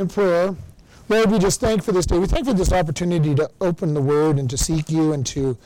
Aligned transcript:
in 0.00 0.08
prayer. 0.08 0.56
Lord, 1.08 1.30
we 1.30 1.38
just 1.38 1.60
thank 1.60 1.84
for 1.84 1.92
this 1.92 2.06
day. 2.06 2.18
We 2.18 2.26
thank 2.26 2.46
for 2.46 2.54
this 2.54 2.72
opportunity 2.72 3.34
to 3.34 3.50
open 3.60 3.92
the 3.94 4.00
Word 4.00 4.38
and 4.38 4.48
to 4.48 4.56
seek 4.56 4.90
you 4.90 5.12
and 5.12 5.26
to 5.26 5.58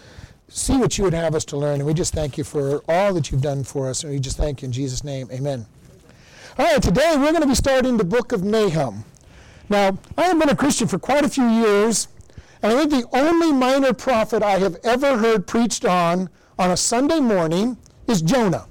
see 0.49 0.77
what 0.77 0.99
you 0.99 1.05
would 1.05 1.15
have 1.15 1.35
us 1.35 1.45
to 1.47 1.57
learn. 1.57 1.75
And 1.77 1.87
we 1.87 1.95
just 1.95 2.15
thank 2.15 2.37
you 2.37 2.45
for 2.45 2.83
all 2.89 3.15
that 3.15 3.31
you've 3.31 3.43
done 3.43 3.63
for 3.63 3.89
us. 3.89 4.03
And 4.03 4.13
we 4.13 4.19
just 4.19 4.37
thank 4.37 4.63
you 4.63 4.67
in 4.67 4.73
Jesus' 4.73 5.05
name. 5.05 5.29
Amen. 5.33 5.67
All 6.59 6.65
right, 6.67 6.83
today 6.83 7.15
we're 7.17 7.31
going 7.31 7.43
to 7.43 7.49
be 7.49 7.55
starting 7.55 7.97
the 7.97 8.05
book 8.05 8.33
of 8.33 8.43
Nahum. 8.43 9.05
Now, 9.69 9.99
I 10.19 10.23
have 10.23 10.39
been 10.39 10.49
a 10.51 10.57
Christian 10.57 10.89
for 10.89 10.99
quite 10.99 11.25
a 11.25 11.29
few 11.29 11.49
years, 11.49 12.09
and 12.63 12.73
I 12.73 12.79
think 12.79 12.91
the 12.91 13.17
only 13.17 13.53
minor 13.53 13.93
prophet 13.93 14.43
I 14.43 14.59
have 14.59 14.77
ever 14.85 15.19
heard 15.19 15.47
preached 15.47 15.85
on 15.85 16.29
on 16.59 16.71
a 16.71 16.77
Sunday 16.77 17.21
morning 17.21 17.77
is 18.09 18.21
Jonah. 18.21 18.67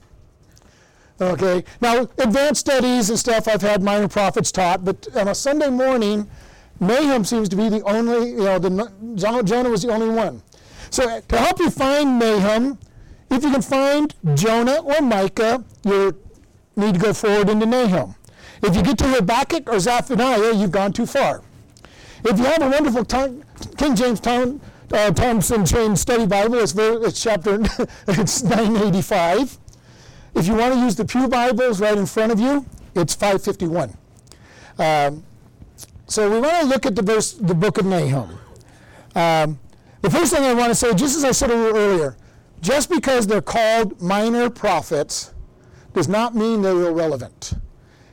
Okay, 1.31 1.63
now 1.79 2.07
advanced 2.17 2.61
studies 2.61 3.09
and 3.09 3.17
stuff 3.17 3.47
I've 3.47 3.61
had 3.61 3.81
minor 3.81 4.07
prophets 4.07 4.51
taught, 4.51 4.83
but 4.83 5.07
on 5.15 5.29
a 5.29 5.35
Sunday 5.35 5.69
morning, 5.69 6.29
Nahum 6.79 7.23
seems 7.23 7.47
to 7.49 7.55
be 7.55 7.69
the 7.69 7.81
only, 7.83 8.31
you 8.31 8.43
know, 8.43 8.59
the, 8.59 8.91
Jonah 9.15 9.69
was 9.69 9.83
the 9.83 9.91
only 9.91 10.09
one. 10.09 10.41
So 10.89 11.21
to 11.21 11.37
help 11.37 11.59
you 11.59 11.69
find 11.69 12.19
Nahum, 12.19 12.77
if 13.31 13.43
you 13.43 13.51
can 13.51 13.61
find 13.61 14.13
Jonah 14.35 14.81
or 14.81 15.01
Micah, 15.01 15.63
you 15.83 16.15
need 16.75 16.95
to 16.95 16.99
go 16.99 17.13
forward 17.13 17.49
into 17.49 17.65
Nahum. 17.65 18.15
If 18.61 18.75
you 18.75 18.83
get 18.83 18.97
to 18.99 19.07
Habakkuk 19.07 19.69
or 19.69 19.79
Zephaniah, 19.79 20.53
you've 20.53 20.71
gone 20.71 20.93
too 20.93 21.05
far. 21.05 21.41
If 22.25 22.37
you 22.37 22.45
have 22.45 22.61
a 22.61 22.69
wonderful 22.69 23.05
King 23.05 23.95
James 23.95 24.19
Tom, 24.19 24.61
uh, 24.91 25.11
Thompson 25.11 25.65
Chain 25.65 25.95
Study 25.95 26.25
Bible, 26.25 26.55
it's, 26.55 26.71
very, 26.73 26.97
it's 26.97 27.21
chapter 27.21 27.59
it's 28.07 28.43
985. 28.43 29.57
If 30.35 30.47
you 30.47 30.55
want 30.55 30.73
to 30.73 30.79
use 30.79 30.95
the 30.95 31.05
Pew 31.05 31.27
Bibles 31.27 31.79
right 31.79 31.97
in 31.97 32.05
front 32.05 32.31
of 32.31 32.39
you, 32.39 32.65
it's 32.95 33.13
551. 33.13 33.95
Um, 34.79 35.23
so 36.07 36.29
we 36.29 36.39
want 36.39 36.61
to 36.61 36.65
look 36.65 36.85
at 36.85 36.95
the 36.95 37.01
verse, 37.01 37.33
the 37.33 37.53
book 37.53 37.77
of 37.77 37.85
Nahum. 37.85 38.37
Um, 39.15 39.59
the 40.01 40.09
first 40.09 40.33
thing 40.33 40.43
I 40.43 40.53
want 40.53 40.69
to 40.69 40.75
say, 40.75 40.93
just 40.93 41.15
as 41.15 41.23
I 41.23 41.31
said 41.31 41.51
a 41.51 41.55
little 41.55 41.77
earlier, 41.77 42.17
just 42.61 42.89
because 42.89 43.27
they're 43.27 43.41
called 43.41 44.01
minor 44.01 44.49
prophets 44.49 45.33
does 45.93 46.07
not 46.07 46.35
mean 46.35 46.61
they're 46.61 46.87
irrelevant. 46.87 47.53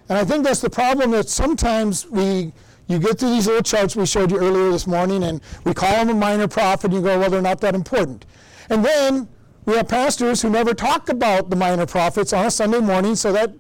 And 0.09 0.19
I 0.19 0.25
think 0.25 0.45
that's 0.45 0.61
the 0.61 0.71
problem 0.71 1.13
that 1.13 1.29
sometimes 1.29 2.07
we 2.07 2.53
you 2.89 2.99
get 2.99 3.21
through 3.21 3.31
these 3.31 3.47
little 3.47 3.63
charts 3.63 3.95
we 3.95 4.05
showed 4.05 4.33
you 4.33 4.39
earlier 4.39 4.73
this 4.73 4.85
morning, 4.85 5.23
and 5.23 5.41
we 5.63 5.73
call 5.73 5.93
them 5.93 6.09
a 6.09 6.15
minor 6.15 6.49
prophet, 6.49 6.87
and 6.87 6.95
you 6.95 7.01
go, 7.01 7.21
well, 7.21 7.31
they're 7.31 7.41
not 7.41 7.61
that 7.61 7.77
important. 7.77 8.27
And 8.69 8.85
then 8.85 9.29
we 9.67 9.75
have 9.75 9.89
pastors 9.89 10.43
who 10.43 10.51
never 10.51 10.75
talk 10.75 11.09
about 11.09 11.51
the 11.51 11.57
minor 11.57 11.87
prophets 11.87 12.33
on 12.33 12.47
a 12.47 12.51
Sunday 12.51 12.81
morning, 12.81 13.15
so 13.15 13.33
that 13.33 13.53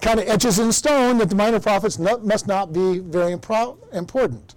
kind 0.00 0.18
of 0.18 0.28
etches 0.28 0.58
in 0.58 0.72
stone 0.72 1.18
that 1.18 1.28
the 1.28 1.34
minor 1.34 1.60
prophets 1.60 1.98
not, 1.98 2.24
must 2.24 2.46
not 2.46 2.72
be 2.72 2.98
very 2.98 3.36
impro- 3.36 3.76
important. 3.92 4.54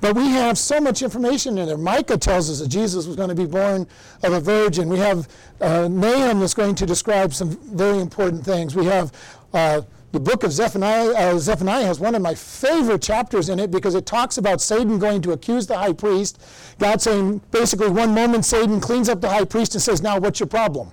But 0.00 0.16
we 0.16 0.28
have 0.30 0.56
so 0.56 0.80
much 0.80 1.02
information 1.02 1.58
in 1.58 1.66
there. 1.66 1.76
Micah 1.76 2.16
tells 2.16 2.48
us 2.48 2.60
that 2.60 2.68
Jesus 2.68 3.06
was 3.06 3.16
going 3.16 3.28
to 3.28 3.34
be 3.34 3.44
born 3.44 3.86
of 4.22 4.32
a 4.32 4.40
virgin. 4.40 4.88
We 4.88 4.98
have 4.98 5.28
uh, 5.60 5.88
Nahum 5.88 6.40
that's 6.40 6.54
going 6.54 6.74
to 6.76 6.86
describe 6.86 7.34
some 7.34 7.50
very 7.74 7.98
important 7.98 8.44
things. 8.44 8.74
We 8.74 8.86
have 8.86 9.12
uh, 9.52 9.82
the 10.12 10.20
book 10.20 10.42
of 10.42 10.50
Zephaniah, 10.50 11.10
uh, 11.10 11.38
Zephaniah 11.38 11.84
has 11.84 12.00
one 12.00 12.16
of 12.16 12.22
my 12.22 12.34
favorite 12.34 13.00
chapters 13.00 13.48
in 13.48 13.60
it 13.60 13.70
because 13.70 13.94
it 13.94 14.06
talks 14.06 14.38
about 14.38 14.60
Satan 14.60 14.98
going 14.98 15.22
to 15.22 15.32
accuse 15.32 15.68
the 15.68 15.78
high 15.78 15.92
priest. 15.92 16.42
God 16.78 17.00
saying, 17.00 17.40
basically, 17.52 17.90
one 17.90 18.12
moment 18.12 18.44
Satan 18.44 18.80
cleans 18.80 19.08
up 19.08 19.20
the 19.20 19.28
high 19.28 19.44
priest 19.44 19.74
and 19.74 19.82
says, 19.82 20.02
Now, 20.02 20.18
what's 20.18 20.40
your 20.40 20.48
problem? 20.48 20.90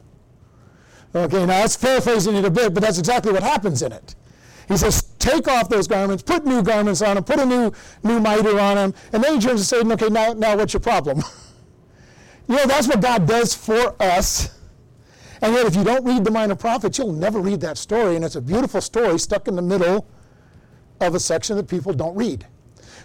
Okay, 1.16 1.40
now 1.40 1.62
that's 1.62 1.76
paraphrasing 1.76 2.36
it 2.36 2.46
a 2.46 2.52
bit, 2.52 2.74
but 2.76 2.84
that's 2.84 3.00
exactly 3.00 3.32
what 3.32 3.42
happens 3.42 3.82
in 3.82 3.92
it. 3.92 4.14
He 4.68 4.78
says, 4.78 5.02
Take 5.18 5.48
off 5.48 5.68
those 5.68 5.88
garments, 5.88 6.22
put 6.22 6.46
new 6.46 6.62
garments 6.62 7.02
on 7.02 7.18
him, 7.18 7.24
put 7.24 7.40
a 7.40 7.46
new, 7.46 7.72
new 8.04 8.20
mitre 8.20 8.60
on 8.60 8.78
him, 8.78 8.94
and 9.14 9.24
then 9.24 9.36
he 9.36 9.40
turns 9.40 9.62
to 9.62 9.66
Satan, 9.66 9.92
Okay, 9.94 10.10
now, 10.10 10.34
now 10.34 10.56
what's 10.56 10.74
your 10.74 10.82
problem? 10.82 11.24
you 12.48 12.56
know, 12.56 12.66
that's 12.68 12.88
what 12.88 13.02
God 13.02 13.28
does 13.28 13.56
for 13.56 13.96
us 14.00 14.57
and 15.42 15.54
yet, 15.54 15.66
if 15.66 15.76
you 15.76 15.84
don't 15.84 16.04
read 16.04 16.24
the 16.24 16.32
Minor 16.32 16.56
Prophets, 16.56 16.98
you'll 16.98 17.14
never 17.14 17.40
read 17.40 17.62
that 17.62 17.78
story. 17.78 18.16
And 18.16 18.26
it's 18.26 18.36
a 18.36 18.42
beautiful 18.42 18.82
story 18.82 19.20
stuck 19.20 19.48
in 19.48 19.56
the 19.56 19.62
middle 19.62 20.08
of 21.00 21.14
a 21.14 21.20
section 21.20 21.56
that 21.58 21.68
people 21.68 21.94
don't 21.94 22.16
read. 22.16 22.46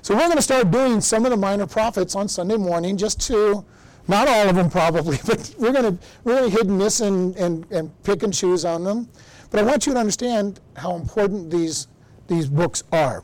So 0.00 0.14
we're 0.14 0.20
going 0.20 0.36
to 0.36 0.42
start 0.42 0.70
doing 0.70 1.00
some 1.00 1.24
of 1.24 1.30
the 1.30 1.36
Minor 1.36 1.66
Prophets 1.66 2.16
on 2.16 2.28
Sunday 2.28 2.56
morning 2.56 2.96
just 2.96 3.20
to, 3.28 3.64
not 4.08 4.28
all 4.28 4.48
of 4.48 4.56
them 4.56 4.70
probably, 4.70 5.18
but 5.26 5.54
we're 5.58 5.72
going 5.72 5.96
to 5.96 6.04
really 6.24 6.50
hit 6.50 6.66
and 6.66 6.78
miss 6.78 7.00
and, 7.00 7.36
and, 7.36 7.70
and 7.70 8.02
pick 8.02 8.22
and 8.22 8.32
choose 8.32 8.64
on 8.64 8.82
them. 8.82 9.08
But 9.50 9.60
I 9.60 9.62
want 9.64 9.86
you 9.86 9.92
to 9.92 9.98
understand 9.98 10.60
how 10.76 10.96
important 10.96 11.50
these, 11.50 11.86
these 12.26 12.48
books 12.48 12.82
are. 12.90 13.22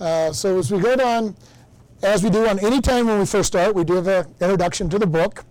Uh, 0.00 0.32
so 0.32 0.58
as 0.58 0.70
we 0.70 0.78
go 0.78 0.94
down, 0.94 1.36
as 2.02 2.22
we 2.22 2.30
do 2.30 2.46
on 2.46 2.60
any 2.60 2.80
time 2.80 3.08
when 3.08 3.18
we 3.18 3.26
first 3.26 3.48
start, 3.48 3.74
we 3.74 3.82
do 3.82 3.94
have 3.94 4.06
an 4.06 4.26
introduction 4.40 4.88
to 4.90 4.98
the 4.98 5.06
book. 5.06 5.44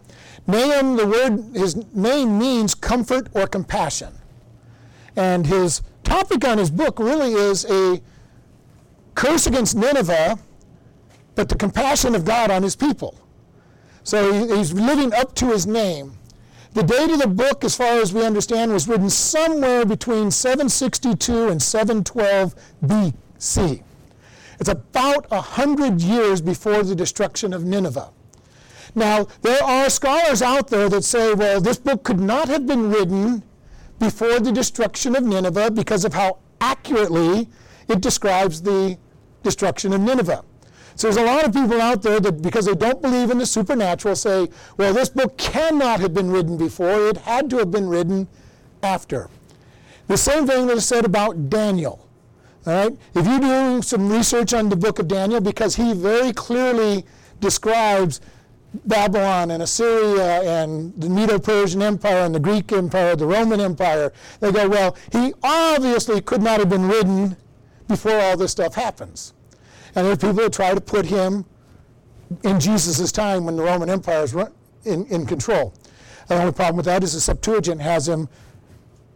Nahum, 0.48 0.96
the 0.96 1.06
word, 1.06 1.56
his 1.56 1.76
name 1.94 2.40
means 2.40 2.74
comfort 2.74 3.28
or 3.34 3.48
compassion. 3.48 4.14
And 5.16 5.46
his 5.46 5.82
topic 6.04 6.46
on 6.46 6.58
his 6.58 6.72
book 6.72 7.00
really 7.00 7.34
is 7.34 7.66
a 7.66 8.02
curse 9.14 9.46
against 9.46 9.76
Nineveh, 9.76 10.40
but 11.36 11.50
the 11.50 11.56
compassion 11.56 12.16
of 12.16 12.24
God 12.24 12.50
on 12.50 12.64
his 12.64 12.76
people. 12.76 13.20
So 14.04 14.32
he's 14.56 14.72
living 14.72 15.14
up 15.14 15.36
to 15.36 15.48
his 15.48 15.68
name. 15.68 16.14
The 16.74 16.84
date 16.84 17.12
of 17.12 17.20
the 17.20 17.28
book, 17.28 17.64
as 17.64 17.76
far 17.76 18.00
as 18.00 18.14
we 18.14 18.24
understand, 18.24 18.72
was 18.72 18.88
written 18.88 19.10
somewhere 19.10 19.86
between 19.86 20.32
762 20.32 21.48
and 21.50 21.62
712 21.62 22.56
BC. 22.86 23.84
It's 24.60 24.70
about 24.70 25.30
100 25.30 26.02
years 26.02 26.40
before 26.42 26.84
the 26.84 26.96
destruction 26.96 27.54
of 27.54 27.66
Nineveh. 27.66 28.12
Now, 28.96 29.28
there 29.42 29.64
are 29.64 29.90
scholars 29.90 30.42
out 30.42 30.70
there 30.70 30.90
that 30.90 31.04
say, 31.04 31.34
well, 31.34 31.62
this 31.62 31.78
book 31.78 32.04
could 32.04 32.20
not 32.20 32.48
have 32.48 32.66
been 32.66 32.90
written 32.90 33.44
before 34.00 34.40
the 34.40 34.52
destruction 34.52 35.16
of 35.16 35.24
Nineveh 35.24 35.72
because 35.72 36.06
of 36.06 36.14
how 36.14 36.40
accurately 36.62 37.48
it 37.88 38.02
describes 38.02 38.62
the 38.62 38.98
destruction 39.44 39.94
of 39.94 40.02
Nineveh. 40.02 40.44
So 40.96 41.08
there's 41.08 41.18
a 41.18 41.24
lot 41.24 41.46
of 41.46 41.54
people 41.54 41.80
out 41.80 42.02
there 42.02 42.20
that, 42.20 42.42
because 42.42 42.66
they 42.66 42.74
don't 42.74 43.02
believe 43.02 43.30
in 43.30 43.38
the 43.38 43.46
supernatural, 43.46 44.16
say, 44.16 44.50
well, 44.78 44.94
this 44.94 45.10
book 45.10 45.38
cannot 45.38 46.00
have 46.00 46.14
been 46.14 46.32
written 46.32 46.58
before. 46.58 47.10
It 47.10 47.18
had 47.18 47.50
to 47.52 47.58
have 47.58 47.70
been 47.70 47.88
written 47.88 48.28
after. 48.82 49.30
The 50.08 50.18
same 50.18 50.48
thing 50.48 50.66
that 50.68 50.78
is 50.78 50.86
said 50.88 51.06
about 51.06 51.50
Daniel. 51.50 52.08
All 52.66 52.74
right? 52.74 52.98
If 53.14 53.28
you 53.28 53.40
do 53.40 53.82
some 53.84 54.10
research 54.12 54.54
on 54.54 54.70
the 54.70 54.76
book 54.76 54.98
of 54.98 55.08
Daniel, 55.08 55.40
because 55.40 55.76
he 55.76 55.94
very 55.94 56.34
clearly 56.34 57.06
describes 57.40 58.20
Babylon 58.86 59.52
and 59.52 59.64
Assyria 59.64 60.64
and 60.64 60.94
the 61.02 61.10
Medo-Persian 61.10 61.82
Empire 61.82 62.26
and 62.26 62.36
the 62.36 62.40
Greek 62.40 62.72
Empire, 62.72 63.16
the 63.16 63.26
Roman 63.26 63.60
Empire. 63.60 64.12
They 64.40 64.52
go, 64.52 64.68
well, 64.68 64.98
he 65.12 65.34
obviously 65.44 66.22
could 66.22 66.42
not 66.42 66.60
have 66.60 66.70
been 66.70 66.88
written 66.88 67.38
before 67.88 68.20
all 68.20 68.38
this 68.38 68.52
stuff 68.52 68.76
happens. 68.76 69.34
And 69.96 70.06
there 70.06 70.14
are 70.14 70.18
people 70.18 70.50
try 70.50 70.74
to 70.74 70.82
put 70.82 71.06
him 71.06 71.46
in 72.44 72.60
Jesus' 72.60 73.12
time 73.12 73.46
when 73.46 73.56
the 73.56 73.64
Roman 73.64 73.90
Empire 73.90 74.24
is 74.24 74.36
in, 74.84 75.06
in 75.06 75.26
control. 75.26 75.74
The 76.28 76.40
only 76.40 76.52
problem 76.52 76.78
with 76.78 76.86
that 76.86 77.04
is 77.04 77.14
the 77.14 77.22
Septuagint 77.22 77.82
has 77.82 78.08
him 78.08 78.28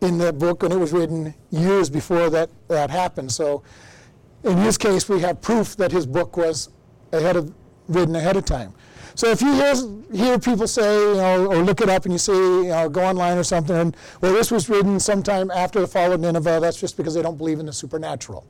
in 0.02 0.18
the 0.18 0.34
book 0.34 0.64
and 0.64 0.74
it 0.74 0.78
was 0.78 0.94
written 0.94 1.34
years 1.52 1.90
before 1.90 2.30
that, 2.30 2.50
that 2.70 2.90
happened. 2.90 3.32
So 3.32 3.64
in 4.44 4.58
his 4.58 4.78
case, 4.78 5.08
we 5.08 5.20
have 5.20 5.42
proof 5.42 5.76
that 5.78 5.92
his 5.92 6.06
book 6.06 6.38
was 6.38 6.70
ahead 7.12 7.36
of, 7.36 7.54
written 7.88 8.16
ahead 8.16 8.38
of 8.38 8.46
time. 8.46 8.74
So 9.16 9.28
if 9.30 9.42
you 9.42 9.54
hear, 9.54 9.74
hear 10.14 10.40
people 10.40 10.68
say, 10.68 11.00
you 11.00 11.16
know, 11.16 11.48
or 11.48 11.58
look 11.58 11.82
it 11.82 11.90
up 11.90 12.06
and 12.06 12.14
you 12.14 12.18
see, 12.18 12.34
you 12.34 12.68
know, 12.68 12.90
go 12.90 13.04
online 13.04 13.38
or 13.38 13.44
something, 13.44 13.76
and, 13.76 13.98
well, 14.22 14.34
this 14.34 14.52
was 14.52 14.70
written 14.70 15.00
sometime 15.00 15.52
after 15.52 15.80
the 15.82 15.88
fall 15.88 16.12
of 16.12 16.20
Nineveh, 16.22 16.60
that's 16.62 16.80
just 16.80 16.98
because 16.98 17.14
they 17.14 17.22
don't 17.22 17.38
believe 17.38 17.60
in 17.60 17.66
the 17.66 17.74
supernatural. 17.74 18.46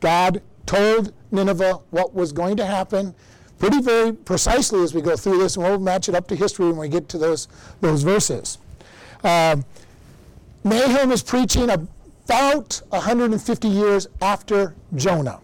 God 0.00 0.42
told 0.66 1.12
Nineveh 1.30 1.80
what 1.90 2.14
was 2.14 2.32
going 2.32 2.56
to 2.56 2.66
happen 2.66 3.14
pretty 3.58 3.80
very 3.80 4.12
precisely 4.12 4.82
as 4.82 4.92
we 4.92 5.00
go 5.00 5.16
through 5.16 5.38
this, 5.38 5.56
and 5.56 5.64
we'll 5.64 5.78
match 5.78 6.08
it 6.08 6.16
up 6.16 6.26
to 6.26 6.34
history 6.34 6.66
when 6.66 6.76
we 6.76 6.88
get 6.88 7.08
to 7.08 7.18
those, 7.18 7.46
those 7.80 8.02
verses. 8.02 8.58
Uh, 9.22 9.56
Nahum 10.64 11.12
is 11.12 11.22
preaching 11.22 11.70
about 11.70 12.82
150 12.88 13.68
years 13.68 14.08
after 14.20 14.74
Jonah. 14.96 15.40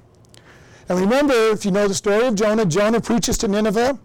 And 0.89 0.99
remember, 0.99 1.35
if 1.35 1.65
you 1.65 1.71
know 1.71 1.87
the 1.87 1.95
story 1.95 2.27
of 2.27 2.35
Jonah, 2.35 2.65
Jonah 2.65 3.01
preaches 3.01 3.39
to 3.39 3.49
Nineveh. 3.49 3.99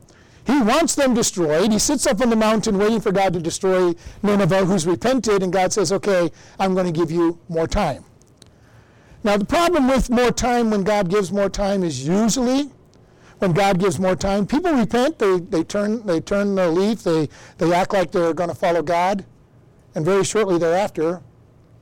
He 0.46 0.62
wants 0.62 0.96
them 0.96 1.14
destroyed. 1.14 1.72
He 1.72 1.80
sits 1.80 2.06
up 2.06 2.22
on 2.22 2.30
the 2.30 2.36
mountain 2.36 2.78
waiting 2.78 3.00
for 3.00 3.12
God 3.12 3.34
to 3.34 3.40
destroy 3.40 3.94
Nineveh, 4.22 4.66
who's 4.66 4.86
repented, 4.86 5.42
and 5.42 5.54
God 5.54 5.72
says, 5.72 5.92
Okay, 5.92 6.32
I'm 6.60 6.74
going 6.74 6.86
to 6.86 6.92
give 6.92 7.12
you 7.12 7.40
more 7.48 7.68
time. 7.68 8.04
Now, 9.24 9.38
the 9.38 9.46
problem 9.46 9.88
with 9.88 10.10
more 10.10 10.32
time 10.32 10.70
when 10.70 10.84
God 10.84 11.10
gives 11.10 11.32
more 11.32 11.50
time 11.50 11.82
is 11.84 12.06
usually 12.06 12.70
when 13.40 13.54
God 13.54 13.80
gives 13.80 14.00
more 14.00 14.16
time, 14.16 14.48
people 14.48 14.74
repent, 14.74 15.20
they, 15.20 15.40
they, 15.40 15.64
turn, 15.64 16.06
they 16.06 16.22
turn 16.22 16.56
the 16.56 16.70
leaf, 16.70 17.04
they, 17.04 17.28
they 17.58 17.74
act 17.74 17.94
like 17.94 18.12
they're 18.12 18.34
going 18.34 18.50
to 18.50 18.56
follow 18.56 18.82
God, 18.82 19.26
and 19.96 20.06
very 20.06 20.24
shortly 20.24 20.58
thereafter, 20.58 21.22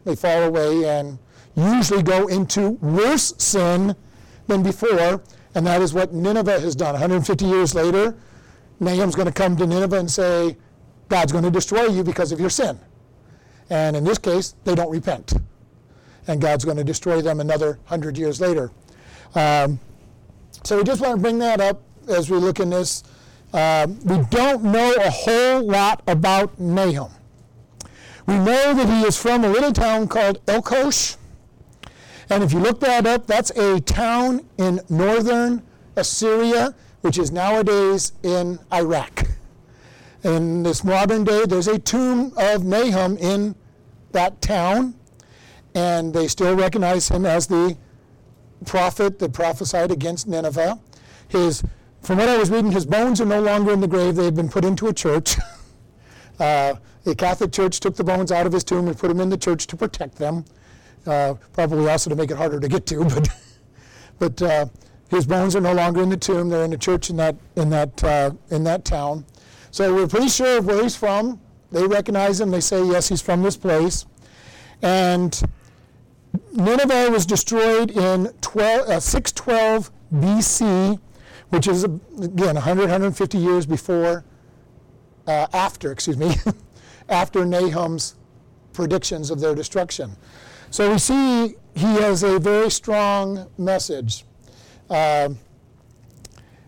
they 0.03 0.15
fall 0.15 0.43
away 0.43 0.89
and 0.89 1.19
usually 1.55 2.01
go 2.01 2.27
into 2.27 2.71
worse 2.81 3.33
sin 3.37 3.95
than 4.47 4.63
before, 4.63 5.21
and 5.53 5.67
that 5.67 5.81
is 5.81 5.93
what 5.93 6.13
Nineveh 6.13 6.59
has 6.59 6.75
done. 6.75 6.93
150 6.93 7.45
years 7.45 7.75
later, 7.75 8.15
Nahum's 8.81 9.15
going 9.15 9.27
to 9.27 9.33
come 9.33 9.55
to 9.57 9.67
Nineveh 9.67 9.99
and 9.99 10.09
say, 10.09 10.57
God's 11.07 11.31
going 11.31 11.43
to 11.43 11.51
destroy 11.51 11.85
you 11.85 12.03
because 12.03 12.31
of 12.31 12.39
your 12.39 12.49
sin. 12.49 12.79
And 13.69 13.95
in 13.95 14.03
this 14.03 14.17
case, 14.17 14.55
they 14.63 14.75
don't 14.75 14.91
repent. 14.91 15.33
And 16.27 16.41
God's 16.41 16.65
going 16.65 16.77
to 16.77 16.83
destroy 16.83 17.21
them 17.21 17.39
another 17.39 17.79
100 17.87 18.17
years 18.17 18.41
later. 18.41 18.71
Um, 19.35 19.79
so 20.63 20.77
we 20.77 20.83
just 20.83 20.99
want 20.99 21.15
to 21.15 21.21
bring 21.21 21.37
that 21.39 21.61
up 21.61 21.81
as 22.07 22.29
we 22.29 22.37
look 22.37 22.59
in 22.59 22.69
this. 22.69 23.03
Uh, 23.53 23.87
we 24.03 24.17
don't 24.29 24.63
know 24.63 24.93
a 24.99 25.09
whole 25.09 25.61
lot 25.61 26.01
about 26.07 26.59
Nahum. 26.59 27.11
We 28.25 28.35
know 28.35 28.73
that 28.73 28.87
he 28.87 29.01
is 29.07 29.17
from 29.17 29.43
a 29.43 29.49
little 29.49 29.73
town 29.73 30.07
called 30.07 30.43
Elkosh. 30.47 31.17
And 32.29 32.43
if 32.43 32.53
you 32.53 32.59
look 32.59 32.79
that 32.79 33.05
up, 33.05 33.27
that's 33.27 33.51
a 33.51 33.79
town 33.81 34.45
in 34.57 34.79
northern 34.89 35.61
Assyria, 35.95 36.73
which 37.01 37.18
is 37.18 37.31
nowadays 37.31 38.13
in 38.24 38.59
Iraq. 38.74 39.27
In 40.24 40.63
this 40.63 40.83
modern 40.83 41.24
day, 41.24 41.45
there's 41.45 41.68
a 41.68 41.80
tomb 41.80 42.33
of 42.38 42.63
Nahum 42.63 43.18
in 43.18 43.56
that 44.12 44.42
town, 44.42 44.94
and 45.74 46.13
they 46.13 46.27
still 46.27 46.56
recognize 46.56 47.09
him 47.09 47.25
as 47.25 47.48
the 47.48 47.75
prophet 48.65 49.18
that 49.19 49.33
prophesied 49.33 49.92
against 49.92 50.27
Nineveh. 50.27 50.80
His, 51.27 51.63
from 52.01 52.18
what 52.18 52.30
I 52.30 52.38
was 52.38 52.51
reading, 52.51 52.71
his 52.71 52.86
bones 52.86 53.19
are 53.19 53.25
no 53.25 53.42
longer 53.42 53.71
in 53.71 53.80
the 53.80 53.88
grave, 53.88 54.15
they've 54.15 54.36
been 54.36 54.50
put 54.50 54.63
into 54.63 54.88
a 54.88 54.94
church. 54.94 55.38
uh, 56.39 56.75
the 57.03 57.15
Catholic 57.15 57.51
Church 57.51 57.80
took 57.80 57.95
the 57.95 58.03
bones 58.03 58.31
out 58.31 58.45
of 58.45 58.53
his 58.53 58.63
tomb 58.63 58.88
and 58.88 58.98
put 58.98 59.07
them 59.07 59.19
in 59.19 59.30
the 59.30 59.38
church 59.38 59.65
to 59.68 59.75
protect 59.75 60.15
them 60.18 60.45
uh, 61.06 61.36
probably 61.53 61.89
also 61.89 62.09
to 62.09 62.15
make 62.15 62.31
it 62.31 62.38
harder 62.38 62.59
to 62.59 62.68
get 62.68 62.86
to. 62.88 63.06
But, 64.19 64.38
but 64.38 64.42
uh, 64.44 64.65
his 65.11 65.27
bones 65.27 65.55
are 65.55 65.61
no 65.61 65.73
longer 65.73 66.01
in 66.01 66.09
the 66.09 66.17
tomb; 66.17 66.49
they're 66.49 66.63
in 66.63 66.71
the 66.71 66.77
church 66.77 67.09
in 67.09 67.17
that 67.17 67.35
in 67.55 67.69
that 67.69 68.03
uh, 68.03 68.31
in 68.49 68.63
that 68.63 68.85
town. 68.85 69.25
So 69.69 69.93
we're 69.93 70.07
pretty 70.07 70.29
sure 70.29 70.57
of 70.57 70.65
where 70.65 70.81
he's 70.81 70.95
from. 70.95 71.39
They 71.71 71.85
recognize 71.85 72.41
him. 72.41 72.49
They 72.49 72.61
say 72.61 72.83
yes, 72.83 73.09
he's 73.09 73.21
from 73.21 73.43
this 73.43 73.57
place. 73.57 74.05
And 74.81 75.39
Nineveh 76.53 77.11
was 77.11 77.25
destroyed 77.25 77.91
in 77.91 78.33
12, 78.41 78.89
uh, 78.89 78.99
612 78.99 79.91
BC, 80.13 80.99
which 81.49 81.67
is 81.67 81.83
again 81.83 82.55
100 82.55 82.81
150 82.81 83.37
years 83.37 83.65
before 83.65 84.23
uh, 85.27 85.47
after 85.53 85.91
excuse 85.91 86.17
me 86.17 86.35
after 87.09 87.45
Nahum's 87.45 88.15
predictions 88.73 89.29
of 89.29 89.41
their 89.41 89.53
destruction. 89.53 90.15
So 90.69 90.89
we 90.89 90.97
see 90.99 91.55
he 91.75 91.95
has 91.95 92.23
a 92.23 92.39
very 92.39 92.71
strong 92.71 93.47
message. 93.57 94.25
Uh, 94.91 95.29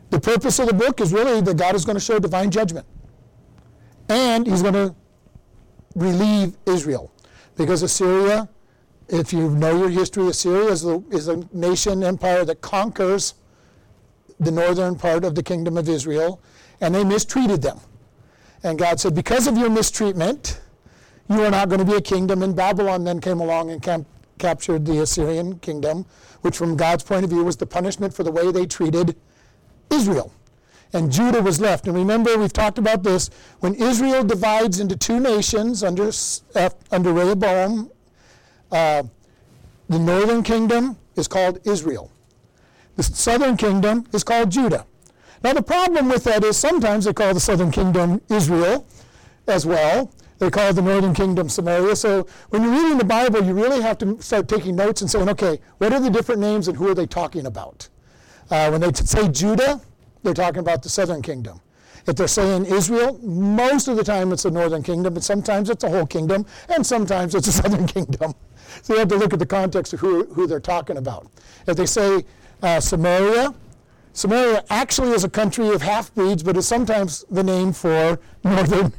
the 0.10 0.20
purpose 0.20 0.58
of 0.60 0.68
the 0.68 0.74
book 0.74 1.02
is 1.02 1.12
really 1.12 1.42
that 1.42 1.58
God 1.58 1.75
is 1.75 1.84
going 1.84 1.98
to 1.98 2.00
show 2.00 2.20
divine 2.20 2.50
judgment. 2.50 2.86
And 4.08 4.48
he's 4.48 4.62
going 4.62 4.75
to 4.75 4.96
relieve 5.96 6.56
Israel. 6.66 7.12
Because 7.58 7.84
Assyria, 7.84 8.48
if 9.10 9.34
you 9.34 9.50
know 9.50 9.78
your 9.78 9.90
history, 9.90 10.28
Assyria 10.28 10.70
is, 10.70 10.86
is 11.12 11.28
a 11.28 11.44
nation 11.52 12.02
empire 12.04 12.46
that 12.46 12.62
conquers 12.62 13.34
the 14.40 14.52
northern 14.52 14.96
part 14.96 15.25
of 15.25 15.36
the 15.36 15.44
kingdom 15.44 15.78
of 15.78 15.90
Israel, 15.90 16.42
and 16.80 16.96
they 16.96 17.04
mistreated 17.04 17.62
them. 17.62 17.80
And 18.64 18.80
God 18.80 19.00
said, 19.00 19.14
Because 19.14 19.48
of 19.48 19.58
your 19.58 19.70
mistreatment, 19.70 20.62
you 21.30 21.44
are 21.44 21.52
not 21.52 21.70
going 21.70 21.80
to 21.80 21.86
be 21.86 21.96
a 21.98 22.02
kingdom. 22.02 22.42
And 22.42 22.56
Babylon 22.56 23.04
then 23.04 23.20
came 23.20 23.42
along 23.42 23.72
and 23.72 23.81
captured 24.38 24.86
the 24.86 25.02
Assyrian 25.02 25.60
kingdom, 25.60 26.06
which, 26.42 26.58
from 26.58 26.76
God's 26.76 27.04
point 27.04 27.24
of 27.24 27.30
view, 27.30 27.44
was 27.44 27.58
the 27.58 27.66
punishment 27.66 28.14
for 28.14 28.24
the 28.24 28.32
way 28.32 28.52
they 28.52 28.66
treated 28.66 29.16
Israel. 29.90 30.34
And 30.94 31.12
Judah 31.12 31.42
was 31.42 31.60
left. 31.60 31.88
And 31.88 31.96
remember, 31.96 32.38
we've 32.38 32.54
talked 32.54 32.78
about 32.78 33.04
this. 33.04 33.30
When 33.60 33.74
Israel 33.76 34.24
divides 34.24 34.80
into 34.80 34.96
two 34.96 35.20
nations 35.20 35.84
under, 35.84 36.12
under 36.92 37.14
Rehoboam, 37.14 37.92
uh, 38.72 39.04
the 39.90 40.00
northern 40.00 40.44
kingdom 40.44 40.98
is 41.16 41.28
called 41.28 41.60
Israel. 41.66 42.12
The 42.96 43.04
southern 43.04 43.58
kingdom 43.58 44.06
is 44.14 44.24
called 44.24 44.52
Judah. 44.52 44.86
Now, 45.44 45.54
the 45.54 45.64
problem 45.64 46.10
with 46.10 46.24
that 46.24 46.44
is 46.44 46.58
sometimes 46.58 47.06
they 47.06 47.14
call 47.14 47.34
the 47.34 47.40
southern 47.40 47.72
kingdom 47.72 48.22
Israel 48.30 48.86
as 49.48 49.66
well. 49.66 50.12
They 50.40 50.50
call 50.50 50.74
the 50.74 50.82
northern 50.82 51.14
kingdom 51.14 51.50
Samaria. 51.50 51.96
So 51.96 52.28
when 52.50 52.64
you're 52.64 52.72
reading 52.72 52.98
the 52.98 53.06
Bible, 53.06 53.44
you 53.44 53.54
really 53.54 53.82
have 53.82 53.98
to 54.00 54.22
start 54.22 54.48
taking 54.48 54.76
notes 54.76 55.02
and 55.02 55.10
saying, 55.10 55.30
okay, 55.30 55.60
what 55.78 55.94
are 55.94 56.00
the 56.00 56.10
different 56.10 56.42
names 56.42 56.68
and 56.68 56.78
who 56.78 56.90
are 56.90 56.96
they 56.96 57.06
talking 57.06 57.46
about? 57.46 57.88
Uh, 58.50 58.70
when 58.70 58.82
they 58.82 58.92
t- 58.92 59.06
say 59.06 59.28
Judah, 59.28 59.82
they're 60.24 60.34
talking 60.34 60.60
about 60.60 60.84
the 60.84 60.90
southern 60.90 61.22
kingdom. 61.22 61.62
If 62.06 62.18
they're 62.18 62.28
saying 62.28 62.66
Israel, 62.66 63.18
most 63.22 63.88
of 63.88 63.96
the 63.96 64.04
time 64.04 64.34
it's 64.34 64.44
the 64.44 64.52
northern 64.52 64.84
kingdom, 64.84 65.14
but 65.14 65.24
sometimes 65.24 65.70
it's 65.70 65.84
a 65.84 65.90
whole 65.90 66.06
kingdom, 66.06 66.46
and 66.68 66.86
sometimes 66.86 67.34
it's 67.36 67.48
a 67.48 67.52
southern 67.62 67.88
kingdom. 67.88 68.34
So 68.82 68.94
you 68.94 69.00
have 69.00 69.08
to 69.10 69.16
look 69.16 69.34
at 69.34 69.40
the 69.40 69.46
context 69.46 69.94
of 69.94 70.00
who, 70.00 70.26
who 70.26 70.48
they're 70.48 70.60
talking 70.60 70.98
about. 70.98 71.28
If 71.68 71.78
they 71.78 71.86
say 71.86 72.26
uh, 72.62 72.80
Samaria, 72.80 73.54
Samaria 74.14 74.64
actually 74.70 75.12
is 75.12 75.24
a 75.24 75.30
country 75.30 75.70
of 75.70 75.82
half 75.82 76.14
breeds, 76.14 76.44
but 76.44 76.58
is 76.58 76.68
sometimes 76.68 77.24
the 77.32 77.44
name 77.44 77.72
for 77.72 78.20
northern 78.44 78.94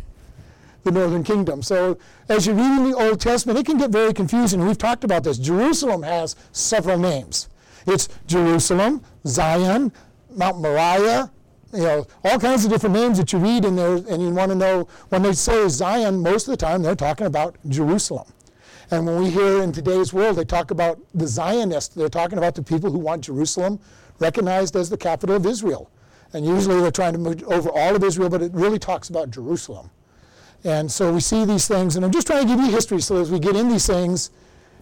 the 0.85 0.93
northern 0.93 1.25
kingdom. 1.25 1.63
So 1.63 1.99
as 2.29 2.47
you 2.47 2.53
read 2.53 2.79
in 2.79 2.91
the 2.91 2.97
Old 2.97 3.21
Testament, 3.21 3.59
it 3.59 3.67
can 3.67 3.79
get 3.79 3.91
very 3.91 4.13
confusing. 4.13 4.65
We've 4.65 4.79
talked 4.79 5.03
about 5.03 5.25
this. 5.25 5.39
Jerusalem 5.39 6.03
has 6.03 6.37
several 6.53 6.99
names. 6.99 7.49
It's 7.87 8.09
Jerusalem, 8.27 9.03
Zion, 9.27 9.93
Mount 10.31 10.61
Moriah, 10.61 11.31
you 11.73 11.83
know, 11.83 12.07
all 12.23 12.39
kinds 12.39 12.65
of 12.65 12.71
different 12.71 12.95
names 12.95 13.19
that 13.19 13.33
you 13.33 13.39
read 13.39 13.65
in 13.65 13.75
there, 13.75 13.97
and 13.97 14.23
you 14.23 14.31
want 14.31 14.51
to 14.51 14.55
know 14.55 14.89
when 15.09 15.23
they 15.23 15.33
say 15.33 15.69
Zion, 15.69 16.23
most 16.23 16.47
of 16.47 16.53
the 16.53 16.57
time 16.57 16.83
they're 16.83 16.95
talking 16.95 17.27
about 17.27 17.57
Jerusalem. 17.69 18.29
And 18.91 19.07
when 19.07 19.19
we 19.19 19.31
hear 19.31 19.63
in 19.63 19.73
today's 19.73 20.13
world, 20.13 20.37
they 20.37 20.45
talk 20.45 20.71
about 20.71 21.01
the 21.15 21.27
Zionists, 21.27 21.95
they're 21.95 22.09
talking 22.09 22.39
about 22.39 22.55
the 22.55 22.63
people 22.63 22.91
who 22.91 22.99
want 22.99 23.25
Jerusalem 23.25 23.81
recognized 24.21 24.77
as 24.77 24.89
the 24.89 24.97
capital 24.97 25.35
of 25.35 25.47
Israel. 25.47 25.91
And 26.33 26.47
usually 26.47 26.81
they're 26.81 26.91
trying 26.91 27.15
to 27.15 27.19
move 27.19 27.43
over 27.45 27.71
all 27.71 27.97
of 27.97 28.05
Israel, 28.05 28.29
but 28.29 28.43
it 28.43 28.53
really 28.55 28.79
talks 28.79 29.09
about 29.09 29.31
Jerusalem. 29.31 29.91
And 30.65 30.91
so 30.91 31.13
we 31.13 31.21
see 31.21 31.45
these 31.45 31.69
things, 31.69 31.97
and 31.97 32.05
I'm 32.05 32.11
just 32.11 32.27
trying 32.27 32.47
to 32.47 32.49
give 32.49 32.65
you 32.65 32.71
history 32.71 33.01
so 33.01 33.17
as 33.17 33.31
we 33.31 33.39
get 33.39 33.55
in 33.55 33.69
these 33.69 33.87
things, 33.87 34.31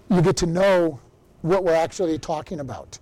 you 0.08 0.22
get 0.22 0.36
to 0.38 0.46
know 0.46 1.00
what 1.42 1.64
we're 1.64 1.74
actually 1.74 2.18
talking 2.18 2.60
about. 2.60 2.98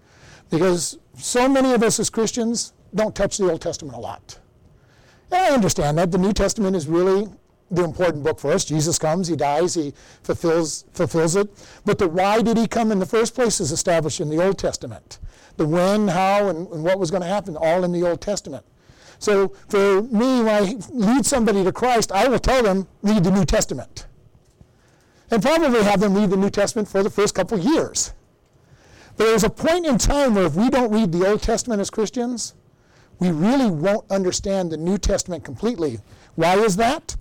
Because 0.50 0.98
so 1.16 1.48
many 1.48 1.72
of 1.72 1.82
us 1.82 2.00
as 2.00 2.08
Christians 2.08 2.72
don't 2.94 3.14
touch 3.14 3.36
the 3.36 3.50
Old 3.50 3.60
Testament 3.60 3.96
a 3.96 4.00
lot. 4.00 4.38
And 5.30 5.40
I 5.40 5.54
understand 5.54 5.98
that. 5.98 6.10
The 6.10 6.18
New 6.18 6.32
Testament 6.32 6.74
is 6.74 6.88
really 6.88 7.28
the 7.70 7.84
important 7.84 8.24
book 8.24 8.40
for 8.40 8.50
us. 8.50 8.64
Jesus 8.64 8.98
comes, 8.98 9.28
he 9.28 9.36
dies, 9.36 9.74
he 9.74 9.94
fulfills, 10.22 10.86
fulfills 10.92 11.36
it. 11.36 11.48
But 11.84 11.98
the 11.98 12.08
why 12.08 12.42
did 12.42 12.56
he 12.56 12.66
come 12.66 12.90
in 12.90 12.98
the 12.98 13.06
first 13.06 13.34
place 13.34 13.60
is 13.60 13.70
established 13.70 14.20
in 14.20 14.28
the 14.28 14.44
Old 14.44 14.58
Testament. 14.58 15.18
The 15.56 15.66
when, 15.66 16.08
how, 16.08 16.48
and, 16.48 16.66
and 16.68 16.82
what 16.82 16.98
was 16.98 17.10
going 17.10 17.22
to 17.22 17.28
happen, 17.28 17.56
all 17.56 17.84
in 17.84 17.92
the 17.92 18.02
Old 18.02 18.20
Testament. 18.20 18.64
So 19.20 19.52
for 19.68 20.02
me, 20.02 20.42
when 20.42 20.48
I 20.48 20.76
lead 20.90 21.26
somebody 21.26 21.62
to 21.62 21.72
Christ, 21.72 22.10
I 22.10 22.26
will 22.26 22.38
tell 22.38 22.62
them, 22.62 22.88
read 23.02 23.22
the 23.22 23.30
New 23.30 23.44
Testament. 23.44 24.06
And 25.30 25.42
probably 25.42 25.84
have 25.84 26.00
them 26.00 26.14
read 26.14 26.30
the 26.30 26.38
New 26.38 26.50
Testament 26.50 26.88
for 26.88 27.02
the 27.02 27.10
first 27.10 27.34
couple 27.34 27.58
years. 27.58 28.14
There's 29.18 29.44
a 29.44 29.50
point 29.50 29.86
in 29.86 29.98
time 29.98 30.34
where 30.34 30.46
if 30.46 30.54
we 30.54 30.70
don't 30.70 30.90
read 30.90 31.12
the 31.12 31.28
Old 31.28 31.42
Testament 31.42 31.82
as 31.82 31.90
Christians, 31.90 32.54
we 33.18 33.30
really 33.30 33.70
won't 33.70 34.10
understand 34.10 34.72
the 34.72 34.78
New 34.78 34.96
Testament 34.96 35.44
completely. 35.44 35.98
Why 36.36 36.54
is 36.56 36.76
that? 36.76 37.14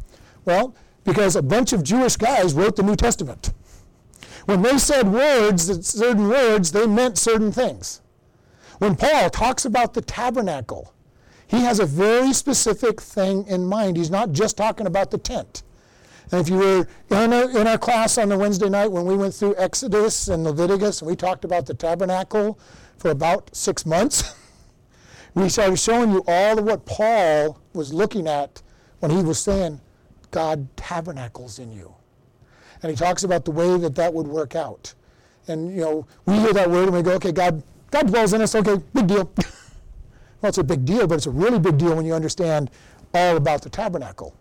Well, 0.46 0.74
because 1.04 1.36
a 1.36 1.42
bunch 1.42 1.74
of 1.74 1.84
Jewish 1.84 2.16
guys 2.16 2.54
wrote 2.54 2.78
the 2.78 2.84
New 2.84 2.96
Testament. 2.96 3.52
When 4.46 4.62
they 4.62 4.78
said 4.78 5.12
words, 5.12 5.86
certain 5.86 6.30
words, 6.30 6.72
they 6.72 6.88
meant 6.88 7.18
certain 7.18 7.52
things. 7.52 8.02
When 8.78 8.96
Paul 8.96 9.30
talks 9.30 9.66
about 9.66 9.94
the 9.94 10.02
tabernacle, 10.02 10.94
he 11.50 11.62
has 11.62 11.80
a 11.80 11.86
very 11.86 12.32
specific 12.32 13.02
thing 13.02 13.46
in 13.48 13.66
mind. 13.66 13.98
He's 13.98 14.12
not 14.12 14.32
just 14.32 14.56
talking 14.56 14.86
about 14.86 15.10
the 15.10 15.18
tent. 15.18 15.64
And 16.32 16.42
if 16.42 16.48
you 16.48 16.58
were 16.58 16.88
in, 17.10 17.34
a, 17.34 17.48
in 17.60 17.66
our 17.66 17.80
class 17.80 18.20
on 18.20 18.30
the 18.30 18.38
Wednesday 18.38 18.70
night 18.70 18.92
when 18.92 19.06
we 19.06 19.18
went 19.18 19.34
through 19.34 19.56
Exodus 19.58 20.28
and 20.28 20.44
Leviticus 20.44 21.02
and 21.02 21.10
we 21.10 21.16
talked 21.16 21.44
about 21.44 21.66
the 21.66 21.74
tabernacle 21.74 22.60
for 23.00 23.10
about 23.10 23.50
six 23.56 23.84
months, 23.84 24.36
we 25.34 25.50
started 25.50 25.78
showing 25.78 26.12
you 26.12 26.24
all 26.28 26.60
of 26.60 26.66
what 26.66 26.86
Paul 26.86 27.60
was 27.74 27.92
looking 27.92 28.28
at 28.28 28.62
when 29.00 29.10
he 29.10 29.24
was 29.24 29.40
saying, 29.40 29.82
God 30.30 30.68
tabernacles 30.78 31.58
in 31.58 31.72
you. 31.72 31.96
And 32.84 32.92
he 32.92 32.96
talks 32.96 33.24
about 33.24 33.44
the 33.44 33.52
way 33.52 33.76
that 33.80 33.96
that 33.96 34.14
would 34.14 34.28
work 34.28 34.56
out. 34.56 34.94
And, 35.48 35.72
you 35.72 35.82
know, 35.82 36.08
we 36.28 36.36
hear 36.36 36.54
that 36.54 36.70
word 36.70 36.90
and 36.90 36.94
we 36.94 37.02
go, 37.02 37.14
okay, 37.14 37.32
God, 37.32 37.64
God 37.90 38.06
dwells 38.06 38.34
in 38.34 38.42
us, 38.42 38.54
okay, 38.54 38.76
big 38.94 39.08
deal. 39.08 39.34
Well, 40.42 40.50
it's 40.50 40.58
a 40.58 40.64
big 40.64 40.86
deal, 40.86 41.08
but 41.08 41.16
it's 41.16 41.26
a 41.26 41.32
really 41.32 41.60
big 41.60 41.78
deal 41.78 41.96
when 41.96 42.06
you 42.06 42.14
understand 42.14 42.72
all 43.14 43.38
about 43.38 43.62
the 43.62 43.70
tabernacle. 43.70 44.36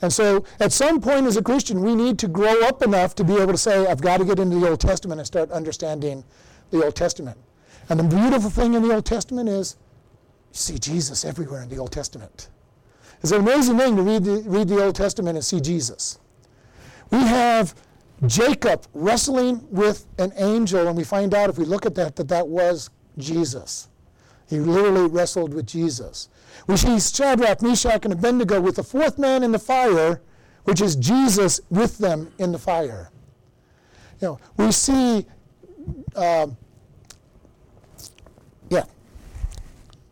And 0.00 0.12
so, 0.12 0.44
at 0.60 0.72
some 0.72 1.00
point 1.00 1.26
as 1.26 1.36
a 1.36 1.42
Christian, 1.42 1.82
we 1.82 1.94
need 1.94 2.18
to 2.20 2.28
grow 2.28 2.62
up 2.62 2.82
enough 2.82 3.14
to 3.16 3.24
be 3.24 3.34
able 3.34 3.52
to 3.52 3.58
say, 3.58 3.86
I've 3.86 4.00
got 4.00 4.18
to 4.18 4.24
get 4.24 4.38
into 4.38 4.58
the 4.58 4.68
Old 4.68 4.80
Testament 4.80 5.20
and 5.20 5.26
start 5.26 5.50
understanding 5.50 6.24
the 6.70 6.84
Old 6.84 6.94
Testament. 6.94 7.36
And 7.88 7.98
the 7.98 8.04
beautiful 8.04 8.50
thing 8.50 8.74
in 8.74 8.82
the 8.82 8.94
Old 8.94 9.06
Testament 9.06 9.48
is 9.48 9.76
you 10.52 10.58
see 10.58 10.78
Jesus 10.78 11.24
everywhere 11.24 11.62
in 11.62 11.68
the 11.68 11.78
Old 11.78 11.90
Testament. 11.90 12.48
It's 13.22 13.32
an 13.32 13.40
amazing 13.40 13.76
thing 13.78 13.96
to 13.96 14.02
read 14.02 14.24
the, 14.24 14.42
read 14.46 14.68
the 14.68 14.84
Old 14.84 14.94
Testament 14.94 15.36
and 15.36 15.44
see 15.44 15.60
Jesus. 15.60 16.20
We 17.10 17.18
have 17.18 17.74
Jacob 18.26 18.86
wrestling 18.94 19.66
with 19.70 20.06
an 20.18 20.32
angel, 20.36 20.86
and 20.86 20.96
we 20.96 21.04
find 21.04 21.34
out 21.34 21.50
if 21.50 21.58
we 21.58 21.64
look 21.64 21.86
at 21.86 21.94
that 21.96 22.16
that 22.16 22.28
that 22.28 22.46
was 22.46 22.90
Jesus. 23.16 23.88
He 24.48 24.58
literally 24.58 25.08
wrestled 25.08 25.52
with 25.52 25.66
Jesus. 25.66 26.28
We 26.66 26.76
see 26.76 26.98
Shadrach, 26.98 27.62
Meshach, 27.62 28.04
and 28.04 28.12
Abednego 28.12 28.60
with 28.60 28.76
the 28.76 28.82
fourth 28.82 29.18
man 29.18 29.42
in 29.42 29.52
the 29.52 29.58
fire, 29.58 30.20
which 30.64 30.80
is 30.80 30.96
Jesus 30.96 31.60
with 31.70 31.98
them 31.98 32.32
in 32.38 32.52
the 32.52 32.58
fire. 32.58 33.10
You 34.20 34.28
know, 34.28 34.38
we 34.56 34.72
see, 34.72 35.26
uh, 36.16 36.48
yeah, 38.68 38.84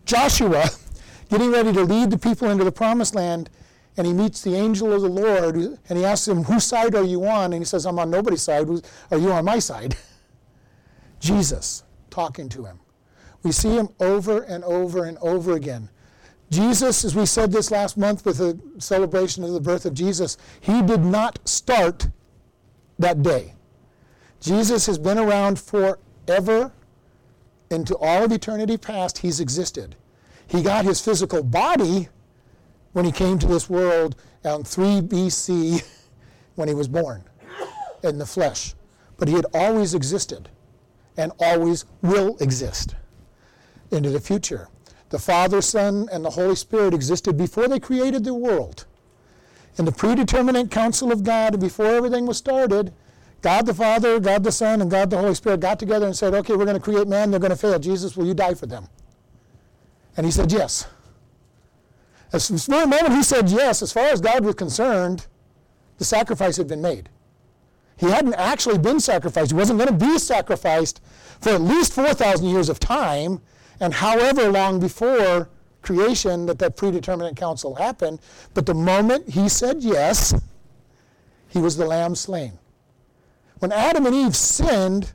Joshua 0.04 0.66
getting 1.30 1.50
ready 1.50 1.72
to 1.72 1.82
lead 1.82 2.10
the 2.10 2.18
people 2.18 2.50
into 2.50 2.64
the 2.64 2.72
promised 2.72 3.14
land, 3.14 3.50
and 3.96 4.06
he 4.06 4.12
meets 4.12 4.42
the 4.42 4.54
angel 4.54 4.92
of 4.92 5.00
the 5.00 5.08
Lord, 5.08 5.56
and 5.56 5.98
he 5.98 6.04
asks 6.04 6.28
him, 6.28 6.44
Whose 6.44 6.64
side 6.64 6.94
are 6.94 7.04
you 7.04 7.24
on? 7.26 7.52
And 7.54 7.62
he 7.62 7.64
says, 7.64 7.86
I'm 7.86 7.98
on 7.98 8.10
nobody's 8.10 8.42
side. 8.42 8.68
Are 9.10 9.18
you 9.18 9.32
on 9.32 9.46
my 9.46 9.58
side? 9.58 9.96
Jesus 11.20 11.82
talking 12.10 12.48
to 12.50 12.66
him. 12.66 12.80
We 13.46 13.52
see 13.52 13.76
him 13.76 13.90
over 14.00 14.42
and 14.42 14.64
over 14.64 15.04
and 15.04 15.16
over 15.18 15.52
again. 15.52 15.88
Jesus, 16.50 17.04
as 17.04 17.14
we 17.14 17.26
said 17.26 17.52
this 17.52 17.70
last 17.70 17.96
month 17.96 18.26
with 18.26 18.38
the 18.38 18.58
celebration 18.80 19.44
of 19.44 19.52
the 19.52 19.60
birth 19.60 19.86
of 19.86 19.94
Jesus, 19.94 20.36
he 20.60 20.82
did 20.82 21.04
not 21.04 21.38
start 21.48 22.08
that 22.98 23.22
day. 23.22 23.54
Jesus 24.40 24.84
has 24.86 24.98
been 24.98 25.16
around 25.16 25.60
forever. 25.60 26.72
Into 27.70 27.96
all 27.98 28.24
of 28.24 28.32
eternity 28.32 28.76
past, 28.76 29.18
he's 29.18 29.38
existed. 29.38 29.94
He 30.48 30.60
got 30.60 30.84
his 30.84 31.00
physical 31.00 31.44
body 31.44 32.08
when 32.94 33.04
he 33.04 33.12
came 33.12 33.38
to 33.38 33.46
this 33.46 33.70
world 33.70 34.16
on 34.44 34.64
3 34.64 35.02
BC 35.02 35.88
when 36.56 36.66
he 36.66 36.74
was 36.74 36.88
born 36.88 37.22
in 38.02 38.18
the 38.18 38.26
flesh. 38.26 38.74
But 39.18 39.28
he 39.28 39.34
had 39.34 39.46
always 39.54 39.94
existed 39.94 40.48
and 41.16 41.30
always 41.38 41.84
will 42.02 42.36
exist 42.38 42.96
into 43.90 44.10
the 44.10 44.20
future. 44.20 44.68
The 45.10 45.18
Father, 45.18 45.62
Son, 45.62 46.08
and 46.10 46.24
the 46.24 46.30
Holy 46.30 46.56
Spirit 46.56 46.94
existed 46.94 47.36
before 47.36 47.68
they 47.68 47.78
created 47.78 48.24
the 48.24 48.34
world. 48.34 48.86
In 49.78 49.84
the 49.84 49.92
predeterminate 49.92 50.70
counsel 50.70 51.12
of 51.12 51.22
God, 51.22 51.60
before 51.60 51.86
everything 51.86 52.26
was 52.26 52.38
started, 52.38 52.92
God 53.42 53.66
the 53.66 53.74
Father, 53.74 54.18
God 54.18 54.42
the 54.42 54.50
Son, 54.50 54.80
and 54.80 54.90
God 54.90 55.10
the 55.10 55.18
Holy 55.18 55.34
Spirit 55.34 55.60
got 55.60 55.78
together 55.78 56.06
and 56.06 56.16
said, 56.16 56.34
okay, 56.34 56.56
we're 56.56 56.64
going 56.64 56.76
to 56.76 56.82
create 56.82 57.06
man, 57.06 57.30
they're 57.30 57.38
going 57.38 57.50
to 57.50 57.56
fail. 57.56 57.78
Jesus, 57.78 58.16
will 58.16 58.26
you 58.26 58.34
die 58.34 58.54
for 58.54 58.66
them? 58.66 58.88
And 60.16 60.26
he 60.26 60.32
said, 60.32 60.50
yes. 60.50 60.88
As 62.32 62.48
the 62.48 62.68
moment 62.68 63.12
he 63.12 63.22
said 63.22 63.48
yes, 63.48 63.82
as 63.82 63.92
far 63.92 64.06
as 64.06 64.20
God 64.20 64.44
was 64.44 64.54
concerned, 64.54 65.26
the 65.98 66.04
sacrifice 66.04 66.56
had 66.56 66.66
been 66.66 66.82
made. 66.82 67.08
He 67.96 68.06
hadn't 68.06 68.34
actually 68.34 68.78
been 68.78 69.00
sacrificed. 69.00 69.52
He 69.52 69.56
wasn't 69.56 69.78
going 69.78 69.96
to 69.96 70.06
be 70.06 70.18
sacrificed 70.18 71.00
for 71.40 71.50
at 71.50 71.60
least 71.60 71.92
4,000 71.92 72.46
years 72.46 72.68
of 72.68 72.80
time, 72.80 73.40
and 73.80 73.94
however 73.94 74.50
long 74.50 74.80
before 74.80 75.48
creation 75.86 76.46
that 76.46 76.58
that 76.58 76.76
predeterminate 76.76 77.36
counsel 77.36 77.76
happened. 77.76 78.20
But 78.52 78.66
the 78.66 78.74
moment 78.74 79.28
he 79.30 79.48
said 79.48 79.82
yes, 79.82 80.34
he 81.48 81.60
was 81.60 81.76
the 81.76 81.86
lamb 81.86 82.14
slain. 82.14 82.58
When 83.60 83.72
Adam 83.72 84.04
and 84.04 84.14
Eve 84.14 84.36
sinned, 84.36 85.12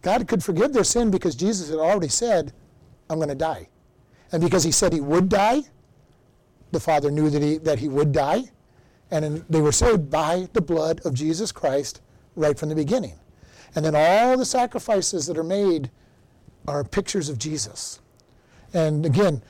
God 0.00 0.26
could 0.28 0.42
forgive 0.42 0.72
their 0.72 0.84
sin 0.84 1.10
because 1.10 1.34
Jesus 1.34 1.68
had 1.68 1.78
already 1.78 2.08
said, 2.08 2.52
I'm 3.10 3.18
going 3.18 3.28
to 3.28 3.34
die. 3.34 3.68
And 4.32 4.42
because 4.42 4.64
he 4.64 4.72
said 4.72 4.92
he 4.92 5.00
would 5.00 5.28
die, 5.28 5.62
the 6.70 6.80
Father 6.80 7.10
knew 7.10 7.28
that 7.28 7.42
he, 7.42 7.58
that 7.58 7.78
he 7.78 7.88
would 7.88 8.12
die. 8.12 8.44
And 9.10 9.44
they 9.50 9.60
were 9.60 9.72
saved 9.72 10.10
by 10.10 10.48
the 10.52 10.60
blood 10.60 11.00
of 11.04 11.14
Jesus 11.14 11.52
Christ 11.52 12.00
right 12.34 12.58
from 12.58 12.68
the 12.68 12.74
beginning. 12.74 13.14
And 13.74 13.84
then 13.84 13.94
all 13.94 14.36
the 14.36 14.44
sacrifices 14.44 15.26
that 15.26 15.36
are 15.36 15.44
made 15.44 15.90
are 16.68 16.84
pictures 16.84 17.28
of 17.28 17.38
Jesus. 17.38 18.00
And 18.74 19.06
again, 19.06 19.42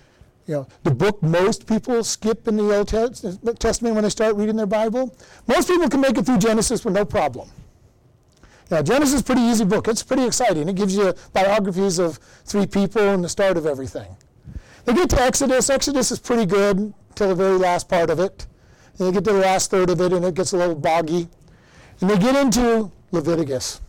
you 0.47 0.55
know, 0.55 0.69
the 0.85 0.93
book 0.93 1.23
most 1.23 1.67
people 1.67 2.05
skip 2.05 2.47
in 2.47 2.57
the 2.57 2.77
Old 2.77 2.89
Testament 2.89 3.95
when 3.95 4.05
they 4.05 4.11
start 4.11 4.37
reading 4.37 4.57
their 4.57 4.67
Bible. 4.67 5.17
Most 5.49 5.69
people 5.69 5.89
can 5.89 6.01
make 6.01 6.17
it 6.17 6.25
through 6.25 6.39
Genesis 6.39 6.85
with 6.85 6.95
no 6.95 7.05
problem. 7.05 7.51
Now, 8.71 8.83
Genesis 8.83 9.15
is 9.15 9.21
a 9.21 9.25
pretty 9.25 9.43
easy 9.43 9.65
book. 9.65 9.89
It's 9.89 10.03
pretty 10.03 10.25
exciting. 10.25 10.69
It 10.69 10.77
gives 10.77 10.97
you 10.97 11.15
biographies 11.33 11.99
of 11.99 12.19
three 12.45 12.67
people 12.67 13.03
and 13.03 13.25
the 13.25 13.29
start 13.29 13.57
of 13.57 13.67
everything. 13.67 14.17
They 14.85 14.95
get 14.95 15.11
to 15.11 15.21
Exodus. 15.21 15.71
Exodus 15.71 16.13
is 16.13 16.19
pretty 16.19 16.47
good 16.47 16.93
till 17.15 17.29
the 17.29 17.35
very 17.35 17.59
last 17.59 17.89
part 17.89 18.11
of 18.11 18.21
it. 18.21 18.47
And 18.99 19.09
they 19.09 19.13
get 19.13 19.25
to 19.25 19.33
the 19.33 19.41
last 19.41 19.71
third 19.71 19.91
of 19.91 20.01
it, 20.01 20.13
and 20.13 20.25
it 20.25 20.35
gets 20.35 20.53
a 20.53 20.57
little 20.57 20.75
boggy. 20.75 21.29
And 22.01 22.11
they 22.11 22.19
get 22.19 22.37
into 22.37 22.91
Leviticus 23.11 23.81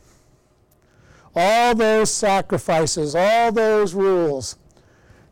all 1.38 1.76
those 1.76 2.12
sacrifices, 2.12 3.16
all 3.16 3.52
those 3.52 3.94
rules. 3.94 4.58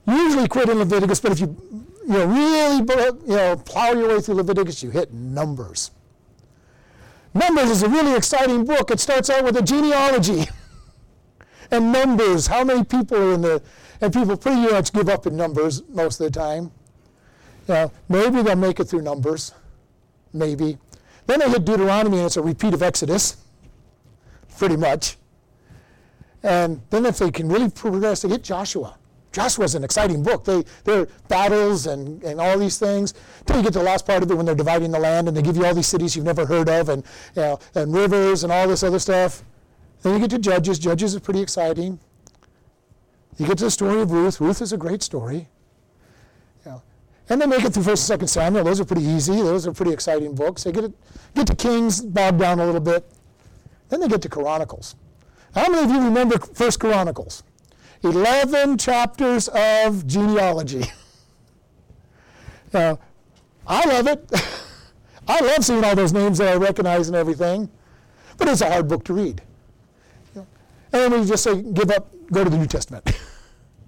Usually 0.07 0.47
quit 0.47 0.69
in 0.69 0.77
Leviticus, 0.77 1.19
but 1.19 1.31
if 1.31 1.39
you, 1.39 1.57
you 2.07 2.13
know, 2.13 2.25
really 2.27 2.77
you 3.27 3.35
know, 3.35 3.57
plow 3.57 3.91
your 3.91 4.09
way 4.09 4.21
through 4.21 4.35
Leviticus, 4.35 4.83
you 4.83 4.91
hit 4.91 5.11
Numbers. 5.11 5.89
Numbers 7.33 7.69
is 7.69 7.83
a 7.83 7.89
really 7.89 8.15
exciting 8.15 8.65
book. 8.65 8.91
It 8.91 8.99
starts 8.99 9.29
out 9.29 9.43
with 9.43 9.57
a 9.57 9.61
genealogy 9.61 10.45
and 11.71 11.91
numbers. 11.91 12.47
How 12.47 12.63
many 12.63 12.83
people 12.83 13.17
are 13.17 13.33
in 13.33 13.41
the, 13.41 13.61
and 13.99 14.13
people 14.13 14.37
pretty 14.37 14.61
much 14.71 14.93
give 14.93 15.09
up 15.09 15.25
in 15.25 15.35
numbers 15.35 15.83
most 15.89 16.21
of 16.21 16.31
the 16.31 16.39
time. 16.39 16.71
You 17.67 17.73
know, 17.73 17.91
maybe 18.07 18.43
they'll 18.43 18.55
make 18.55 18.79
it 18.79 18.85
through 18.85 19.01
numbers, 19.01 19.53
maybe. 20.33 20.77
Then 21.25 21.39
they 21.39 21.49
hit 21.49 21.65
Deuteronomy 21.65 22.17
and 22.17 22.27
it's 22.27 22.37
a 22.37 22.41
repeat 22.41 22.75
of 22.75 22.83
Exodus, 22.83 23.37
pretty 24.57 24.77
much. 24.77 25.17
And 26.45 26.79
then 26.91 27.07
if 27.07 27.17
they 27.17 27.31
can 27.31 27.49
really 27.49 27.71
progress, 27.71 28.21
they 28.21 28.29
get 28.29 28.43
Joshua. 28.43 28.95
Joshua's 29.31 29.73
an 29.73 29.83
exciting 29.83 30.21
book. 30.21 30.45
They, 30.45 30.63
they're 30.83 31.07
battles 31.27 31.87
and, 31.87 32.23
and 32.23 32.39
all 32.39 32.57
these 32.59 32.77
things. 32.77 33.15
Until 33.39 33.57
you 33.57 33.63
get 33.63 33.73
to 33.73 33.79
the 33.79 33.85
last 33.85 34.05
part 34.05 34.21
of 34.21 34.29
it 34.29 34.35
when 34.35 34.45
they're 34.45 34.53
dividing 34.53 34.91
the 34.91 34.99
land 34.99 35.27
and 35.27 35.35
they 35.35 35.41
give 35.41 35.57
you 35.57 35.65
all 35.65 35.73
these 35.73 35.87
cities 35.87 36.15
you've 36.15 36.23
never 36.23 36.45
heard 36.45 36.69
of 36.69 36.89
and, 36.89 37.03
you 37.35 37.41
know, 37.41 37.59
and 37.73 37.93
rivers 37.93 38.43
and 38.43 38.53
all 38.53 38.67
this 38.67 38.83
other 38.83 38.99
stuff. 38.99 39.43
Then 40.03 40.13
you 40.13 40.19
get 40.19 40.29
to 40.29 40.39
Judges. 40.39 40.77
Judges 40.77 41.15
is 41.15 41.19
pretty 41.19 41.41
exciting. 41.41 41.99
You 43.37 43.47
get 43.47 43.57
to 43.57 43.63
the 43.65 43.71
story 43.71 43.99
of 44.01 44.11
Ruth. 44.11 44.39
Ruth 44.39 44.61
is 44.61 44.71
a 44.71 44.77
great 44.77 45.01
story. 45.01 45.49
You 46.63 46.71
know, 46.71 46.83
and 47.27 47.41
they 47.41 47.47
make 47.47 47.65
it 47.65 47.73
through 47.73 47.83
First 47.83 48.03
and 48.03 48.19
Second 48.19 48.27
Samuel. 48.27 48.63
Those 48.63 48.79
are 48.79 48.85
pretty 48.85 49.03
easy. 49.03 49.35
Those 49.35 49.65
are 49.65 49.73
pretty 49.73 49.91
exciting 49.91 50.35
books. 50.35 50.63
They 50.63 50.71
get, 50.71 50.83
it, 50.83 50.93
get 51.33 51.47
to 51.47 51.55
Kings, 51.55 52.01
bogged 52.01 52.39
down 52.39 52.59
a 52.59 52.65
little 52.65 52.79
bit. 52.79 53.11
Then 53.89 53.99
they 53.99 54.07
get 54.07 54.21
to 54.21 54.29
Chronicles. 54.29 54.95
How 55.55 55.69
many 55.69 55.85
of 55.85 55.89
you 55.89 56.03
remember 56.03 56.37
First 56.37 56.81
Chronicles? 56.81 57.43
11 58.03 58.77
chapters 58.77 59.47
of 59.47 60.05
genealogy. 60.05 60.83
now, 62.73 62.99
I 63.65 63.85
love 63.87 64.07
it. 64.07 64.29
I 65.27 65.39
love 65.39 65.63
seeing 65.63 65.83
all 65.83 65.95
those 65.95 66.11
names 66.11 66.37
that 66.37 66.53
I 66.53 66.57
recognize 66.57 67.07
and 67.07 67.15
everything, 67.15 67.69
but 68.37 68.49
it's 68.49 68.61
a 68.61 68.69
hard 68.69 68.87
book 68.87 69.05
to 69.05 69.13
read. 69.13 69.41
And 70.91 71.13
we 71.13 71.25
just 71.25 71.43
say, 71.43 71.61
give 71.61 71.89
up, 71.89 72.13
go 72.31 72.43
to 72.43 72.49
the 72.49 72.57
New 72.57 72.67
Testament. 72.67 73.09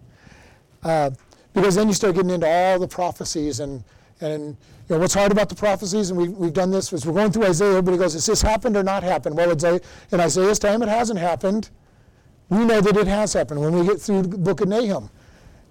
uh, 0.83 1.11
because 1.53 1.75
then 1.75 1.87
you 1.87 1.93
start 1.93 2.15
getting 2.15 2.31
into 2.31 2.47
all 2.47 2.79
the 2.79 2.87
prophecies 2.87 3.59
and, 3.59 3.83
and 4.19 4.57
you 4.87 4.95
know, 4.95 5.01
what's 5.01 5.13
hard 5.13 5.33
about 5.33 5.49
the 5.49 5.55
prophecies, 5.55 6.11
and 6.11 6.19
we, 6.19 6.29
we've 6.29 6.53
done 6.53 6.71
this, 6.71 6.93
is 6.93 7.05
we're 7.05 7.13
going 7.13 7.31
through 7.31 7.45
Isaiah, 7.45 7.71
everybody 7.71 7.97
goes, 7.97 8.13
has 8.13 8.25
this 8.25 8.41
happened 8.41 8.77
or 8.77 8.83
not 8.83 9.03
happened? 9.03 9.35
Well, 9.35 9.51
in 9.51 10.19
Isaiah's 10.19 10.59
time, 10.59 10.81
it 10.81 10.87
hasn't 10.87 11.19
happened. 11.19 11.69
We 12.49 12.63
know 12.63 12.79
that 12.79 12.95
it 12.95 13.07
has 13.07 13.33
happened 13.33 13.59
when 13.59 13.77
we 13.77 13.85
get 13.85 13.99
through 13.99 14.21
the 14.21 14.37
book 14.37 14.61
of 14.61 14.69
Nahum. 14.69 15.09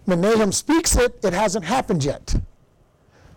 When 0.04 0.20
Nahum 0.20 0.52
speaks 0.52 0.96
it, 0.96 1.18
it 1.24 1.32
hasn't 1.32 1.64
happened 1.64 2.04
yet. 2.04 2.34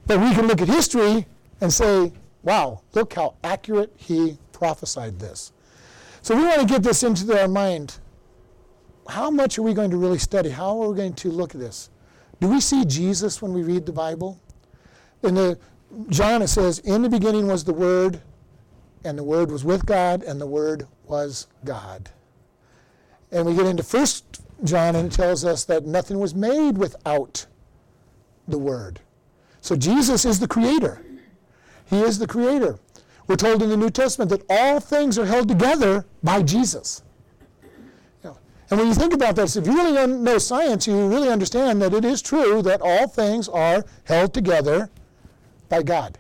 But 0.06 0.20
we 0.20 0.34
can 0.34 0.48
look 0.48 0.62
at 0.62 0.68
history 0.68 1.26
and 1.62 1.72
say, 1.72 2.12
wow, 2.44 2.82
look 2.94 3.14
how 3.14 3.36
accurate 3.44 3.94
he 3.96 4.38
prophesied 4.52 5.18
this. 5.18 5.54
So 6.22 6.36
we 6.36 6.44
want 6.44 6.60
to 6.60 6.68
get 6.68 6.84
this 6.84 7.04
into 7.04 7.40
our 7.40 7.48
mind. 7.48 8.00
How 9.08 9.32
much 9.32 9.58
are 9.58 9.62
we 9.62 9.74
going 9.74 9.92
to 9.92 9.98
really 9.98 10.20
study? 10.20 10.50
How 10.50 10.82
are 10.82 10.90
we 10.90 10.98
going 10.98 11.14
to 11.14 11.30
look 11.30 11.56
at 11.56 11.62
this? 11.62 11.90
Do 12.42 12.50
we 12.50 12.60
see 12.60 12.84
Jesus 12.84 13.42
when 13.42 13.54
we 13.54 13.64
read 13.64 13.86
the 13.86 13.94
Bible? 13.94 14.40
In 15.24 15.36
the 15.36 15.58
John 16.10 16.42
it 16.42 16.50
says, 16.50 16.80
"In 16.80 17.02
the 17.02 17.10
beginning 17.10 17.48
was 17.48 17.64
the 17.64 17.74
Word, 17.74 18.22
and 19.04 19.18
the 19.18 19.24
Word 19.24 19.52
was 19.52 19.64
with 19.64 19.86
God, 19.86 20.24
and 20.24 20.40
the 20.40 20.48
Word 20.48 20.88
was 21.08 21.48
God." 21.66 22.10
And 23.32 23.46
we 23.46 23.56
get 23.56 23.66
into 23.66 23.84
First 23.84 24.24
John, 24.64 24.96
and 24.96 25.12
it 25.12 25.16
tells 25.16 25.46
us 25.46 25.64
that 25.66 25.86
nothing 25.86 26.20
was 26.20 26.36
made 26.36 26.78
without 26.78 27.46
the 28.48 28.58
Word. 28.58 29.00
So 29.62 29.76
Jesus 29.76 30.26
is 30.26 30.40
the 30.40 30.48
Creator. 30.48 31.02
He 31.86 32.02
is 32.02 32.20
the 32.20 32.28
Creator. 32.28 32.78
We're 33.28 33.36
told 33.36 33.62
in 33.62 33.70
the 33.70 33.78
New 33.78 33.90
Testament 33.90 34.30
that 34.32 34.44
all 34.50 34.80
things 34.80 35.18
are 35.18 35.26
held 35.26 35.48
together 35.48 36.06
by 36.24 36.44
Jesus. 36.44 37.02
And 38.72 38.80
when 38.80 38.88
you 38.88 38.94
think 38.94 39.14
about 39.14 39.36
this, 39.36 39.56
if 39.56 39.66
you 39.66 39.74
really 39.74 40.06
know 40.06 40.38
science, 40.38 40.86
you 40.86 41.08
really 41.08 41.30
understand 41.30 41.82
that 41.82 41.92
it 41.92 42.06
is 42.06 42.22
true 42.22 42.62
that 42.62 42.82
all 42.84 43.08
things 43.08 43.50
are 43.50 43.84
held 44.04 44.32
together 44.32 44.92
by 45.70 45.84
God. 45.84 46.18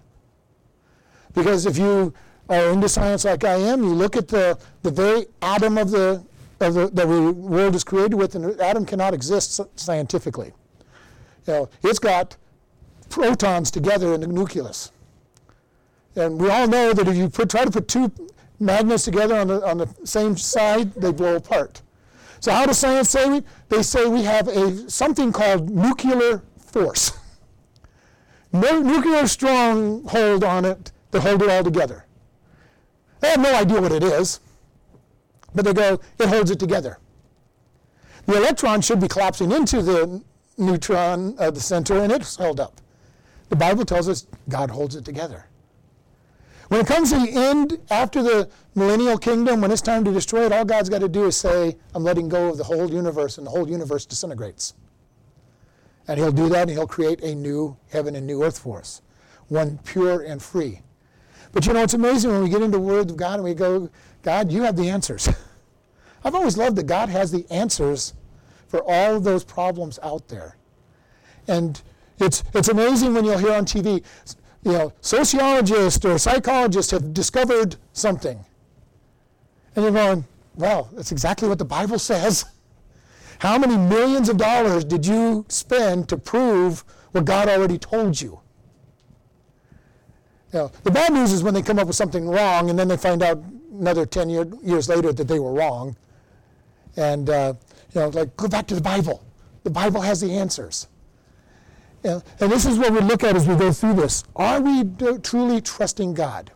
Because 1.34 1.65
if 1.65 1.77
you 1.77 2.13
are 2.48 2.70
into 2.70 2.89
science 2.89 3.25
like 3.25 3.44
I 3.44 3.56
am, 3.56 3.84
you 3.84 3.94
look 3.94 4.15
at 4.15 4.27
the, 4.27 4.58
the 4.82 4.91
very 4.91 5.25
atom 5.41 5.77
of 5.77 5.91
the, 5.91 6.24
of 6.60 6.74
the, 6.74 6.88
the 6.88 7.08
world 7.08 7.75
is 7.75 7.84
created 7.84 8.15
with, 8.15 8.36
and 8.36 8.46
the 8.46 8.65
atom 8.65 8.86
cannot 8.86 9.13
exist 9.13 9.60
scientifically. 9.75 10.53
You 11.48 11.53
know, 11.53 11.70
it's 11.84 12.00
got 12.00 12.38
protons 13.10 13.72
together 13.72 14.13
in 14.13 14.22
the 14.22 14.27
nucleus. 14.27 14.91
And 16.15 16.39
we 16.39 16.50
all 16.50 16.68
know 16.68 16.94
that 16.94 17.08
if 17.08 17.15
you 17.15 17.29
put, 17.29 17.50
try 17.50 17.65
to 17.65 17.72
put 17.72 17.88
two 17.88 18.12
magnets 18.60 19.06
together 19.06 19.36
on 19.36 19.48
the, 19.48 19.65
on 19.65 19.77
the 19.77 19.88
same 20.03 20.36
side, 20.36 20.94
they 20.96 21.12
blow 21.12 21.36
apart. 21.36 21.82
So 22.39 22.51
how 22.51 22.65
does 22.65 22.77
science 22.77 23.10
say 23.10 23.29
we? 23.29 23.44
They 23.68 23.84
say 23.84 24.08
we 24.08 24.24
have 24.24 24.48
a 24.48 24.89
something 24.89 25.32
called 25.32 25.70
nuclear 25.70 26.41
force. 26.58 27.12
No 28.51 28.82
nuclear 28.82 29.27
stronghold 29.27 30.44
on 30.44 30.65
it 30.65 30.91
to 31.12 31.22
hold 31.22 31.41
it 31.44 31.50
all 31.50 31.63
together. 31.63 32.06
They 33.20 33.29
have 33.29 33.41
no 33.41 33.53
idea 33.53 33.82
what 33.82 33.91
it 33.91 34.03
is, 34.03 34.39
but 35.53 35.65
they 35.65 35.74
go, 35.74 36.00
it 36.18 36.27
holds 36.27 36.51
it 36.51 36.60
together. 36.60 37.00
The 38.25 38.38
electron 38.38 38.82
should 38.82 39.00
be 39.00 39.08
collapsing 39.08 39.51
into 39.51 39.82
the 39.82 40.22
neutron 40.58 41.36
at 41.39 41.56
the 41.56 41.62
center, 41.62 42.00
and 42.00 42.12
it's 42.12 42.36
held 42.36 42.60
up. 42.60 42.79
The 43.50 43.56
Bible 43.56 43.86
tells 43.86 44.08
us 44.08 44.27
God 44.48 44.70
holds 44.70 44.96
it 44.96 45.03
together. 45.03 45.46
When 46.70 46.82
it 46.82 46.88
comes 46.88 47.12
to 47.12 47.20
the 47.20 47.32
end, 47.32 47.79
after 47.89 48.22
the 48.22 48.50
millennial 48.75 49.18
kingdom, 49.18 49.62
when 49.62 49.72
it's 49.72 49.82
time 49.82 50.06
to 50.06 50.12
destroy 50.12 50.46
it, 50.46 50.51
all 50.51 50.65
God's 50.65 50.88
got 50.89 51.00
to 51.00 51.10
do 51.10 51.25
is 51.25 51.36
say, 51.36 51.75
I'm 51.96 52.03
letting 52.03 52.29
go 52.29 52.50
of 52.50 52.58
the 52.58 52.63
whole 52.63 52.89
universe, 52.89 53.39
and 53.39 53.48
the 53.48 53.51
whole 53.51 53.68
universe 53.68 54.06
disintegrates. 54.06 54.75
And 56.10 56.20
He'll 56.20 56.32
do 56.32 56.50
that, 56.50 56.63
and 56.63 56.72
He'll 56.72 56.88
create 56.88 57.22
a 57.22 57.36
new 57.36 57.78
heaven 57.92 58.16
and 58.16 58.25
new 58.25 58.44
earth 58.44 58.58
for 58.58 58.80
us, 58.80 59.04
one 59.48 59.78
pure 59.86 60.24
and 60.24 60.42
free. 60.42 60.82
But 61.51 61.68
you 61.68 61.74
know, 61.74 61.84
it's 61.84 61.94
amazing 61.94 62.32
when 62.32 62.42
we 62.42 62.50
get 62.50 62.63
into 62.63 62.80
the 62.80 62.84
Word 62.84 63.12
of 63.12 63.16
God 63.16 63.36
and 63.36 63.44
we 63.44 63.54
go, 63.54 63.92
God, 64.24 64.51
you 64.51 64.63
have 64.63 64.75
the 64.75 64.89
answers. 64.89 65.30
I've 66.24 66.34
always 66.34 66.58
loved 66.58 66.78
that 66.78 66.88
God 66.88 67.10
has 67.10 67.32
the 67.32 67.46
answers 67.51 68.16
for 68.68 68.82
all 68.88 69.18
of 69.18 69.24
those 69.24 69.44
problems 69.44 70.00
out 70.01 70.28
there. 70.28 70.58
And 71.48 71.80
it's, 72.18 72.44
it's 72.56 72.70
amazing 72.70 73.13
when 73.13 73.24
you'll 73.24 73.38
hear 73.38 73.54
on 73.54 73.66
TV, 73.66 74.04
you 74.63 74.72
know, 74.72 74.92
sociologists 75.01 76.04
or 76.04 76.18
psychologists 76.18 76.92
have 76.92 77.13
discovered 77.13 77.75
something. 77.94 78.44
And 79.75 79.84
you're 79.84 79.94
going, 79.94 80.25
well, 80.56 80.89
that's 80.94 81.12
exactly 81.12 81.48
what 81.48 81.60
the 81.60 81.66
Bible 81.66 82.00
says. 82.00 82.46
How 83.39 83.58
many 83.58 83.77
millions 83.77 84.29
of 84.29 84.38
dollars 84.38 84.84
did 84.84 85.05
you 85.05 85.46
spend 85.48 86.10
to 86.10 86.17
prove 86.17 86.84
what 87.12 87.25
God 87.25 87.50
already 87.50 87.77
told 87.77 88.19
you? 88.22 88.39
know, 90.53 90.72
the 90.84 90.91
bad 90.91 91.13
news 91.13 91.31
is 91.31 91.43
when 91.43 91.53
they 91.53 91.62
come 91.62 91.79
up 91.79 91.88
with 91.88 91.96
something 91.96 92.27
wrong 92.27 92.69
and 92.69 92.77
then 92.77 92.88
they 92.88 92.98
find 92.98 93.22
out 93.24 93.41
another 93.72 94.05
10 94.05 94.29
year, 94.29 94.48
years 94.63 94.89
later 94.89 95.13
that 95.13 95.27
they 95.27 95.39
were 95.39 95.53
wrong. 95.53 95.96
And, 96.98 97.29
uh, 97.29 97.53
you 97.93 98.01
know, 98.01 98.10
like, 98.10 98.36
go 98.36 98.48
back 98.48 98.67
to 98.67 98.75
the 98.75 98.81
Bible. 98.81 99.24
The 99.63 99.69
Bible 99.69 100.01
has 100.01 100.22
the 100.22 100.31
answers. 100.31 100.88
And 102.03 102.24
this 102.39 102.65
is 102.65 102.77
what 102.77 102.93
we 102.93 103.01
look 103.01 103.24
at 103.24 103.36
as 103.36 103.48
we 103.48 103.55
go 103.55 103.72
through 103.72 103.96
this. 103.96 104.24
Are 104.36 104.62
we 104.62 104.84
truly 105.22 105.62
trusting 105.62 106.13
God? 106.13 106.51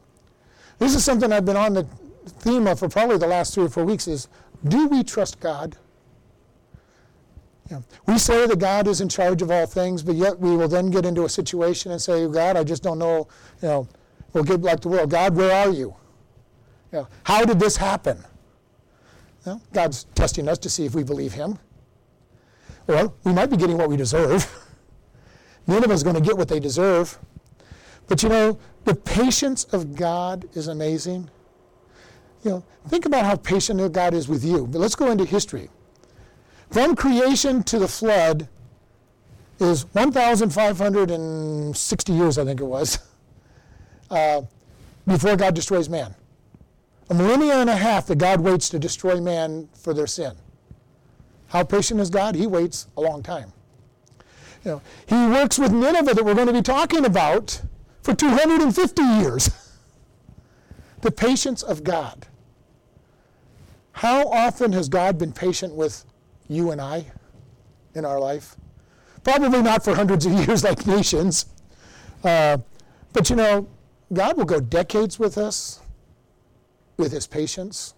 This 0.80 0.96
is 0.96 1.04
something 1.04 1.32
I've 1.32 1.46
been 1.46 1.58
on 1.58 1.74
the 1.74 1.84
theme 2.25 2.66
of 2.68 2.80
for 2.80 2.90
probably 2.90 3.18
the 3.18 3.28
last 3.28 3.54
three 3.54 3.66
or 3.66 3.70
four 3.70 3.84
weeks 3.84 4.08
is, 4.08 4.28
do 4.68 4.88
we 4.88 5.04
trust 5.04 5.40
God? 5.40 5.78
We 8.06 8.18
say 8.18 8.48
that 8.48 8.60
God 8.60 8.88
is 8.88 9.01
in 9.01 9.10
charge 9.10 9.42
of 9.42 9.51
all 9.51 9.65
things, 9.65 10.03
but 10.03 10.15
yet 10.15 10.39
we 10.39 10.56
will 10.56 10.68
then 10.68 10.89
get 10.92 11.06
into 11.06 11.25
a 11.25 11.30
situation 11.30 11.92
and 11.92 12.01
say, 12.01 12.27
God, 12.27 12.58
I 12.58 12.63
just 12.63 12.84
don't 12.84 13.00
know, 13.00 13.28
you 13.62 13.67
know, 13.67 13.88
we'll 14.34 14.43
get 14.43 14.62
like 14.62 14.82
the 14.82 14.89
world. 14.89 15.10
God, 15.10 15.36
where 15.36 15.52
are 15.65 15.71
you? 15.71 15.95
you 16.93 17.00
know, 17.00 17.08
how 17.24 17.43
did 17.43 17.60
this 17.60 17.76
happen? 17.76 18.24
Well, 19.45 19.62
God's 19.74 20.06
testing 20.15 20.48
us 20.48 20.60
to 20.60 20.69
see 20.69 20.86
if 20.86 20.93
we 20.93 21.04
believe 21.04 21.34
him. 21.34 21.58
Or 22.88 23.13
we 23.24 23.34
might 23.34 23.50
be 23.50 23.58
getting 23.58 23.78
what 23.78 23.89
we 23.89 23.98
deserve. 23.98 24.48
Nineveh's 25.67 26.04
going 26.04 26.15
to 26.15 26.21
get 26.21 26.38
what 26.38 26.48
they 26.48 26.60
deserve. 26.60 27.17
But 28.08 28.21
you 28.21 28.30
know, 28.30 28.60
the 28.86 28.93
patience 28.93 29.63
of 29.65 29.95
God 29.95 30.45
is 30.54 30.67
amazing. 30.67 31.30
You 32.43 32.52
know, 32.52 32.63
think 32.89 33.06
about 33.06 33.26
how 33.26 33.38
patient 33.38 33.91
God 33.93 34.13
is 34.13 34.28
with 34.28 34.43
you. 34.43 34.67
But 34.67 34.80
let's 34.80 34.95
go 34.95 35.10
into 35.10 35.26
history. 35.26 35.69
From 36.74 36.96
creation 36.96 37.62
to 37.66 37.78
the 37.78 37.88
flood 37.88 38.48
is 39.60 39.86
1,560 39.94 42.14
years, 42.14 42.40
I 42.40 42.46
think 42.46 42.60
it 42.60 42.66
was, 42.66 42.98
uh, 44.10 44.42
before 45.06 45.36
God 45.36 45.54
destroys 45.54 45.88
man. 45.88 46.16
A 47.12 47.14
millennia 47.14 47.58
and 47.58 47.70
a 47.70 47.76
half 47.76 48.08
that 48.08 48.18
God 48.18 48.42
waits 48.42 48.70
to 48.70 48.80
destroy 48.80 49.22
man 49.22 49.70
for 49.76 49.94
their 49.94 50.08
sin. 50.08 50.34
How 51.50 51.64
patient 51.64 52.00
is 52.00 52.10
God? 52.10 52.34
He 52.34 52.48
waits 52.48 52.88
a 52.98 53.02
long 53.02 53.22
time. 53.22 53.54
You 54.66 54.72
know, 54.72 54.82
he 55.06 55.28
works 55.28 55.60
with 55.60 55.72
Nineveh 55.72 56.16
that 56.16 56.26
we're 56.26 56.34
going 56.34 56.48
to 56.48 56.54
be 56.54 56.64
talking 56.64 57.06
about 57.06 57.62
for 58.02 58.16
250 58.16 59.04
years. 59.04 59.52
the 61.02 61.12
patience 61.12 61.62
of 61.62 61.84
God. 61.84 62.26
How 63.92 64.28
often 64.30 64.74
has 64.74 64.90
God 64.90 65.20
been 65.20 65.34
patient 65.34 65.76
with 65.76 66.04
you 66.47 66.71
and 66.71 66.82
I 66.82 67.06
in 67.95 68.06
our 68.06 68.19
life? 68.19 68.56
Probably 69.23 69.62
not 69.62 69.84
for 69.84 69.95
hundreds 69.95 70.25
of 70.25 70.34
years 70.47 70.63
like 70.63 70.86
nations. 70.86 71.45
Uh, 72.23 72.58
but 73.12 73.29
you 73.29 73.36
know, 73.36 73.67
God 74.12 74.38
will 74.38 74.45
go 74.45 74.60
decades 74.60 75.19
with 75.19 75.38
us 75.38 75.79
with 76.97 77.12
his 77.12 77.27
patience. 77.27 77.93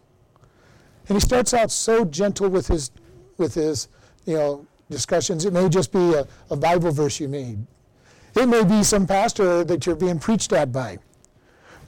And 1.07 1.15
he 1.15 1.19
starts 1.19 1.53
out 1.53 1.71
so 1.71 2.05
gentle 2.05 2.49
with 2.49 2.67
his 2.67 2.91
with 3.37 3.53
his, 3.53 3.89
you 4.25 4.35
know, 4.35 4.65
discussions. 4.89 5.45
It 5.45 5.53
may 5.53 5.67
just 5.69 5.91
be 5.91 6.13
a, 6.13 6.27
a 6.49 6.55
Bible 6.55 6.91
verse 6.91 7.19
you 7.19 7.27
made. 7.27 7.65
It 8.35 8.47
may 8.47 8.63
be 8.63 8.83
some 8.83 9.05
pastor 9.05 9.63
that 9.63 9.85
you're 9.85 9.95
being 9.95 10.19
preached 10.19 10.53
at 10.53 10.71
by. 10.71 10.99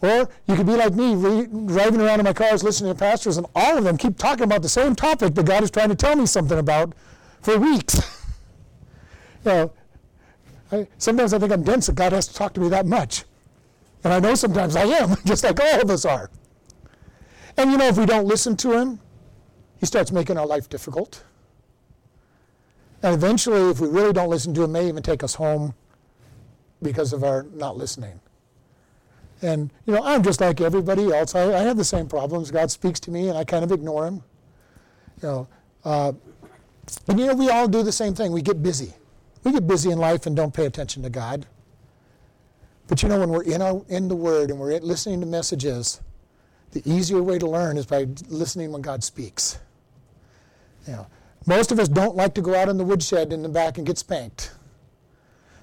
Or 0.02 0.30
you 0.46 0.56
could 0.56 0.66
be 0.66 0.76
like 0.76 0.94
me, 0.94 1.16
re- 1.16 1.48
driving 1.48 2.02
around 2.02 2.20
in 2.20 2.26
my 2.26 2.34
cars 2.34 2.64
listening 2.64 2.94
to 2.94 3.00
pastors, 3.00 3.38
and 3.38 3.48
all 3.56 3.78
of 3.78 3.84
them 3.84 3.98
keep 3.98 4.18
talking 4.18 4.44
about 4.44 4.62
the 4.62 4.70
same 4.70 4.96
topic 4.96 5.34
that 5.36 5.46
God 5.46 5.64
is 5.64 5.72
trying 5.72 5.90
to 5.90 5.96
tell 5.96 6.16
me 6.16 6.26
something 6.26 6.58
about 6.58 6.94
for 7.42 7.58
weeks. 7.58 7.96
you 9.46 9.52
know, 9.52 9.72
I, 10.72 10.88
sometimes 10.98 11.34
I 11.34 11.40
think 11.40 11.52
I'm 11.52 11.64
dense 11.64 11.88
that 11.88 11.96
God 11.96 12.12
has 12.12 12.28
to 12.28 12.34
talk 12.34 12.54
to 12.54 12.62
me 12.62 12.70
that 12.70 12.86
much. 12.86 13.24
And 14.04 14.14
I 14.14 14.20
know 14.20 14.36
sometimes 14.36 14.76
I 14.76 14.84
am, 14.84 15.16
just 15.26 15.44
like 15.44 15.60
all 15.60 15.82
of 15.82 15.90
us 15.90 16.06
are. 16.06 16.30
And 17.58 17.72
you 17.72 17.78
know, 17.78 17.88
if 17.88 17.98
we 17.98 18.06
don't 18.06 18.28
listen 18.28 18.56
to 18.58 18.74
Him, 18.74 19.00
He 19.80 19.86
starts 19.86 20.12
making 20.12 20.38
our 20.38 20.46
life 20.46 20.70
difficult. 20.70 21.24
And 23.04 23.14
eventually, 23.14 23.70
if 23.70 23.80
we 23.80 23.88
really 23.88 24.14
don't 24.14 24.30
listen 24.30 24.54
to 24.56 24.64
him, 24.64 24.72
may 24.72 24.88
even 24.88 25.04
take 25.04 25.24
us 25.24 25.36
home 25.36 25.76
because 26.82 27.14
of 27.14 27.24
our 27.24 27.44
not 27.54 27.78
listening. 27.78 28.20
And, 29.42 29.72
you 29.86 29.94
know, 29.94 30.04
I'm 30.04 30.24
just 30.24 30.42
like 30.42 30.62
everybody 30.62 31.14
else. 31.14 31.36
I, 31.36 31.54
I 31.54 31.60
have 31.60 31.78
the 31.78 31.84
same 31.84 32.08
problems. 32.08 32.50
God 32.50 32.72
speaks 32.72 33.00
to 33.02 33.12
me 33.12 33.30
and 33.30 33.38
I 33.38 33.44
kind 33.44 33.64
of 33.64 33.72
ignore 33.72 34.08
him. 34.08 34.24
You 35.22 35.28
know, 35.28 35.48
uh, 35.86 36.14
and, 37.08 37.20
you 37.20 37.28
know, 37.28 37.34
we 37.36 37.50
all 37.50 37.68
do 37.68 37.84
the 37.84 37.92
same 37.92 38.16
thing. 38.16 38.32
We 38.32 38.42
get 38.42 38.64
busy. 38.64 38.94
We 39.44 39.52
get 39.52 39.68
busy 39.68 39.92
in 39.92 40.00
life 40.00 40.26
and 40.26 40.36
don't 40.36 40.54
pay 40.54 40.66
attention 40.66 41.04
to 41.04 41.10
God. 41.10 41.46
But, 42.88 43.04
you 43.04 43.10
know, 43.10 43.20
when 43.20 43.30
we're 43.30 43.44
in, 43.44 43.62
our, 43.62 43.84
in 43.90 44.08
the 44.08 44.16
Word 44.16 44.50
and 44.50 44.60
we're 44.60 44.78
listening 44.80 45.20
to 45.20 45.26
messages, 45.26 46.02
the 46.72 46.82
easier 46.90 47.22
way 47.22 47.38
to 47.38 47.48
learn 47.48 47.78
is 47.78 47.86
by 47.86 48.08
listening 48.30 48.72
when 48.72 48.82
God 48.82 49.04
speaks. 49.04 49.60
You 50.86 50.94
know, 50.94 51.08
most 51.46 51.72
of 51.72 51.80
us 51.80 51.88
don't 51.88 52.16
like 52.16 52.34
to 52.36 52.42
go 52.42 52.56
out 52.56 52.70
in 52.70 52.78
the 52.78 52.84
woodshed 52.84 53.34
in 53.34 53.42
the 53.42 53.50
back 53.50 53.78
and 53.78 53.86
get 53.86 53.98
spanked. 53.98 54.52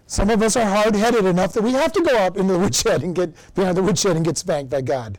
Some 0.06 0.30
of 0.30 0.42
us 0.42 0.56
are 0.56 0.66
hard 0.66 0.94
headed 0.94 1.24
enough 1.24 1.52
that 1.54 1.62
we 1.62 1.72
have 1.72 1.92
to 1.92 2.02
go 2.02 2.16
out 2.16 2.36
into 2.36 2.52
the 2.52 2.58
woodshed 2.64 3.02
and 3.02 3.14
get 3.14 3.34
behind 3.54 3.76
the 3.76 3.82
woodshed 3.82 4.16
and 4.16 4.24
get 4.24 4.36
spanked 4.36 4.70
by 4.70 4.80
God. 4.80 5.18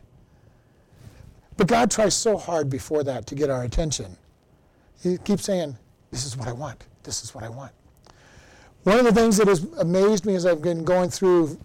But 1.56 1.66
God 1.66 1.90
tries 1.90 2.14
so 2.14 2.36
hard 2.36 2.68
before 2.68 3.02
that 3.04 3.26
to 3.26 3.34
get 3.34 3.50
our 3.50 3.64
attention. 3.64 4.16
He 5.02 5.18
keeps 5.18 5.44
saying, 5.44 5.76
This 6.10 6.24
is 6.24 6.36
what 6.36 6.48
I 6.48 6.52
want. 6.52 6.84
This 7.02 7.24
is 7.24 7.34
what 7.34 7.44
I 7.44 7.48
want. 7.48 7.72
One 8.84 8.98
of 8.98 9.04
the 9.04 9.12
things 9.12 9.36
that 9.38 9.48
has 9.48 9.64
amazed 9.78 10.26
me 10.26 10.34
as 10.34 10.46
I've 10.46 10.62
been 10.62 10.84
going 10.84 11.10
through 11.10 11.58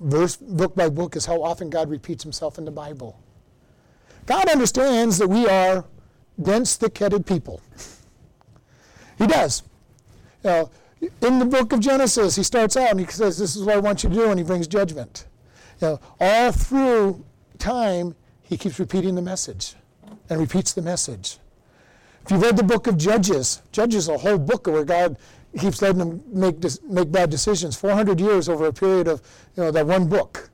verse 0.00 0.36
book 0.36 0.74
by 0.74 0.88
book 0.88 1.16
is 1.16 1.26
how 1.26 1.42
often 1.42 1.68
God 1.70 1.90
repeats 1.90 2.22
himself 2.22 2.58
in 2.58 2.64
the 2.64 2.70
Bible. 2.70 3.18
God 4.26 4.48
understands 4.48 5.18
that 5.18 5.28
we 5.28 5.46
are 5.46 5.84
dense, 6.40 6.76
thick 6.76 6.96
headed 6.98 7.26
people. 7.26 7.60
He 9.16 9.28
does. 9.28 9.62
You 10.42 10.50
know, 10.50 10.70
in 11.22 11.38
the 11.38 11.44
book 11.44 11.72
of 11.72 11.80
Genesis, 11.80 12.36
he 12.36 12.42
starts 12.42 12.76
out 12.76 12.90
and 12.90 13.00
he 13.00 13.06
says, 13.06 13.38
This 13.38 13.56
is 13.56 13.64
what 13.64 13.76
I 13.76 13.78
want 13.78 14.02
you 14.02 14.10
to 14.10 14.14
do, 14.14 14.30
and 14.30 14.38
he 14.38 14.44
brings 14.44 14.66
judgment. 14.66 15.26
You 15.80 15.88
know, 15.88 16.00
all 16.20 16.52
through 16.52 17.24
time, 17.58 18.14
he 18.42 18.56
keeps 18.56 18.78
repeating 18.78 19.14
the 19.14 19.22
message 19.22 19.74
and 20.28 20.40
repeats 20.40 20.72
the 20.72 20.82
message. 20.82 21.38
If 22.24 22.30
you've 22.30 22.42
read 22.42 22.56
the 22.56 22.62
book 22.62 22.86
of 22.86 22.96
Judges, 22.96 23.62
Judges 23.72 24.04
is 24.04 24.08
a 24.08 24.18
whole 24.18 24.38
book 24.38 24.66
where 24.66 24.84
God 24.84 25.18
keeps 25.58 25.82
letting 25.82 25.98
them 25.98 26.22
make, 26.26 26.56
make 26.84 27.12
bad 27.12 27.30
decisions. 27.30 27.76
400 27.76 28.18
years 28.20 28.48
over 28.48 28.66
a 28.66 28.72
period 28.72 29.08
of 29.08 29.22
you 29.56 29.64
know, 29.64 29.70
that 29.70 29.86
one 29.86 30.08
book 30.08 30.50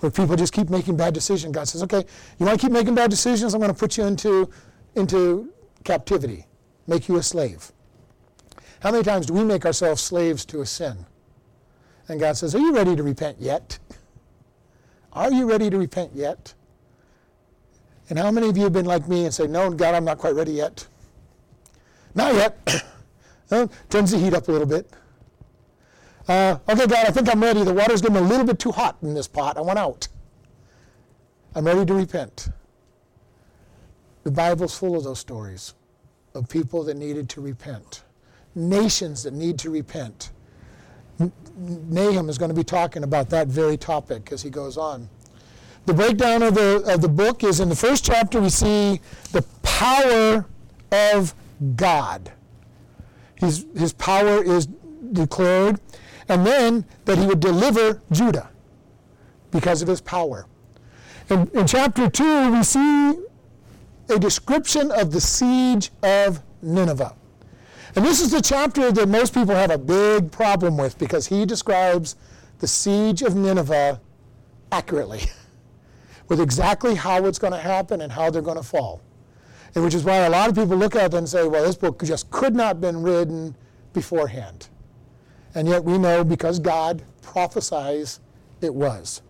where 0.00 0.10
people 0.10 0.36
just 0.36 0.52
keep 0.52 0.70
making 0.70 0.96
bad 0.96 1.12
decisions. 1.12 1.52
God 1.52 1.66
says, 1.68 1.82
okay, 1.82 2.04
you 2.38 2.46
want 2.46 2.60
to 2.60 2.66
keep 2.66 2.72
making 2.72 2.94
bad 2.94 3.10
decisions? 3.10 3.54
I'm 3.54 3.60
going 3.60 3.72
to 3.72 3.78
put 3.78 3.96
you 3.96 4.04
into, 4.04 4.48
into 4.94 5.52
captivity, 5.84 6.46
make 6.86 7.08
you 7.08 7.16
a 7.16 7.22
slave. 7.22 7.72
How 8.80 8.90
many 8.90 9.02
times 9.02 9.26
do 9.26 9.34
we 9.34 9.44
make 9.44 9.66
ourselves 9.66 10.00
slaves 10.00 10.44
to 10.46 10.60
a 10.60 10.66
sin? 10.66 11.06
And 12.08 12.20
God 12.20 12.36
says, 12.36 12.54
Are 12.54 12.58
you 12.58 12.74
ready 12.74 12.96
to 12.96 13.02
repent 13.02 13.40
yet? 13.40 13.78
Are 15.12 15.32
you 15.32 15.48
ready 15.48 15.68
to 15.70 15.78
repent 15.78 16.12
yet? 16.14 16.54
And 18.08 18.18
how 18.18 18.30
many 18.30 18.48
of 18.48 18.56
you 18.56 18.64
have 18.64 18.72
been 18.72 18.86
like 18.86 19.08
me 19.08 19.24
and 19.24 19.34
say, 19.34 19.46
No, 19.46 19.70
God, 19.70 19.94
I'm 19.94 20.04
not 20.04 20.18
quite 20.18 20.34
ready 20.34 20.52
yet? 20.52 20.86
Not 22.14 22.34
yet. 22.34 22.84
no, 23.50 23.68
turns 23.90 24.10
the 24.10 24.18
heat 24.18 24.34
up 24.34 24.48
a 24.48 24.52
little 24.52 24.66
bit. 24.66 24.90
Uh, 26.26 26.58
okay, 26.68 26.86
God, 26.86 27.06
I 27.06 27.10
think 27.10 27.30
I'm 27.30 27.42
ready. 27.42 27.64
The 27.64 27.72
water's 27.72 28.02
getting 28.02 28.18
a 28.18 28.20
little 28.20 28.44
bit 28.44 28.58
too 28.58 28.70
hot 28.70 28.98
in 29.02 29.14
this 29.14 29.26
pot. 29.26 29.56
I 29.56 29.62
want 29.62 29.78
out. 29.78 30.08
I'm 31.54 31.64
ready 31.64 31.86
to 31.86 31.94
repent. 31.94 32.50
The 34.24 34.30
Bible's 34.30 34.78
full 34.78 34.96
of 34.96 35.04
those 35.04 35.18
stories 35.18 35.74
of 36.34 36.48
people 36.48 36.84
that 36.84 36.96
needed 36.98 37.30
to 37.30 37.40
repent, 37.40 38.02
nations 38.58 39.22
that 39.22 39.32
need 39.32 39.58
to 39.60 39.70
repent. 39.70 40.30
Nahum 41.56 42.28
is 42.28 42.38
going 42.38 42.50
to 42.50 42.54
be 42.54 42.64
talking 42.64 43.02
about 43.02 43.30
that 43.30 43.48
very 43.48 43.76
topic 43.76 44.30
as 44.32 44.42
he 44.42 44.50
goes 44.50 44.76
on. 44.76 45.08
The 45.86 45.94
breakdown 45.94 46.42
of 46.42 46.54
the, 46.54 46.82
of 46.86 47.00
the 47.00 47.08
book 47.08 47.42
is 47.42 47.60
in 47.60 47.68
the 47.68 47.76
first 47.76 48.04
chapter, 48.04 48.40
we 48.40 48.50
see 48.50 49.00
the 49.32 49.42
power 49.62 50.46
of 50.92 51.34
God. 51.76 52.30
His, 53.36 53.66
his 53.76 53.92
power 53.94 54.42
is 54.42 54.68
declared, 55.12 55.80
and 56.28 56.46
then 56.46 56.84
that 57.06 57.18
he 57.18 57.26
would 57.26 57.40
deliver 57.40 58.02
Judah 58.12 58.50
because 59.50 59.80
of 59.80 59.88
his 59.88 60.00
power. 60.00 60.46
In, 61.30 61.50
in 61.54 61.66
chapter 61.66 62.08
2, 62.08 62.52
we 62.52 62.62
see 62.62 63.18
a 64.10 64.18
description 64.18 64.90
of 64.90 65.10
the 65.12 65.20
siege 65.20 65.90
of 66.02 66.42
Nineveh. 66.62 67.14
And 67.94 68.04
this 68.04 68.20
is 68.20 68.30
the 68.30 68.42
chapter 68.42 68.92
that 68.92 69.08
most 69.08 69.34
people 69.34 69.54
have 69.54 69.70
a 69.70 69.78
big 69.78 70.30
problem 70.30 70.76
with 70.76 70.98
because 70.98 71.26
he 71.26 71.46
describes 71.46 72.16
the 72.58 72.66
siege 72.66 73.22
of 73.22 73.34
Nineveh 73.34 74.00
accurately, 74.70 75.22
with 76.28 76.40
exactly 76.40 76.94
how 76.94 77.24
it's 77.24 77.38
going 77.38 77.52
to 77.52 77.58
happen 77.58 78.00
and 78.00 78.12
how 78.12 78.30
they're 78.30 78.42
going 78.42 78.56
to 78.56 78.62
fall. 78.62 79.00
And 79.74 79.84
which 79.84 79.94
is 79.94 80.04
why 80.04 80.16
a 80.16 80.30
lot 80.30 80.48
of 80.48 80.54
people 80.54 80.76
look 80.76 80.96
at 80.96 81.14
it 81.14 81.16
and 81.16 81.28
say, 81.28 81.46
well, 81.46 81.64
this 81.64 81.76
book 81.76 82.02
just 82.02 82.30
could 82.30 82.54
not 82.54 82.66
have 82.66 82.80
been 82.80 83.02
written 83.02 83.54
beforehand. 83.92 84.68
And 85.54 85.68
yet 85.68 85.82
we 85.82 85.98
know 85.98 86.24
because 86.24 86.58
God 86.58 87.02
prophesies 87.22 88.20
it 88.60 88.74
was. 88.74 89.22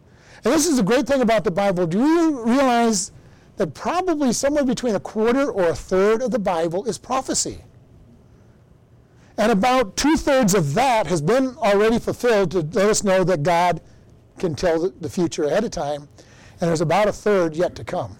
And 0.45 0.55
this 0.55 0.67
is 0.67 0.77
the 0.77 0.83
great 0.83 1.07
thing 1.07 1.21
about 1.21 1.45
the 1.45 1.51
Bible. 1.51 1.87
Do 1.87 1.99
you 1.99 2.45
realize 2.45 3.13
that 3.57 3.75
probably 3.75 4.33
somewhere 4.33 4.65
between 4.65 4.95
a 4.95 5.01
quarter 5.01 5.51
or 5.51 5.69
a 5.69 5.75
third 5.75 6.23
of 6.23 6.31
the 6.31 6.39
Bible 6.39 6.85
is 6.85 6.97
prophecy? 6.97 7.63
And 9.39 9.53
about 9.53 9.97
two 9.97 10.17
thirds 10.17 10.53
of 10.53 10.75
that 10.75 11.07
has 11.07 11.23
been 11.23 11.57
already 11.59 12.01
fulfilled 12.01 12.51
to 12.51 12.61
let 12.61 12.91
us 12.91 13.05
know 13.05 13.23
that 13.23 13.45
God 13.45 13.81
can 14.39 14.57
tell 14.57 14.91
the 14.91 15.09
future 15.09 15.45
ahead 15.45 15.63
of 15.63 15.71
time. 15.71 16.09
And 16.61 16.69
there's 16.69 16.81
about 16.81 17.07
a 17.07 17.13
third 17.13 17.55
yet 17.55 17.77
to 17.77 17.85
come. 17.85 18.17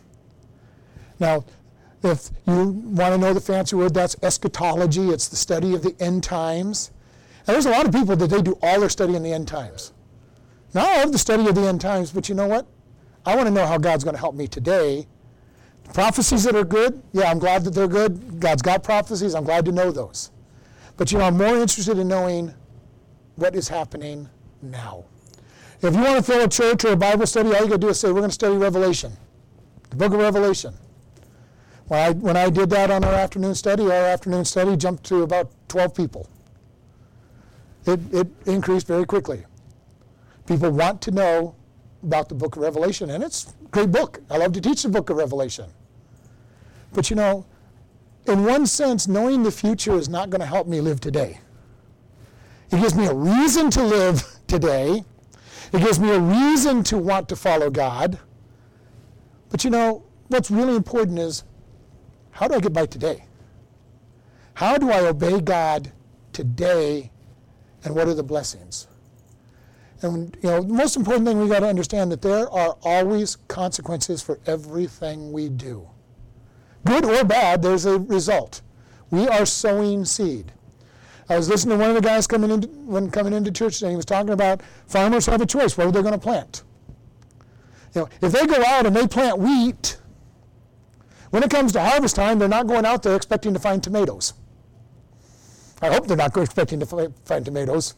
Now, 1.19 1.45
if 2.05 2.31
you 2.47 2.69
want 2.69 3.15
to 3.15 3.19
know 3.19 3.35
the 3.35 3.41
fancy 3.41 3.75
word, 3.75 3.95
that's 3.95 4.15
eschatology. 4.23 5.09
It's 5.09 5.27
the 5.27 5.35
study 5.35 5.75
of 5.75 5.83
the 5.83 5.97
end 5.99 6.23
times. 6.23 6.93
And 7.39 7.55
there's 7.55 7.67
a 7.67 7.71
lot 7.71 7.87
of 7.87 7.93
people 7.93 8.15
that 8.15 8.29
they 8.29 8.41
do 8.41 8.57
all 8.63 8.79
their 8.79 8.89
study 8.89 9.17
in 9.17 9.25
the 9.25 9.33
end 9.33 9.49
times. 9.49 9.93
Now, 10.73 10.87
I 10.89 10.99
love 10.99 11.11
the 11.11 11.19
study 11.19 11.49
of 11.49 11.57
the 11.57 11.67
end 11.67 11.81
times, 11.81 12.13
but 12.13 12.29
you 12.29 12.37
know 12.37 12.47
what? 12.47 12.67
I 13.27 13.35
want 13.35 13.49
to 13.49 13.51
know 13.53 13.67
how 13.67 13.79
God's 13.79 14.05
going 14.05 14.15
to 14.15 14.21
help 14.21 14.37
me 14.37 14.47
today. 14.47 15.09
prophecies 15.93 16.45
that 16.45 16.55
are 16.55 16.65
good, 16.65 17.03
yeah, 17.13 17.29
I'm 17.29 17.41
glad 17.41 17.65
that 17.65 17.75
they're 17.75 17.89
good. 17.89 18.39
God's 18.39 18.63
got 18.63 18.85
prophecies. 18.85 19.35
I'm 19.35 19.45
glad 19.45 19.65
to 19.65 19.73
know 19.73 19.91
those. 19.91 20.31
But 20.99 21.13
you 21.13 21.19
know, 21.19 21.25
I'm 21.25 21.39
more 21.39 21.57
interested 21.57 21.97
in 21.97 22.09
knowing 22.09 22.53
what 23.37 23.55
is 23.55 23.69
happening 23.69 24.29
now. 24.61 25.05
If 25.81 25.95
you 25.95 26.03
want 26.03 26.17
to 26.17 26.23
fill 26.23 26.45
a 26.45 26.49
church 26.49 26.85
or 26.85 26.93
a 26.93 26.97
Bible 26.97 27.25
study, 27.25 27.55
all 27.55 27.63
you 27.63 27.69
got 27.69 27.75
to 27.75 27.79
do 27.79 27.89
is 27.89 28.01
say, 28.01 28.09
We're 28.09 28.21
going 28.21 28.31
to 28.31 28.35
study 28.35 28.57
Revelation, 28.57 29.13
the 29.91 29.97
book 29.97 30.13
of 30.13 30.19
Revelation. 30.19 30.75
When 31.87 32.01
I, 32.01 32.11
when 32.11 32.37
I 32.37 32.51
did 32.51 32.69
that 32.71 32.91
on 32.91 33.05
our 33.05 33.15
afternoon 33.15 33.55
study, 33.55 33.85
our 33.85 33.93
afternoon 33.93 34.45
study 34.45 34.77
jumped 34.77 35.05
to 35.05 35.23
about 35.23 35.51
12 35.69 35.95
people. 35.95 36.29
It, 37.87 38.01
it 38.13 38.27
increased 38.45 38.89
very 38.89 39.07
quickly. 39.07 39.45
People 40.47 40.71
want 40.71 41.01
to 41.03 41.13
know 41.13 41.55
about 42.03 42.29
the 42.29 42.35
book 42.35 42.57
of 42.57 42.63
Revelation, 42.63 43.11
and 43.11 43.23
it's 43.23 43.55
a 43.65 43.69
great 43.69 43.93
book. 43.93 44.21
I 44.31 44.37
love 44.37 44.53
to 44.53 44.61
teach 44.61 44.83
the 44.83 44.89
book 44.89 45.11
of 45.11 45.17
Revelation. 45.17 45.71
But 46.93 47.09
you 47.09 47.17
know, 47.17 47.47
in 48.29 48.45
one 48.45 48.67
sense, 48.67 49.09
knowing 49.09 49.43
the 49.43 49.51
future 49.51 49.95
is 49.95 50.09
not 50.09 50.31
going 50.31 50.41
to 50.41 50.47
help 50.47 50.67
me 50.67 50.81
live 50.81 51.01
today. 51.01 51.41
It 52.71 52.81
gives 52.81 52.95
me 52.95 53.07
a 53.07 53.15
reason 53.15 53.71
to 53.71 53.83
live 53.83 54.23
today. 54.47 55.05
It 55.73 55.81
gives 55.81 55.99
me 55.99 56.11
a 56.11 56.21
reason 56.21 56.83
to 56.85 56.99
want 56.99 57.29
to 57.31 57.37
follow 57.37 57.71
God. 57.71 58.19
But 59.51 59.65
you 59.65 59.71
know, 59.71 60.05
what's 60.29 60.51
really 60.51 60.77
important 60.77 61.19
is 61.19 61.45
how 62.31 62.49
do 62.49 62.55
I 62.55 62.61
get 62.61 62.73
by 62.73 62.87
today? 62.87 63.25
How 64.55 64.77
do 64.77 64.91
I 64.91 65.01
obey 65.01 65.41
God 65.41 65.93
today, 66.33 67.11
and 67.85 67.95
what 67.95 68.09
are 68.09 68.15
the 68.15 68.23
blessings? 68.23 68.89
And 70.03 70.37
you 70.43 70.51
know, 70.51 70.63
the 70.63 70.73
most 70.73 70.97
important 70.97 71.27
thing 71.27 71.41
we 71.41 71.49
got 71.49 71.61
to 71.61 71.69
understand 71.69 72.13
that 72.13 72.23
there 72.23 72.51
are 72.51 72.77
always 72.83 73.37
consequences 73.49 74.23
for 74.23 74.39
everything 74.47 75.33
we 75.33 75.49
do. 75.49 75.89
Good 76.89 77.05
or 77.05 77.23
bad, 77.23 77.61
there's 77.61 77.85
a 77.85 77.99
result. 77.99 78.63
We 79.11 79.29
are 79.29 79.45
sowing 79.45 80.07
seed. 80.07 80.53
I 81.29 81.37
was 81.37 81.47
listening 81.47 81.77
to 81.77 81.85
one 81.85 81.95
of 81.95 82.03
the 82.03 82.09
guys 82.09 82.27
coming 82.27 82.51
into, 82.51 82.67
when 82.69 83.11
coming 83.11 83.35
into 83.35 83.53
church 83.53 83.79
today. 83.79 83.91
He 83.91 83.97
was 83.97 84.07
talking 84.07 84.31
about 84.31 84.63
farmers 84.87 85.27
have 85.27 85.43
a 85.43 85.47
choice 85.47 85.77
what 85.77 85.87
are 85.87 85.93
they're 85.93 86.01
going 86.01 86.15
to 86.15 86.19
plant. 86.19 86.63
You 87.95 88.01
know, 88.01 88.09
if 88.23 88.33
they 88.33 88.47
go 88.47 88.65
out 88.65 88.87
and 88.87 88.97
they 88.97 89.07
plant 89.07 89.39
wheat, 89.39 89.99
when 91.29 91.43
it 91.43 91.51
comes 91.51 91.73
to 91.73 91.81
harvest 91.83 92.17
time, 92.17 92.39
they're 92.39 92.49
not 92.49 92.67
going 92.67 92.87
out 92.87 93.03
there 93.03 93.17
expecting 93.17 93.53
to 93.53 93.61
find 93.61 93.85
tomatoes. 93.85 94.33
I 95.83 95.93
hope 95.93 96.07
they're 96.07 96.17
not 96.17 96.35
expecting 96.39 96.81
to 96.81 96.87
find 96.87 97.45
tomatoes. 97.45 97.97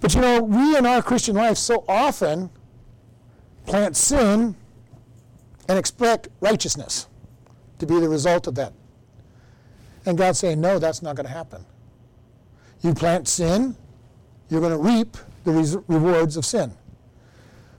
But 0.00 0.16
you 0.16 0.20
know, 0.20 0.42
we 0.42 0.76
in 0.76 0.84
our 0.84 1.00
Christian 1.00 1.36
life 1.36 1.58
so 1.58 1.84
often 1.86 2.50
plant 3.66 3.96
sin 3.96 4.56
and 5.68 5.78
expect 5.78 6.26
righteousness 6.40 7.06
to 7.78 7.86
be 7.86 7.98
the 8.00 8.08
result 8.08 8.46
of 8.46 8.54
that. 8.56 8.72
And 10.06 10.16
God's 10.16 10.38
saying, 10.38 10.60
no, 10.60 10.78
that's 10.78 11.02
not 11.02 11.16
going 11.16 11.26
to 11.26 11.32
happen. 11.32 11.64
You 12.80 12.94
plant 12.94 13.28
sin, 13.28 13.76
you're 14.48 14.60
going 14.60 14.72
to 14.72 14.78
reap 14.78 15.16
the 15.44 15.52
res- 15.52 15.76
rewards 15.88 16.36
of 16.36 16.44
sin. 16.44 16.72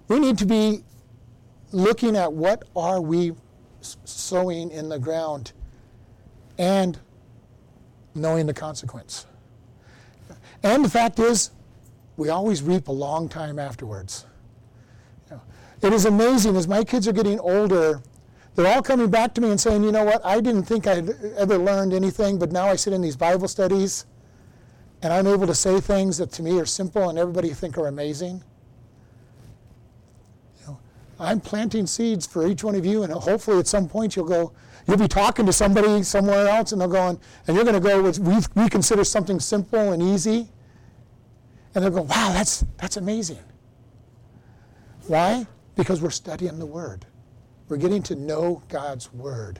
We 0.07 0.19
need 0.19 0.37
to 0.39 0.45
be 0.45 0.83
looking 1.71 2.15
at 2.15 2.31
what 2.31 2.63
are 2.75 2.99
we 3.01 3.33
sowing 3.81 4.71
in 4.71 4.89
the 4.89 4.99
ground 4.99 5.53
and 6.57 6.99
knowing 8.15 8.45
the 8.45 8.53
consequence. 8.53 9.25
And 10.63 10.83
the 10.83 10.89
fact 10.89 11.19
is, 11.19 11.51
we 12.17 12.29
always 12.29 12.61
reap 12.61 12.89
a 12.89 12.91
long 12.91 13.29
time 13.29 13.59
afterwards. 13.59 14.25
You 15.29 15.37
know, 15.37 15.41
it 15.81 15.93
is 15.93 16.05
amazing 16.05 16.57
as 16.57 16.67
my 16.67 16.83
kids 16.83 17.07
are 17.07 17.13
getting 17.13 17.39
older, 17.39 18.01
they're 18.55 18.67
all 18.67 18.81
coming 18.81 19.09
back 19.09 19.33
to 19.35 19.41
me 19.41 19.51
and 19.51 19.59
saying, 19.59 19.83
you 19.83 19.91
know 19.91 20.03
what, 20.03 20.25
I 20.25 20.41
didn't 20.41 20.63
think 20.63 20.87
I'd 20.87 21.09
ever 21.37 21.57
learned 21.57 21.93
anything, 21.93 22.37
but 22.37 22.51
now 22.51 22.67
I 22.67 22.75
sit 22.75 22.93
in 22.93 23.01
these 23.01 23.15
Bible 23.15 23.47
studies 23.47 24.05
and 25.01 25.13
I'm 25.13 25.27
able 25.27 25.47
to 25.47 25.55
say 25.55 25.79
things 25.79 26.17
that 26.17 26.31
to 26.33 26.43
me 26.43 26.59
are 26.59 26.65
simple 26.65 27.09
and 27.09 27.17
everybody 27.17 27.49
think 27.49 27.77
are 27.77 27.87
amazing. 27.87 28.43
You 30.59 30.67
know, 30.67 30.79
I'm 31.19 31.39
planting 31.39 31.87
seeds 31.87 32.27
for 32.27 32.45
each 32.47 32.63
one 32.63 32.75
of 32.75 32.85
you, 32.85 33.03
and 33.03 33.13
hopefully 33.13 33.59
at 33.59 33.67
some 33.67 33.87
point 33.87 34.15
you'll 34.15 34.25
go, 34.25 34.51
you'll 34.87 34.97
be 34.97 35.07
talking 35.07 35.45
to 35.45 35.53
somebody 35.53 36.03
somewhere 36.03 36.47
else, 36.47 36.73
and 36.73 36.81
they'll 36.81 36.89
go, 36.89 37.07
and, 37.07 37.19
you're 37.47 37.63
going 37.63 37.81
to 37.81 37.87
go 37.87 38.01
with, 38.01 38.19
we, 38.19 38.37
we 38.61 38.67
consider 38.67 39.03
something 39.03 39.39
simple 39.39 39.93
and 39.93 40.03
easy. 40.03 40.49
And 41.75 41.83
they'll 41.83 41.91
go, 41.91 42.01
wow, 42.01 42.31
that's, 42.33 42.65
that's 42.77 42.97
amazing. 42.97 43.39
Why? 45.07 45.45
Because 45.75 46.01
we're 46.01 46.09
studying 46.09 46.59
the 46.59 46.65
Word. 46.65 47.05
We're 47.69 47.77
getting 47.77 48.03
to 48.03 48.15
know 48.15 48.61
God's 48.67 49.13
Word. 49.13 49.59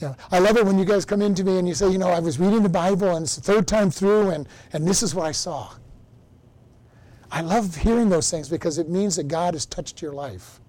You 0.00 0.08
know, 0.08 0.16
I 0.30 0.38
love 0.38 0.56
it 0.56 0.66
when 0.66 0.78
you 0.78 0.84
guys 0.84 1.04
come 1.04 1.22
into 1.22 1.42
me 1.42 1.58
and 1.58 1.66
you 1.66 1.74
say, 1.74 1.90
you 1.90 1.98
know, 1.98 2.08
I 2.08 2.20
was 2.20 2.38
reading 2.38 2.62
the 2.62 2.68
Bible 2.68 3.16
and 3.16 3.24
it's 3.24 3.36
the 3.36 3.42
third 3.42 3.66
time 3.66 3.90
through 3.90 4.30
and, 4.30 4.48
and 4.72 4.86
this 4.86 5.02
is 5.02 5.14
what 5.14 5.26
I 5.26 5.32
saw. 5.32 5.72
I 7.30 7.40
love 7.40 7.74
hearing 7.76 8.08
those 8.08 8.30
things 8.30 8.48
because 8.48 8.78
it 8.78 8.88
means 8.88 9.16
that 9.16 9.28
God 9.28 9.54
has 9.54 9.66
touched 9.66 10.00
your 10.00 10.12
life. 10.12 10.60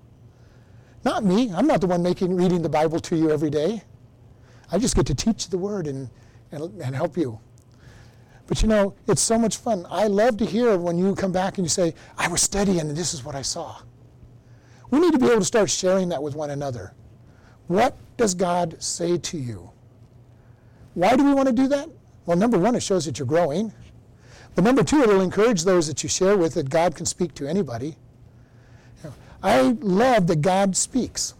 Not 1.05 1.23
me. 1.23 1.51
I'm 1.53 1.67
not 1.67 1.81
the 1.81 1.87
one 1.87 2.03
making 2.03 2.35
reading 2.35 2.61
the 2.61 2.69
Bible 2.69 2.99
to 3.01 3.15
you 3.15 3.31
every 3.31 3.49
day. 3.49 3.83
I 4.71 4.77
just 4.77 4.95
get 4.95 5.05
to 5.07 5.15
teach 5.15 5.49
the 5.49 5.57
word 5.57 5.87
and, 5.87 6.09
and, 6.51 6.81
and 6.81 6.95
help 6.95 7.15
you. 7.15 7.39
But 8.47 8.61
you 8.61 8.67
know, 8.67 8.95
it's 9.07 9.21
so 9.21 9.37
much 9.37 9.57
fun. 9.57 9.85
I 9.89 10.07
love 10.07 10.37
to 10.37 10.45
hear 10.45 10.75
when 10.77 10.97
you 10.97 11.13
come 11.15 11.31
back 11.31 11.57
and 11.57 11.65
you 11.65 11.69
say, 11.69 11.93
I 12.17 12.27
was 12.27 12.41
studying 12.41 12.79
and 12.79 12.97
this 12.97 13.13
is 13.13 13.23
what 13.23 13.35
I 13.35 13.43
saw. 13.43 13.77
We 14.91 14.99
need 14.99 15.13
to 15.13 15.19
be 15.19 15.27
able 15.27 15.39
to 15.39 15.45
start 15.45 15.69
sharing 15.69 16.09
that 16.09 16.21
with 16.21 16.35
one 16.35 16.49
another. 16.49 16.93
What 17.67 17.95
does 18.17 18.33
God 18.33 18.81
say 18.81 19.17
to 19.17 19.37
you? 19.37 19.69
Why 20.95 21.15
do 21.15 21.23
we 21.23 21.33
want 21.33 21.47
to 21.47 21.53
do 21.53 21.67
that? 21.67 21.89
Well, 22.25 22.37
number 22.37 22.57
one, 22.57 22.75
it 22.75 22.81
shows 22.81 23.05
that 23.05 23.19
you're 23.19 23.27
growing. 23.27 23.71
But 24.55 24.63
number 24.63 24.83
two, 24.83 25.01
it'll 25.01 25.21
encourage 25.21 25.63
those 25.63 25.87
that 25.87 26.03
you 26.03 26.09
share 26.09 26.37
with 26.37 26.55
that 26.55 26.69
God 26.69 26.95
can 26.95 27.05
speak 27.05 27.33
to 27.35 27.47
anybody. 27.47 27.95
I 29.41 29.77
love 29.79 30.27
that 30.27 30.41
God 30.41 30.75
speaks. 30.75 31.33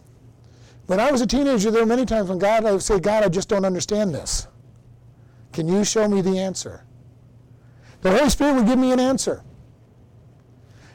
When 0.86 0.98
I 0.98 1.12
was 1.12 1.20
a 1.20 1.26
teenager, 1.26 1.70
there 1.70 1.82
were 1.82 1.86
many 1.86 2.06
times 2.06 2.28
when 2.28 2.38
God, 2.38 2.64
I 2.64 2.72
would 2.72 2.82
say, 2.82 2.98
God, 2.98 3.22
I 3.22 3.28
just 3.28 3.48
don't 3.48 3.64
understand 3.64 4.14
this. 4.14 4.46
Can 5.52 5.68
you 5.68 5.84
show 5.84 6.08
me 6.08 6.20
the 6.22 6.38
answer? 6.38 6.84
The 8.02 8.10
Holy 8.10 8.30
Spirit 8.30 8.54
would 8.54 8.66
give 8.66 8.78
me 8.78 8.92
an 8.92 9.00
answer. 9.00 9.42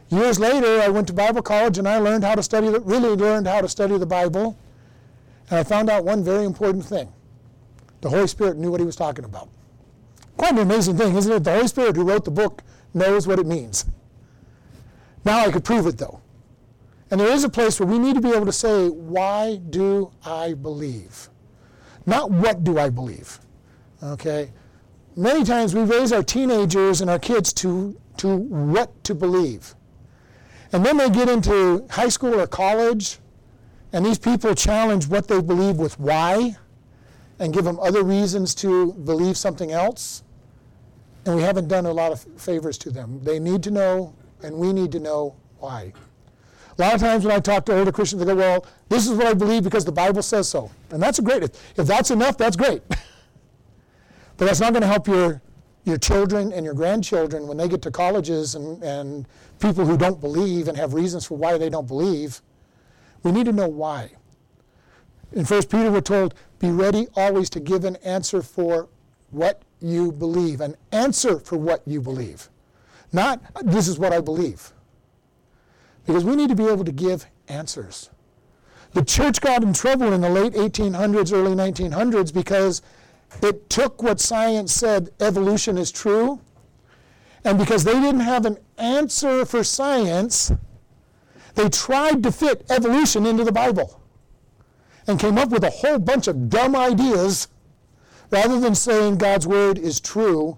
Years 0.10 0.40
later, 0.40 0.82
I 0.82 0.88
went 0.88 1.08
to 1.08 1.14
Bible 1.14 1.42
college 1.42 1.78
and 1.78 1.88
I 1.88 1.98
learned 1.98 2.24
how 2.24 2.36
to 2.36 2.44
study, 2.44 2.68
really 2.68 3.10
learned 3.10 3.48
how 3.48 3.62
to 3.62 3.68
study 3.68 3.98
the 3.98 4.06
Bible. 4.06 4.58
And 5.50 5.60
I 5.60 5.64
found 5.64 5.90
out 5.90 6.06
one 6.06 6.24
very 6.24 6.46
important 6.46 6.86
thing. 6.86 7.12
The 8.02 8.10
Holy 8.10 8.28
Spirit 8.28 8.58
knew 8.58 8.72
what 8.72 8.80
he 8.80 8.86
was 8.86 8.96
talking 8.96 9.26
about. 9.26 9.50
Quite 10.38 10.54
an 10.54 10.60
amazing 10.60 10.98
thing, 10.98 11.16
isn't 11.16 11.32
it? 11.32 11.44
The 11.44 11.54
Holy 11.54 11.68
Spirit 11.68 11.96
who 11.96 12.04
wrote 12.04 12.26
the 12.26 12.32
book 12.32 12.62
knows 12.94 13.28
what 13.28 13.40
it 13.40 13.48
means. 13.48 13.86
Now 15.24 15.40
I 15.40 15.52
could 15.52 15.64
prove 15.64 15.88
it, 15.88 15.98
though. 15.98 16.22
And 17.10 17.20
there 17.20 17.32
is 17.32 17.44
a 17.44 17.50
place 17.50 17.80
where 17.80 17.88
we 17.88 18.00
need 18.00 18.16
to 18.16 18.22
be 18.22 18.30
able 18.30 18.46
to 18.46 18.52
say, 18.52 18.90
Why 18.90 19.58
do 19.70 20.12
I 20.26 20.54
believe? 20.54 21.30
Not 22.06 22.30
what 22.30 22.64
do 22.64 22.78
I 22.78 22.90
believe. 22.90 23.40
Okay? 24.04 24.52
Many 25.16 25.44
times 25.44 25.74
we 25.74 25.82
raise 25.84 26.12
our 26.12 26.24
teenagers 26.24 27.02
and 27.02 27.10
our 27.10 27.20
kids 27.20 27.54
to, 27.54 28.00
to 28.18 28.36
what 28.36 29.04
to 29.06 29.16
believe. 29.16 29.76
And 30.76 30.86
then 30.86 30.98
they 30.98 31.10
get 31.10 31.30
into 31.30 31.86
high 31.90 32.10
school 32.10 32.38
or 32.38 32.48
college, 32.48 33.20
and 33.94 34.06
these 34.06 34.20
people 34.20 34.54
challenge 34.54 35.08
what 35.08 35.26
they 35.26 35.40
believe 35.40 35.78
with 35.78 35.98
why 35.98 36.58
and 37.40 37.54
give 37.54 37.64
them 37.64 37.80
other 37.80 38.04
reasons 38.04 38.54
to 38.56 38.92
believe 38.92 39.38
something 39.38 39.72
else. 39.72 40.24
And 41.26 41.38
we 41.38 41.44
haven't 41.44 41.70
done 41.70 41.86
a 41.86 41.94
lot 41.94 42.12
of 42.12 42.26
favors 42.36 42.78
to 42.80 42.92
them. 42.92 43.24
They 43.24 43.40
need 43.40 43.64
to 43.64 43.72
know, 43.72 44.14
and 44.44 44.58
we 44.58 44.74
need 44.74 44.92
to 44.92 45.00
know 45.00 45.38
why. 45.60 45.94
A 46.78 46.82
lot 46.82 46.94
of 46.94 47.00
times 47.00 47.24
when 47.24 47.34
I 47.34 47.40
talk 47.40 47.64
to 47.68 47.78
older 47.78 47.94
Christians, 47.94 48.20
they 48.20 48.26
go, 48.26 48.36
Well, 48.36 48.66
this 48.90 49.08
is 49.08 49.14
what 49.18 49.28
I 49.28 49.34
believe 49.34 49.64
because 49.64 49.86
the 49.86 49.94
Bible 49.94 50.24
says 50.24 50.50
so. 50.50 50.70
And 50.90 51.02
that's 51.02 51.22
great. 51.22 51.42
If, 51.42 51.52
if 51.80 51.88
that's 51.88 52.12
enough, 52.12 52.38
that's 52.38 52.58
great. 52.58 52.86
but 52.90 54.46
that's 54.46 54.60
not 54.60 54.74
going 54.74 54.82
to 54.82 54.88
help 54.88 55.08
your, 55.08 55.42
your 55.86 55.98
children 55.98 56.52
and 56.52 56.66
your 56.66 56.74
grandchildren 56.74 57.48
when 57.48 57.56
they 57.56 57.70
get 57.70 57.82
to 57.84 57.92
colleges 57.92 58.56
and, 58.56 58.84
and 58.84 59.26
people 59.60 59.86
who 59.86 59.98
don't 59.98 60.20
believe 60.20 60.68
and 60.68 60.78
have 60.78 60.94
reasons 60.94 61.26
for 61.26 61.38
why 61.38 61.58
they 61.58 61.70
don't 61.70 61.88
believe. 61.88 62.42
We 63.24 63.32
need 63.32 63.46
to 63.46 63.52
know 63.52 63.68
why. 63.68 64.12
In 65.32 65.46
1 65.46 65.64
Peter, 65.64 65.92
we're 65.92 66.02
told, 66.02 66.34
Be 66.60 66.70
ready 66.70 67.08
always 67.16 67.50
to 67.52 67.60
give 67.60 67.84
an 67.84 67.98
answer 67.98 68.42
for 68.42 68.88
what 69.32 69.62
you 69.82 70.12
believe, 70.12 70.62
an 70.62 70.76
answer 70.92 71.40
for 71.40 71.58
what 71.58 71.82
you 71.86 72.02
believe. 72.02 72.50
Not, 73.12 73.42
this 73.64 73.88
is 73.88 74.00
what 74.00 74.14
I 74.14 74.22
believe. 74.22 74.72
Because 76.06 76.24
we 76.24 76.36
need 76.36 76.50
to 76.50 76.56
be 76.56 76.68
able 76.68 76.86
to 76.86 76.92
give 76.92 77.26
answers. 77.48 78.10
The 78.94 79.04
church 79.04 79.42
got 79.42 79.64
in 79.64 79.74
trouble 79.74 80.14
in 80.14 80.22
the 80.22 80.30
late 80.30 80.54
1800s, 80.54 81.34
early 81.34 81.56
1900s 81.56 82.34
because 82.34 82.82
it 83.42 83.70
took 83.70 84.02
what 84.02 84.20
science 84.20 84.72
said 84.72 85.10
evolution 85.20 85.78
is 85.78 85.92
true, 85.92 86.40
and 87.46 87.60
because 87.60 87.84
they 87.84 87.94
didn't 87.94 88.22
have 88.22 88.46
an 88.46 88.58
answer 88.78 89.46
for 89.46 89.64
science, 89.64 90.52
they 91.54 91.70
tried 91.70 92.24
to 92.24 92.32
fit 92.32 92.66
evolution 92.70 93.26
into 93.26 93.44
the 93.44 93.52
Bible 93.52 94.02
and 95.08 95.20
came 95.20 95.38
up 95.38 95.50
with 95.50 95.64
a 95.64 95.70
whole 95.70 96.00
bunch 96.00 96.28
of 96.28 96.50
dumb 96.50 96.76
ideas 96.76 97.48
rather 98.32 98.60
than 98.60 98.74
saying 98.74 99.18
God's 99.18 99.46
word 99.46 99.78
is 99.78 100.02
true 100.02 100.58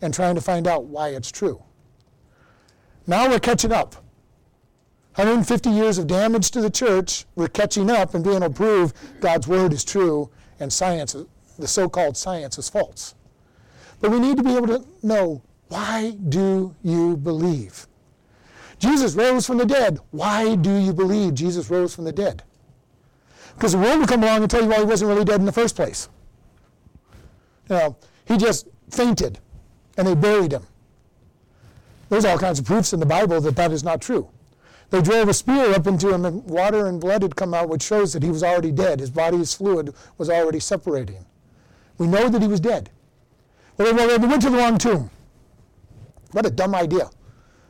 and 0.00 0.14
trying 0.14 0.36
to 0.36 0.40
find 0.40 0.68
out 0.68 0.84
why 0.84 1.08
it's 1.08 1.32
true. 1.32 1.60
Now 3.06 3.28
we're 3.28 3.40
catching 3.40 3.72
up. 3.72 3.96
150 5.16 5.70
years 5.70 5.98
of 5.98 6.06
damage 6.06 6.52
to 6.52 6.60
the 6.60 6.70
church, 6.70 7.24
we're 7.34 7.48
catching 7.48 7.90
up 7.90 8.14
and 8.14 8.22
being 8.22 8.36
able 8.36 8.48
to 8.48 8.54
prove 8.54 8.92
God's 9.20 9.48
word 9.48 9.72
is 9.72 9.82
true 9.82 10.30
and 10.60 10.72
science, 10.72 11.16
the 11.58 11.66
so 11.66 11.88
called 11.88 12.16
science, 12.16 12.56
is 12.58 12.68
false. 12.68 13.16
But 14.00 14.12
we 14.12 14.20
need 14.20 14.36
to 14.36 14.44
be 14.44 14.56
able 14.56 14.68
to 14.68 14.84
know 15.02 15.42
why 15.68 16.16
do 16.28 16.74
you 16.82 17.16
believe? 17.16 17.86
Jesus 18.78 19.14
rose 19.14 19.46
from 19.46 19.58
the 19.58 19.66
dead. 19.66 19.98
Why 20.10 20.54
do 20.54 20.76
you 20.76 20.92
believe 20.92 21.34
Jesus 21.34 21.68
rose 21.70 21.94
from 21.94 22.04
the 22.04 22.12
dead? 22.12 22.42
Because 23.54 23.72
the 23.72 23.78
world 23.78 23.98
will 23.98 24.06
come 24.06 24.22
along 24.22 24.42
and 24.42 24.50
tell 24.50 24.62
you 24.62 24.68
why 24.68 24.78
he 24.78 24.84
wasn't 24.84 25.10
really 25.10 25.24
dead 25.24 25.40
in 25.40 25.46
the 25.46 25.52
first 25.52 25.74
place. 25.74 26.08
You 27.68 27.76
know, 27.76 27.96
he 28.24 28.36
just 28.36 28.68
fainted 28.90 29.40
and 29.96 30.06
they 30.06 30.14
buried 30.14 30.52
him. 30.52 30.62
There's 32.08 32.24
all 32.24 32.38
kinds 32.38 32.58
of 32.58 32.64
proofs 32.64 32.92
in 32.92 33.00
the 33.00 33.06
Bible 33.06 33.40
that 33.40 33.56
that 33.56 33.72
is 33.72 33.84
not 33.84 34.00
true. 34.00 34.30
They 34.90 35.02
drove 35.02 35.28
a 35.28 35.34
spear 35.34 35.74
up 35.74 35.86
into 35.86 36.14
him, 36.14 36.24
and 36.24 36.42
water 36.44 36.86
and 36.86 36.98
blood 36.98 37.20
had 37.20 37.36
come 37.36 37.52
out, 37.52 37.68
which 37.68 37.82
shows 37.82 38.14
that 38.14 38.22
he 38.22 38.30
was 38.30 38.42
already 38.42 38.72
dead. 38.72 39.00
His 39.00 39.10
body's 39.10 39.52
fluid 39.52 39.92
was 40.16 40.30
already 40.30 40.60
separating. 40.60 41.26
We 41.98 42.06
know 42.06 42.30
that 42.30 42.40
he 42.40 42.48
was 42.48 42.60
dead. 42.60 42.88
Well, 43.76 43.92
they 43.92 44.26
went 44.26 44.40
to 44.42 44.50
the 44.50 44.56
wrong 44.56 44.78
tomb. 44.78 45.10
What 46.32 46.46
a 46.46 46.50
dumb 46.50 46.74
idea. 46.74 47.10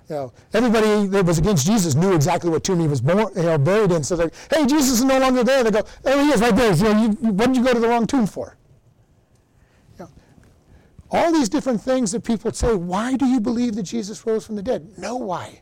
You 0.09 0.14
know, 0.14 0.33
everybody 0.55 1.07
that 1.09 1.25
was 1.27 1.38
against 1.38 1.66
Jesus 1.66 1.94
knew 1.94 2.14
exactly 2.14 2.49
what 2.49 2.64
tomb 2.64 2.81
he 2.81 2.88
was 2.88 3.01
born, 3.01 3.31
you 3.37 3.42
know, 3.42 3.59
buried 3.59 3.92
in. 3.92 4.03
So 4.03 4.16
they're, 4.16 4.31
hey, 4.51 4.64
Jesus 4.66 5.01
is 5.01 5.05
no 5.05 5.18
longer 5.18 5.44
there. 5.44 5.62
They 5.62 5.71
go, 5.71 5.83
there 6.03 6.23
he 6.23 6.31
is, 6.31 6.40
right 6.40 6.57
there. 6.57 6.73
You 6.73 6.83
know, 6.83 7.03
you, 7.03 7.09
what 7.33 7.49
did 7.49 7.57
you 7.57 7.64
go 7.64 7.75
to 7.75 7.81
the 7.81 7.88
wrong 7.88 8.07
tomb 8.07 8.27
for? 8.27 8.57
You 9.99 10.07
know, 10.07 10.11
all 11.11 11.31
these 11.31 11.51
different 11.51 11.83
things 11.83 12.12
that 12.12 12.25
people 12.25 12.53
say, 12.53 12.75
why 12.75 13.16
do 13.16 13.27
you 13.27 13.38
believe 13.38 13.75
that 13.75 13.83
Jesus 13.83 14.27
rose 14.27 14.47
from 14.47 14.57
the 14.57 14.62
dead? 14.62 14.97
Know 14.97 15.16
why. 15.16 15.61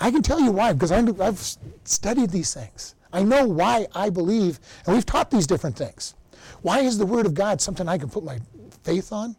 I 0.00 0.10
can 0.10 0.22
tell 0.22 0.40
you 0.40 0.52
why, 0.52 0.72
because 0.72 0.92
I've 0.92 1.58
studied 1.84 2.30
these 2.30 2.54
things. 2.54 2.94
I 3.12 3.22
know 3.22 3.46
why 3.46 3.86
I 3.94 4.10
believe, 4.10 4.60
and 4.86 4.94
we've 4.94 5.06
taught 5.06 5.30
these 5.30 5.46
different 5.46 5.76
things. 5.76 6.14
Why 6.62 6.80
is 6.80 6.96
the 6.96 7.06
Word 7.06 7.26
of 7.26 7.34
God 7.34 7.60
something 7.60 7.88
I 7.88 7.98
can 7.98 8.08
put 8.08 8.24
my 8.24 8.38
faith 8.82 9.12
on? 9.12 9.36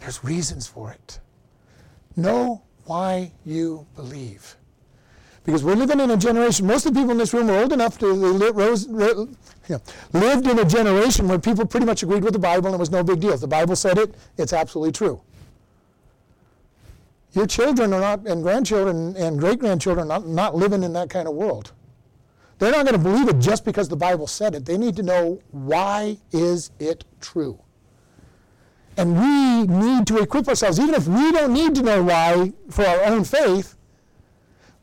There's 0.00 0.24
reasons 0.24 0.66
for 0.66 0.92
it. 0.92 1.20
Know 2.16 2.62
why 2.84 3.32
you 3.44 3.86
believe. 3.94 4.56
Because 5.44 5.64
we're 5.64 5.74
living 5.74 6.00
in 6.00 6.10
a 6.10 6.16
generation, 6.16 6.66
most 6.66 6.86
of 6.86 6.92
the 6.92 7.00
people 7.00 7.12
in 7.12 7.18
this 7.18 7.32
room 7.32 7.48
are 7.50 7.62
old 7.62 7.72
enough 7.72 7.98
to 7.98 8.06
live, 8.06 8.56
rose, 8.56 8.86
you 8.86 9.36
know, 9.68 9.80
lived 10.12 10.46
in 10.46 10.58
a 10.58 10.64
generation 10.64 11.28
where 11.28 11.38
people 11.38 11.66
pretty 11.66 11.86
much 11.86 12.02
agreed 12.02 12.22
with 12.22 12.34
the 12.34 12.38
Bible 12.38 12.66
and 12.66 12.74
it 12.74 12.78
was 12.78 12.90
no 12.90 13.02
big 13.02 13.20
deal. 13.20 13.32
If 13.32 13.40
the 13.40 13.48
Bible 13.48 13.76
said 13.76 13.96
it, 13.96 14.14
it's 14.36 14.52
absolutely 14.52 14.92
true. 14.92 15.22
Your 17.32 17.46
children 17.46 17.92
are 17.94 18.00
not, 18.00 18.26
and 18.26 18.42
grandchildren 18.42 19.16
and 19.16 19.38
great 19.38 19.60
grandchildren 19.60 20.10
are 20.10 20.20
not, 20.20 20.26
not 20.26 20.56
living 20.56 20.82
in 20.82 20.92
that 20.94 21.08
kind 21.08 21.28
of 21.28 21.34
world. 21.34 21.72
They're 22.58 22.72
not 22.72 22.84
going 22.84 23.00
to 23.00 23.02
believe 23.02 23.28
it 23.28 23.38
just 23.38 23.64
because 23.64 23.88
the 23.88 23.96
Bible 23.96 24.26
said 24.26 24.54
it. 24.54 24.66
They 24.66 24.76
need 24.76 24.96
to 24.96 25.02
know 25.02 25.40
why 25.52 26.18
is 26.32 26.70
it 26.78 27.04
true. 27.20 27.58
And 29.00 29.16
we 29.18 29.66
need 29.66 30.06
to 30.08 30.18
equip 30.18 30.46
ourselves, 30.46 30.78
even 30.78 30.94
if 30.94 31.08
we 31.08 31.32
don't 31.32 31.54
need 31.54 31.74
to 31.76 31.82
know 31.82 32.02
why 32.02 32.52
for 32.68 32.84
our 32.84 33.04
own 33.04 33.24
faith, 33.24 33.74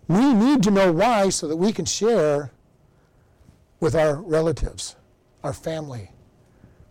we 0.08 0.34
need 0.34 0.64
to 0.64 0.72
know 0.72 0.92
why 0.92 1.30
so 1.30 1.48
that 1.48 1.56
we 1.56 1.72
can 1.72 1.86
share 1.86 2.50
with 3.80 3.94
our 3.94 4.16
relatives, 4.16 4.96
our 5.44 5.54
family. 5.54 6.10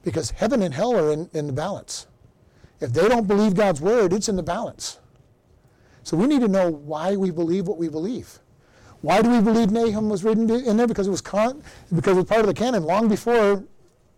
Because 0.04 0.30
heaven 0.30 0.62
and 0.62 0.72
hell 0.72 0.96
are 0.96 1.10
in, 1.10 1.28
in 1.32 1.48
the 1.48 1.52
balance. 1.52 2.06
If 2.78 2.92
they 2.92 3.08
don't 3.08 3.26
believe 3.26 3.54
God's 3.54 3.80
word, 3.80 4.12
it's 4.12 4.28
in 4.28 4.36
the 4.36 4.44
balance. 4.44 5.00
So 6.04 6.16
we 6.16 6.28
need 6.28 6.42
to 6.42 6.48
know 6.48 6.70
why 6.70 7.16
we 7.16 7.32
believe 7.32 7.66
what 7.66 7.76
we 7.76 7.88
believe. 7.88 8.38
Why 9.00 9.20
do 9.20 9.30
we 9.30 9.40
believe 9.40 9.72
Nahum 9.72 10.08
was 10.08 10.22
written 10.22 10.48
in 10.48 10.76
there? 10.76 10.86
Because 10.86 11.08
it 11.08 11.10
was 11.10 11.22
con- 11.22 11.60
because 11.92 12.12
it 12.12 12.20
was 12.20 12.26
part 12.26 12.42
of 12.42 12.46
the 12.46 12.54
canon 12.54 12.84
long 12.84 13.08
before 13.08 13.64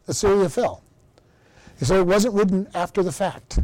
Assyria 0.06 0.50
fell. 0.50 0.82
So 1.80 2.00
it 2.00 2.06
wasn't 2.06 2.34
written 2.34 2.68
after 2.74 3.02
the 3.02 3.12
fact, 3.12 3.60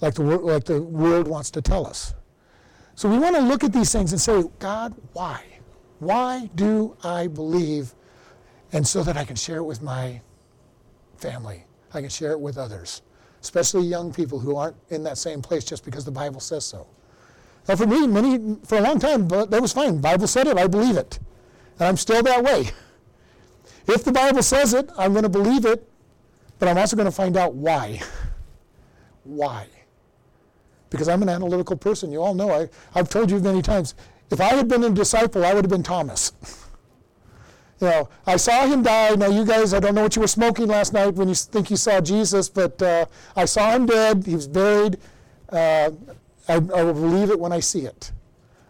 like 0.00 0.14
the, 0.14 0.22
like 0.22 0.64
the 0.64 0.80
world 0.80 1.26
wants 1.26 1.50
to 1.52 1.62
tell 1.62 1.86
us. 1.86 2.14
So 2.94 3.08
we 3.08 3.18
want 3.18 3.34
to 3.34 3.42
look 3.42 3.64
at 3.64 3.72
these 3.72 3.92
things 3.92 4.12
and 4.12 4.20
say, 4.20 4.44
God, 4.60 4.94
why? 5.12 5.42
Why 5.98 6.48
do 6.54 6.96
I 7.02 7.26
believe? 7.26 7.94
And 8.72 8.86
so 8.86 9.02
that 9.02 9.16
I 9.16 9.24
can 9.24 9.36
share 9.36 9.56
it 9.56 9.64
with 9.64 9.82
my 9.82 10.20
family. 11.16 11.64
I 11.92 12.00
can 12.00 12.10
share 12.10 12.32
it 12.32 12.40
with 12.40 12.56
others, 12.56 13.02
especially 13.40 13.82
young 13.82 14.12
people 14.12 14.38
who 14.38 14.56
aren't 14.56 14.76
in 14.90 15.02
that 15.04 15.18
same 15.18 15.42
place 15.42 15.64
just 15.64 15.84
because 15.84 16.04
the 16.04 16.10
Bible 16.10 16.40
says 16.40 16.64
so. 16.64 16.86
Now, 17.68 17.76
for 17.76 17.86
me, 17.86 18.06
many 18.06 18.58
for 18.64 18.78
a 18.78 18.80
long 18.80 18.98
time, 18.98 19.26
but 19.26 19.50
that 19.50 19.62
was 19.62 19.72
fine. 19.72 20.00
Bible 20.00 20.26
said 20.26 20.46
it. 20.46 20.58
I 20.58 20.66
believe 20.66 20.96
it, 20.96 21.18
and 21.78 21.88
I'm 21.88 21.96
still 21.96 22.22
that 22.22 22.44
way. 22.44 22.70
If 23.86 24.04
the 24.04 24.12
Bible 24.12 24.42
says 24.42 24.74
it, 24.74 24.90
I'm 24.98 25.12
going 25.12 25.22
to 25.22 25.28
believe 25.28 25.64
it, 25.64 25.88
but 26.58 26.68
I'm 26.68 26.78
also 26.78 26.96
going 26.96 27.06
to 27.06 27.12
find 27.12 27.36
out 27.36 27.54
why. 27.54 28.00
why? 29.24 29.66
Because 30.90 31.08
I'm 31.08 31.22
an 31.22 31.28
analytical 31.28 31.76
person. 31.76 32.12
You 32.12 32.22
all 32.22 32.34
know. 32.34 32.50
I, 32.50 32.68
I've 32.94 33.08
told 33.08 33.30
you 33.30 33.38
many 33.40 33.62
times. 33.62 33.94
If 34.30 34.40
I 34.40 34.54
had 34.54 34.68
been 34.68 34.84
a 34.84 34.90
disciple, 34.90 35.44
I 35.44 35.52
would 35.52 35.64
have 35.64 35.70
been 35.70 35.82
Thomas. 35.82 36.32
you 37.80 37.88
know, 37.88 38.08
I 38.26 38.36
saw 38.36 38.66
him 38.66 38.82
die. 38.82 39.14
Now, 39.14 39.26
you 39.26 39.44
guys, 39.44 39.74
I 39.74 39.80
don't 39.80 39.94
know 39.94 40.02
what 40.02 40.16
you 40.16 40.20
were 40.20 40.28
smoking 40.28 40.68
last 40.68 40.92
night 40.92 41.14
when 41.14 41.28
you 41.28 41.34
think 41.34 41.70
you 41.70 41.76
saw 41.76 42.00
Jesus, 42.00 42.48
but 42.48 42.80
uh, 42.80 43.06
I 43.36 43.44
saw 43.44 43.72
him 43.72 43.86
dead. 43.86 44.24
He 44.24 44.34
was 44.34 44.48
buried. 44.48 44.98
Uh, 45.50 45.90
I, 46.48 46.54
I 46.54 46.58
will 46.58 46.94
believe 46.94 47.30
it 47.30 47.38
when 47.38 47.52
I 47.52 47.60
see 47.60 47.86
it. 47.86 48.12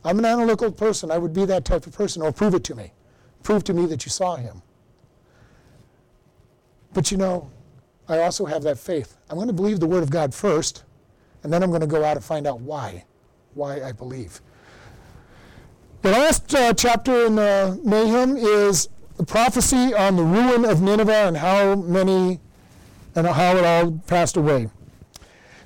I'm 0.05 0.19
an 0.19 0.25
analytical 0.25 0.71
person. 0.71 1.11
I 1.11 1.19
would 1.19 1.33
be 1.33 1.45
that 1.47 1.65
type 1.65 1.87
of 1.87 1.95
person. 1.95 2.23
Or 2.23 2.33
prove 2.33 2.55
it 2.55 2.65
to 2.65 2.75
me. 2.75 2.93
Prove 3.43 3.65
to 3.65 3.75
me 3.75 3.87
that 3.87 4.05
you 4.05 4.11
saw 4.11 4.37
him. 4.37 4.63
But 6.93 7.11
you 7.11 7.17
know, 7.17 7.51
I 8.09 8.21
also 8.21 8.45
have 8.45 8.63
that 8.63 8.79
faith. 8.79 9.17
I'm 9.31 9.37
going 9.37 9.49
to 9.49 9.55
believe 9.55 9.81
the 9.81 9.87
Word 9.87 10.03
of 10.03 10.11
God 10.11 10.35
first, 10.35 10.85
and 11.43 11.53
then 11.53 11.63
I'm 11.63 11.71
going 11.71 11.81
to 11.81 11.87
go 11.87 12.05
out 12.05 12.17
and 12.17 12.25
find 12.25 12.47
out 12.47 12.61
why, 12.61 13.05
why 13.55 13.83
I 13.83 13.93
believe. 13.93 14.41
The 16.03 16.11
last 16.11 16.55
uh, 16.55 16.75
chapter 16.75 17.27
in 17.27 17.39
uh, 17.39 17.77
is 17.87 18.89
the 19.17 19.25
prophecy 19.25 19.95
on 19.95 20.17
the 20.17 20.23
ruin 20.23 20.65
of 20.65 20.83
Nineveh 20.83 21.29
and 21.29 21.37
how 21.37 21.77
many 21.77 22.41
and 23.15 23.27
how 23.27 23.57
it 23.57 23.65
all 23.65 23.93
passed 24.07 24.37
away. 24.37 24.69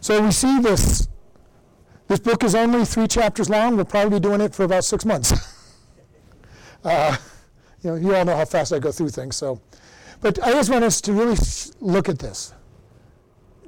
So 0.01 0.22
we 0.22 0.31
see 0.31 0.61
this. 0.61 1.09
This 2.07 2.20
book 2.20 2.44
is 2.44 2.55
only 2.55 2.85
three 2.85 3.09
chapters 3.09 3.51
long. 3.51 3.77
We'll 3.77 3.85
probably 3.85 4.18
be 4.18 4.22
doing 4.22 4.40
it 4.40 4.55
for 4.55 4.64
about 4.64 4.85
six 4.85 5.05
months. 5.05 5.33
uh, 6.85 7.16
you 7.83 7.90
know, 7.90 7.96
you 7.96 8.14
all 8.14 8.24
know 8.24 8.37
how 8.37 8.44
fast 8.44 8.72
I 8.72 8.79
go 8.79 8.92
through 8.92 9.11
things. 9.11 9.37
So, 9.37 9.61
but 10.20 10.42
I 10.42 10.52
just 10.52 10.70
want 10.70 10.85
us 10.85 11.00
to 11.02 11.12
really 11.12 11.37
look 11.81 12.09
at 12.09 12.18
this. 12.18 12.54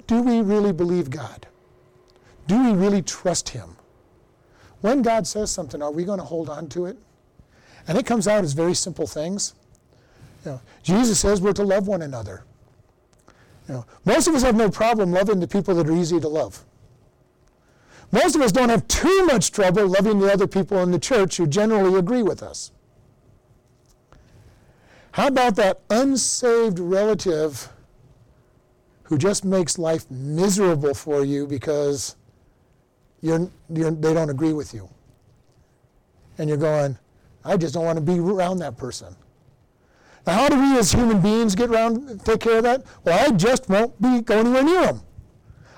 Do 0.07 0.23
we 0.23 0.41
really 0.41 0.73
believe 0.73 1.11
God? 1.11 1.47
Do 2.47 2.63
we 2.65 2.73
really 2.73 3.03
trust 3.03 3.51
Him? 3.51 3.77
When 4.81 5.03
God 5.03 5.27
says 5.27 5.51
something, 5.51 5.83
are 5.83 5.93
we 5.93 6.05
going 6.05 6.19
to 6.19 6.25
hold 6.25 6.49
on 6.49 6.69
to 6.71 6.87
it? 6.87 6.97
And 7.87 7.97
it 7.97 8.07
comes 8.07 8.27
out 8.27 8.45
as 8.45 8.53
very 8.53 8.75
simple 8.75 9.07
things. 9.07 9.55
You 10.45 10.53
know, 10.53 10.61
Jesus 10.83 11.21
says 11.21 11.41
we're 11.41 11.53
to 11.53 11.65
love 11.65 11.87
one 11.87 12.03
another. 12.03 12.45
You 13.69 13.75
know, 13.75 13.87
most 14.05 14.27
of 14.27 14.35
us 14.35 14.43
have 14.43 14.57
no 14.57 14.71
problem 14.71 15.13
loving 15.13 15.39
the 15.39 15.49
people 15.49 15.75
that 15.77 15.89
are 15.89 15.97
easy 15.97 16.19
to 16.19 16.29
love. 16.29 16.65
Most 18.11 18.35
of 18.35 18.43
us 18.43 18.51
don't 18.51 18.71
have 18.71 18.89
too 18.89 19.27
much 19.27 19.53
trouble 19.53 19.87
loving 19.87 20.19
the 20.19 20.33
other 20.33 20.47
people 20.47 20.79
in 20.83 20.91
the 20.91 20.99
church 20.99 21.37
who 21.37 21.47
generally 21.47 21.97
agree 21.97 22.23
with 22.23 22.43
us. 22.43 22.73
How 25.13 25.27
about 25.27 25.57
that 25.57 25.81
unsaved 25.91 26.79
relative 26.79 27.69
who 29.03 29.19
just 29.19 29.45
makes 29.45 29.79
life 29.79 30.09
miserable 30.11 30.95
for 30.95 31.25
you 31.25 31.47
because 31.47 32.17
you're, 33.21 33.51
you're, 33.69 33.91
they 33.91 34.15
don't 34.15 34.31
agree 34.31 34.53
with 34.53 34.73
you? 34.73 34.89
And 36.39 36.49
you're 36.49 36.59
going, 36.59 36.97
I 37.45 37.57
just 37.57 37.75
don't 37.75 37.85
want 37.85 37.99
to 37.99 38.05
be 38.05 38.19
around 38.19 38.59
that 38.59 38.77
person. 38.77 39.17
Now, 40.27 40.35
how 40.35 40.49
do 40.49 40.61
we 40.61 40.79
as 40.79 40.93
human 40.93 41.21
beings 41.21 41.55
get 41.55 41.71
around, 41.71 42.25
take 42.25 42.41
care 42.41 42.59
of 42.59 42.63
that? 42.65 42.85
Well, 43.05 43.19
I 43.19 43.33
just 43.33 43.69
won't 43.69 44.01
be 44.01 44.21
going 44.21 44.47
anywhere 44.47 44.63
near 44.63 44.87
them. 44.87 45.03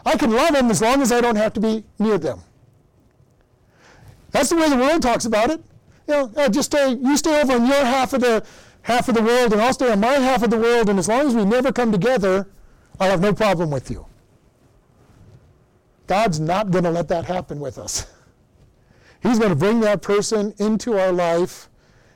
I 0.05 0.17
can 0.17 0.33
love 0.33 0.53
them 0.53 0.71
as 0.71 0.83
long 0.83 1.01
as 1.01 1.13
I 1.13 1.21
don't 1.21 1.37
have 1.37 1.53
to 1.55 1.61
be 1.61 1.85
near 1.99 2.19
them. 2.19 2.41
That's 4.33 4.51
the 4.51 4.57
way 4.57 4.69
the 4.69 4.77
world 4.77 5.03
talks 5.03 5.25
about 5.25 5.51
it. 5.51 5.63
You 6.09 6.15
know, 6.15 6.33
uh, 6.37 6.49
just 6.49 6.73
stay, 6.73 6.95
you 6.95 7.17
stay 7.17 7.41
over 7.41 7.53
on 7.53 7.67
your 7.67 7.85
half 7.85 8.13
of 8.13 8.21
the 8.21 8.45
half 8.83 9.09
of 9.09 9.15
the 9.15 9.23
world, 9.23 9.53
and 9.53 9.61
I'll 9.61 9.73
stay 9.73 9.91
on 9.91 10.01
my 10.01 10.15
half 10.15 10.43
of 10.43 10.51
the 10.51 10.59
world, 10.59 10.89
and 10.89 10.99
as 10.99 11.09
long 11.09 11.27
as 11.27 11.35
we 11.35 11.45
never 11.45 11.73
come 11.73 11.93
together, 11.93 12.49
I'll 13.01 13.11
have 13.11 13.21
no 13.21 13.33
problem 13.33 13.71
with 13.71 13.91
you. 13.91 14.07
God's 16.07 16.41
not 16.41 16.71
going 16.71 16.85
to 16.85 16.91
let 16.91 17.09
that 17.09 17.25
happen 17.25 17.61
with 17.61 17.79
us. 17.79 18.07
He's 19.23 19.39
going 19.39 19.51
to 19.51 19.57
bring 19.57 19.81
that 19.81 20.03
person 20.03 20.53
into 20.59 20.99
our 20.99 21.13
life 21.13 21.69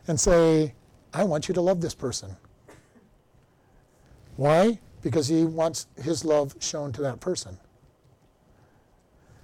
and 0.08 0.18
say, 0.18 0.74
I 1.14 1.24
want 1.24 1.48
you 1.48 1.54
to 1.54 1.60
love 1.60 1.80
this 1.80 1.94
person. 1.94 2.36
Why? 4.36 4.80
Because 5.02 5.28
he 5.28 5.44
wants 5.44 5.86
his 6.02 6.24
love 6.24 6.54
shown 6.58 6.92
to 6.92 7.02
that 7.02 7.20
person. 7.20 7.58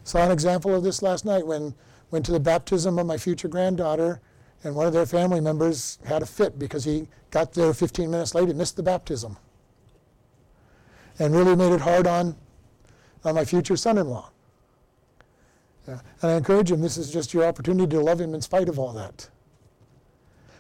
Saw 0.05 0.25
an 0.25 0.33
example 0.33 0.75
of 0.75 0.83
this 0.83 1.03
last 1.03 1.25
night 1.25 1.47
when 1.47 1.75
went 2.11 2.27
to 2.27 2.33
the 2.33 2.41
baptism 2.41 2.99
of 2.99 3.07
my 3.07 3.17
future 3.17 3.49
granddaughter, 3.49 4.21
and 4.65 4.75
one 4.75 4.87
of 4.87 4.93
their 4.93 5.07
family 5.07 5.41
members 5.41 5.99
had 6.05 6.23
a 6.23 6.27
fit 6.27 6.59
because 6.59 6.85
he 6.85 7.09
got 7.31 7.53
there 7.53 7.73
15 7.73 8.11
minutes 8.11 8.35
late 8.35 8.49
and 8.49 8.59
missed 8.59 8.77
the 8.77 8.83
baptism. 8.83 9.37
And 11.19 11.35
really 11.35 11.57
made 11.57 11.73
it 11.73 11.81
hard 11.81 12.07
on, 12.07 12.37
on 13.25 13.35
my 13.35 13.45
future 13.45 13.77
son-in-law. 13.77 14.31
Yeah. 15.89 16.01
And 16.23 16.31
I 16.31 16.37
encourage 16.37 16.71
him, 16.71 16.81
this 16.81 16.97
is 16.97 17.11
just 17.11 17.35
your 17.35 17.45
opportunity 17.45 17.91
to 17.91 18.01
love 18.01 18.21
him 18.21 18.35
in 18.35 18.41
spite 18.41 18.69
of 18.69 18.79
all 18.79 18.93
that. 18.93 19.29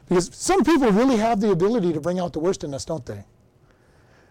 Because 0.09 0.31
some 0.35 0.65
people 0.65 0.91
really 0.91 1.17
have 1.17 1.41
the 1.41 1.51
ability 1.51 1.93
to 1.93 2.01
bring 2.01 2.19
out 2.19 2.33
the 2.33 2.41
worst 2.41 2.65
in 2.65 2.75
us, 2.75 2.85
don't 2.85 3.07
they? 3.07 3.25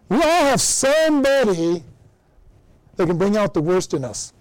We 0.10 0.18
all 0.18 0.46
have 0.46 0.60
somebody 0.60 1.84
that 2.98 3.08
can 3.08 3.18
bring 3.18 3.38
out 3.38 3.54
the 3.54 3.62
worst 3.62 3.94
in 3.94 4.04
us. 4.04 4.34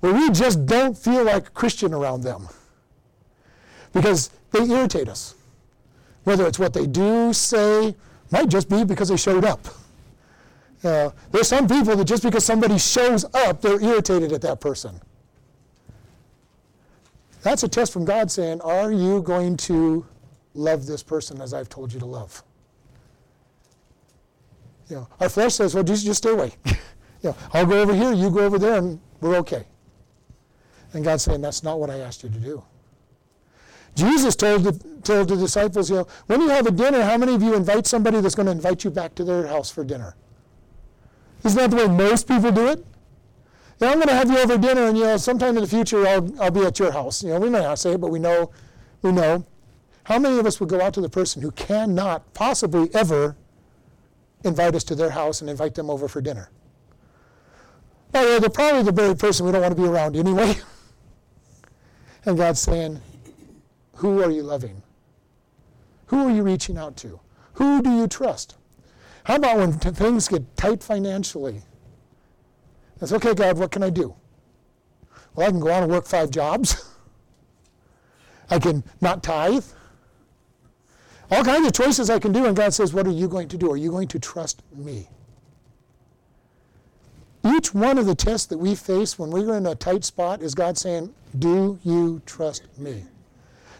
Where 0.00 0.12
we 0.14 0.30
just 0.30 0.64
don't 0.64 0.96
feel 0.96 1.24
like 1.24 1.48
a 1.48 1.50
Christian 1.50 1.92
around 1.92 2.22
them. 2.22 2.48
Because 3.92 4.30
they 4.50 4.60
irritate 4.60 5.08
us. 5.08 5.34
Whether 6.24 6.46
it's 6.46 6.58
what 6.58 6.72
they 6.72 6.86
do, 6.86 7.32
say, 7.32 7.94
might 8.30 8.48
just 8.48 8.68
be 8.68 8.84
because 8.84 9.08
they 9.08 9.16
showed 9.16 9.44
up. 9.44 9.66
Uh, 10.84 11.10
there's 11.30 11.48
some 11.48 11.68
people 11.68 11.94
that 11.96 12.04
just 12.04 12.22
because 12.22 12.44
somebody 12.44 12.78
shows 12.78 13.24
up, 13.34 13.60
they're 13.60 13.80
irritated 13.80 14.32
at 14.32 14.40
that 14.42 14.60
person. 14.60 15.00
That's 17.42 17.62
a 17.62 17.68
test 17.68 17.92
from 17.92 18.04
God 18.04 18.30
saying, 18.30 18.60
Are 18.60 18.92
you 18.92 19.22
going 19.22 19.56
to 19.58 20.06
love 20.54 20.86
this 20.86 21.02
person 21.02 21.40
as 21.40 21.52
I've 21.54 21.68
told 21.68 21.92
you 21.92 22.00
to 22.00 22.06
love? 22.06 22.42
You 24.88 24.96
know, 24.96 25.08
our 25.20 25.28
flesh 25.28 25.54
says, 25.54 25.74
Well, 25.74 25.84
just, 25.84 26.04
just 26.04 26.18
stay 26.18 26.30
away. 26.30 26.52
you 26.66 26.74
know, 27.24 27.36
I'll 27.52 27.66
go 27.66 27.80
over 27.80 27.94
here, 27.94 28.12
you 28.12 28.30
go 28.30 28.40
over 28.40 28.58
there, 28.58 28.76
and 28.76 29.00
we're 29.20 29.36
okay. 29.36 29.64
And 30.92 31.04
God's 31.04 31.24
saying, 31.24 31.40
That's 31.40 31.62
not 31.62 31.78
what 31.78 31.90
I 31.90 31.98
asked 31.98 32.22
you 32.22 32.28
to 32.28 32.38
do. 32.38 32.62
Jesus 33.94 34.34
told 34.36 34.64
the, 34.64 34.72
told 35.02 35.28
the 35.28 35.36
disciples, 35.36 35.90
you 35.90 35.96
know, 35.96 36.06
when 36.26 36.40
you 36.40 36.48
have 36.48 36.66
a 36.66 36.70
dinner, 36.70 37.02
how 37.02 37.18
many 37.18 37.34
of 37.34 37.42
you 37.42 37.54
invite 37.54 37.86
somebody 37.86 38.20
that's 38.20 38.34
going 38.34 38.46
to 38.46 38.52
invite 38.52 38.84
you 38.84 38.90
back 38.90 39.14
to 39.16 39.24
their 39.24 39.46
house 39.46 39.70
for 39.70 39.84
dinner? 39.84 40.16
Isn't 41.44 41.58
that 41.58 41.70
the 41.70 41.76
way 41.76 41.88
most 41.88 42.26
people 42.26 42.52
do 42.52 42.68
it? 42.68 42.84
Yeah, 43.80 43.88
I'm 43.88 43.96
going 43.96 44.08
to 44.08 44.14
have 44.14 44.30
you 44.30 44.38
over 44.38 44.56
dinner, 44.56 44.86
and 44.86 44.96
you 44.96 45.04
know, 45.04 45.16
sometime 45.16 45.56
in 45.56 45.62
the 45.62 45.68
future, 45.68 46.06
I'll, 46.06 46.40
I'll 46.40 46.50
be 46.50 46.62
at 46.62 46.78
your 46.78 46.92
house. 46.92 47.22
You 47.22 47.30
know, 47.30 47.40
we 47.40 47.50
may 47.50 47.60
not 47.60 47.78
say 47.78 47.92
it, 47.92 48.00
but 48.00 48.10
we 48.10 48.18
know, 48.18 48.50
we 49.02 49.12
know. 49.12 49.44
How 50.04 50.18
many 50.18 50.38
of 50.38 50.46
us 50.46 50.60
would 50.60 50.68
go 50.68 50.80
out 50.80 50.94
to 50.94 51.00
the 51.00 51.08
person 51.08 51.42
who 51.42 51.50
cannot 51.50 52.32
possibly 52.32 52.94
ever 52.94 53.36
invite 54.44 54.74
us 54.74 54.84
to 54.84 54.94
their 54.94 55.10
house 55.10 55.40
and 55.40 55.50
invite 55.50 55.74
them 55.74 55.90
over 55.90 56.08
for 56.08 56.20
dinner? 56.20 56.50
Oh, 58.14 58.32
yeah, 58.32 58.38
they're 58.38 58.50
probably 58.50 58.82
the 58.82 58.92
very 58.92 59.16
person 59.16 59.46
we 59.46 59.52
don't 59.52 59.62
want 59.62 59.76
to 59.76 59.82
be 59.82 59.88
around 59.88 60.16
anyway. 60.16 60.54
and 62.24 62.36
God's 62.36 62.60
saying, 62.60 63.00
Who 64.02 64.20
are 64.20 64.32
you 64.32 64.42
loving? 64.42 64.82
Who 66.06 66.26
are 66.26 66.30
you 66.32 66.42
reaching 66.42 66.76
out 66.76 66.96
to? 66.96 67.20
Who 67.52 67.80
do 67.80 67.88
you 67.88 68.08
trust? 68.08 68.56
How 69.22 69.36
about 69.36 69.58
when 69.58 69.78
t- 69.78 69.90
things 69.90 70.26
get 70.26 70.56
tight 70.56 70.82
financially? 70.82 71.62
It's 73.00 73.12
okay, 73.12 73.32
God, 73.32 73.58
what 73.58 73.70
can 73.70 73.84
I 73.84 73.90
do? 73.90 74.16
Well, 75.36 75.46
I 75.46 75.50
can 75.52 75.60
go 75.60 75.70
on 75.70 75.84
and 75.84 75.92
work 75.92 76.04
five 76.06 76.32
jobs. 76.32 76.84
I 78.50 78.58
can 78.58 78.82
not 79.00 79.22
tithe. 79.22 79.66
All 81.30 81.44
kinds 81.44 81.68
of 81.68 81.72
choices 81.72 82.10
I 82.10 82.18
can 82.18 82.32
do, 82.32 82.44
and 82.46 82.56
God 82.56 82.74
says, 82.74 82.92
What 82.92 83.06
are 83.06 83.12
you 83.12 83.28
going 83.28 83.46
to 83.50 83.56
do? 83.56 83.70
Are 83.70 83.76
you 83.76 83.92
going 83.92 84.08
to 84.08 84.18
trust 84.18 84.64
me? 84.74 85.06
Each 87.46 87.72
one 87.72 87.98
of 87.98 88.06
the 88.06 88.16
tests 88.16 88.48
that 88.48 88.58
we 88.58 88.74
face 88.74 89.16
when 89.16 89.30
we're 89.30 89.56
in 89.56 89.66
a 89.66 89.76
tight 89.76 90.04
spot 90.04 90.42
is 90.42 90.56
God 90.56 90.76
saying, 90.76 91.14
Do 91.38 91.78
you 91.84 92.20
trust 92.26 92.66
me? 92.76 93.04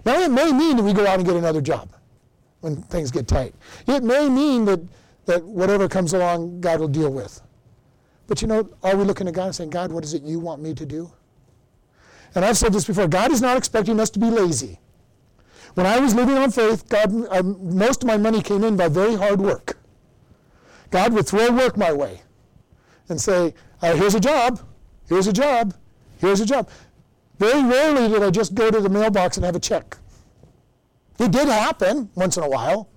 Now, 0.04 0.20
it 0.20 0.30
may 0.30 0.52
mean 0.52 0.76
that 0.76 0.82
we 0.82 0.92
go 0.92 1.06
out 1.06 1.18
and 1.18 1.26
get 1.26 1.36
another 1.36 1.60
job 1.60 1.88
when 2.60 2.76
things 2.82 3.10
get 3.10 3.28
tight. 3.28 3.54
It 3.86 4.02
may 4.02 4.28
mean 4.28 4.64
that, 4.64 4.80
that 5.26 5.44
whatever 5.44 5.88
comes 5.88 6.12
along, 6.12 6.60
God 6.60 6.80
will 6.80 6.88
deal 6.88 7.10
with. 7.10 7.40
But 8.26 8.40
you 8.40 8.48
know, 8.48 8.68
are 8.82 8.96
we 8.96 9.04
looking 9.04 9.28
at 9.28 9.34
God 9.34 9.46
and 9.46 9.54
saying, 9.54 9.70
God, 9.70 9.92
what 9.92 10.04
is 10.04 10.14
it 10.14 10.22
you 10.22 10.38
want 10.38 10.62
me 10.62 10.74
to 10.74 10.86
do? 10.86 11.12
And 12.34 12.44
I've 12.44 12.56
said 12.56 12.72
this 12.72 12.86
before 12.86 13.08
God 13.08 13.30
is 13.30 13.42
not 13.42 13.56
expecting 13.56 14.00
us 14.00 14.10
to 14.10 14.18
be 14.18 14.30
lazy. 14.30 14.78
When 15.74 15.86
I 15.86 15.98
was 15.98 16.14
living 16.14 16.36
on 16.36 16.50
faith, 16.50 16.88
God, 16.88 17.12
I, 17.30 17.42
most 17.42 18.02
of 18.02 18.06
my 18.06 18.16
money 18.16 18.42
came 18.42 18.64
in 18.64 18.76
by 18.76 18.88
very 18.88 19.16
hard 19.16 19.40
work. 19.40 19.78
God 20.90 21.12
would 21.14 21.26
throw 21.26 21.50
work 21.50 21.76
my 21.76 21.92
way 21.92 22.22
and 23.08 23.20
say, 23.20 23.54
uh, 23.80 23.94
Here's 23.94 24.14
a 24.14 24.20
job, 24.20 24.60
here's 25.08 25.26
a 25.26 25.32
job, 25.32 25.74
here's 26.18 26.40
a 26.40 26.46
job. 26.46 26.68
Very 27.42 27.64
rarely 27.64 28.08
did 28.08 28.22
I 28.22 28.30
just 28.30 28.54
go 28.54 28.70
to 28.70 28.80
the 28.80 28.88
mailbox 28.88 29.36
and 29.36 29.44
have 29.44 29.56
a 29.56 29.58
check. 29.58 29.96
It 31.18 31.32
did 31.32 31.48
happen 31.48 32.08
once 32.14 32.36
in 32.36 32.44
a 32.44 32.48
while. 32.48 32.88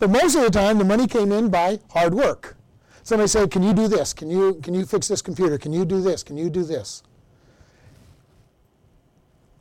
But 0.00 0.10
most 0.10 0.34
of 0.34 0.42
the 0.42 0.50
time, 0.50 0.78
the 0.78 0.84
money 0.84 1.06
came 1.06 1.30
in 1.30 1.50
by 1.50 1.78
hard 1.90 2.14
work. 2.14 2.56
Somebody 3.04 3.28
said, 3.28 3.52
"Can 3.52 3.62
you 3.62 3.72
do 3.72 3.86
this? 3.86 4.12
Can 4.12 4.28
you 4.28 4.54
can 4.54 4.74
you 4.74 4.84
fix 4.84 5.06
this 5.06 5.22
computer? 5.22 5.56
Can 5.56 5.72
you 5.72 5.84
do 5.84 6.00
this? 6.00 6.24
Can 6.24 6.36
you 6.36 6.50
do 6.50 6.64
this?" 6.64 7.04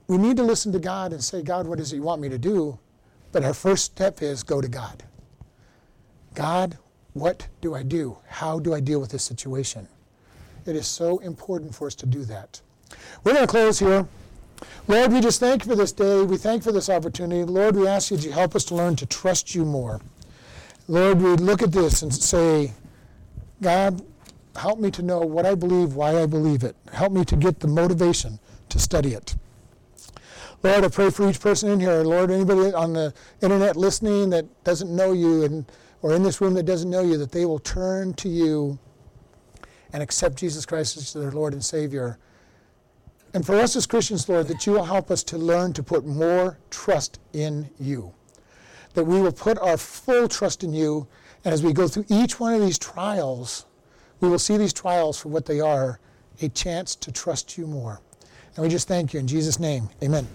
We 0.08 0.18
need 0.18 0.38
to 0.38 0.44
listen 0.44 0.72
to 0.72 0.80
God 0.80 1.14
and 1.14 1.24
say, 1.24 1.44
"God, 1.44 1.68
what 1.68 1.78
does 1.78 1.94
you 1.94 2.02
want 2.02 2.20
me 2.20 2.30
to 2.30 2.40
do?" 2.40 2.80
But 3.32 3.44
our 3.44 3.54
first 3.54 3.86
step 3.86 4.24
is 4.24 4.42
go 4.42 4.60
to 4.60 4.68
God. 4.68 5.04
God, 6.34 6.80
what 7.14 7.48
do 7.62 7.76
I 7.76 7.84
do? 7.84 8.18
How 8.26 8.58
do 8.58 8.74
I 8.74 8.80
deal 8.80 9.00
with 9.00 9.12
this 9.12 9.24
situation? 9.24 9.88
It 10.66 10.76
is 10.76 10.88
so 10.88 11.20
important 11.20 11.76
for 11.76 11.86
us 11.86 11.94
to 11.98 12.08
do 12.08 12.26
that. 12.26 12.62
We're 13.24 13.34
going 13.34 13.46
to 13.46 13.52
close 13.52 13.80
here. 13.80 14.08
Lord, 14.88 15.12
we 15.12 15.22
just 15.22 15.40
thank 15.40 15.64
you 15.64 15.72
for 15.72 15.76
this 15.76 15.92
day. 15.92 16.24
We 16.24 16.38
thank 16.38 16.62
you 16.62 16.64
for 16.64 16.72
this 16.72 16.90
opportunity. 16.90 17.44
Lord, 17.44 17.76
we 17.76 17.88
ask 17.88 18.12
you 18.12 18.18
to 18.18 18.32
help 18.32 18.56
us 18.56 18.66
to 18.66 18.76
learn 18.76 18.96
to 18.98 19.06
trust 19.06 19.56
you 19.56 19.66
more. 19.66 20.02
Lord, 20.88 21.22
we 21.22 21.36
look 21.36 21.62
at 21.62 21.72
this 21.72 22.02
and 22.02 22.14
say, 22.14 22.74
God, 23.62 24.02
help 24.56 24.80
me 24.80 24.92
to 24.92 25.02
know 25.02 25.20
what 25.20 25.46
I 25.46 25.56
believe, 25.56 25.96
why 25.96 26.22
I 26.22 26.26
believe 26.26 26.64
it. 26.64 26.76
Help 26.92 27.14
me 27.14 27.24
to 27.26 27.36
get 27.36 27.60
the 27.60 27.68
motivation 27.68 28.40
to 28.70 28.80
study 28.80 29.14
it. 29.14 29.36
Lord, 30.62 30.84
I 30.84 30.88
pray 30.88 31.10
for 31.10 31.30
each 31.30 31.40
person 31.40 31.70
in 31.70 31.80
here. 31.80 32.04
Lord, 32.04 32.32
anybody 32.32 32.74
on 32.74 32.94
the 32.94 33.14
internet 33.42 33.76
listening 33.76 34.30
that 34.32 34.64
doesn't 34.64 34.94
know 34.94 35.12
you 35.12 35.44
and 35.44 35.66
or 36.04 36.14
in 36.14 36.22
this 36.22 36.42
room 36.42 36.54
that 36.54 36.64
doesn't 36.64 36.90
know 36.90 37.02
you, 37.02 37.18
that 37.18 37.32
they 37.32 37.46
will 37.46 37.60
turn 37.60 38.14
to 38.16 38.30
you 38.30 38.78
and 39.94 40.04
accept 40.04 40.36
Jesus 40.36 40.66
Christ 40.66 40.98
as 40.98 41.14
their 41.14 41.32
Lord 41.32 41.54
and 41.54 41.64
Savior. 41.64 42.20
And 43.34 43.46
for 43.46 43.56
us 43.56 43.76
as 43.76 43.88
Christians, 43.88 44.30
Lord, 44.30 44.48
that 44.48 44.66
you 44.66 44.74
will 44.74 44.84
help 44.84 45.10
us 45.10 45.24
to 45.24 45.38
learn 45.38 45.74
to 45.74 45.84
put 45.84 46.06
more 46.06 46.60
trust 46.70 47.20
in 47.34 47.70
you. 47.80 48.14
That 48.94 49.06
we 49.06 49.20
will 49.20 49.32
put 49.32 49.58
our 49.58 49.78
full 49.78 50.28
trust 50.28 50.64
in 50.64 50.72
you. 50.74 51.08
And 51.44 51.54
as 51.54 51.64
we 51.64 51.74
go 51.74 51.88
through 51.88 52.06
each 52.10 52.40
one 52.40 52.54
of 52.54 52.62
these 52.62 52.78
trials, 52.78 53.66
we 54.20 54.30
will 54.30 54.40
see 54.40 54.58
these 54.58 54.74
trials 54.74 55.20
for 55.20 55.30
what 55.30 55.46
they 55.46 55.60
are 55.60 56.00
a 56.42 56.50
chance 56.50 56.96
to 56.96 57.12
trust 57.12 57.58
you 57.58 57.66
more. 57.66 58.02
And 58.56 58.64
we 58.64 58.70
just 58.70 58.88
thank 58.88 59.14
you 59.14 59.20
in 59.20 59.28
Jesus' 59.28 59.60
name. 59.60 59.90
Amen. 60.04 60.28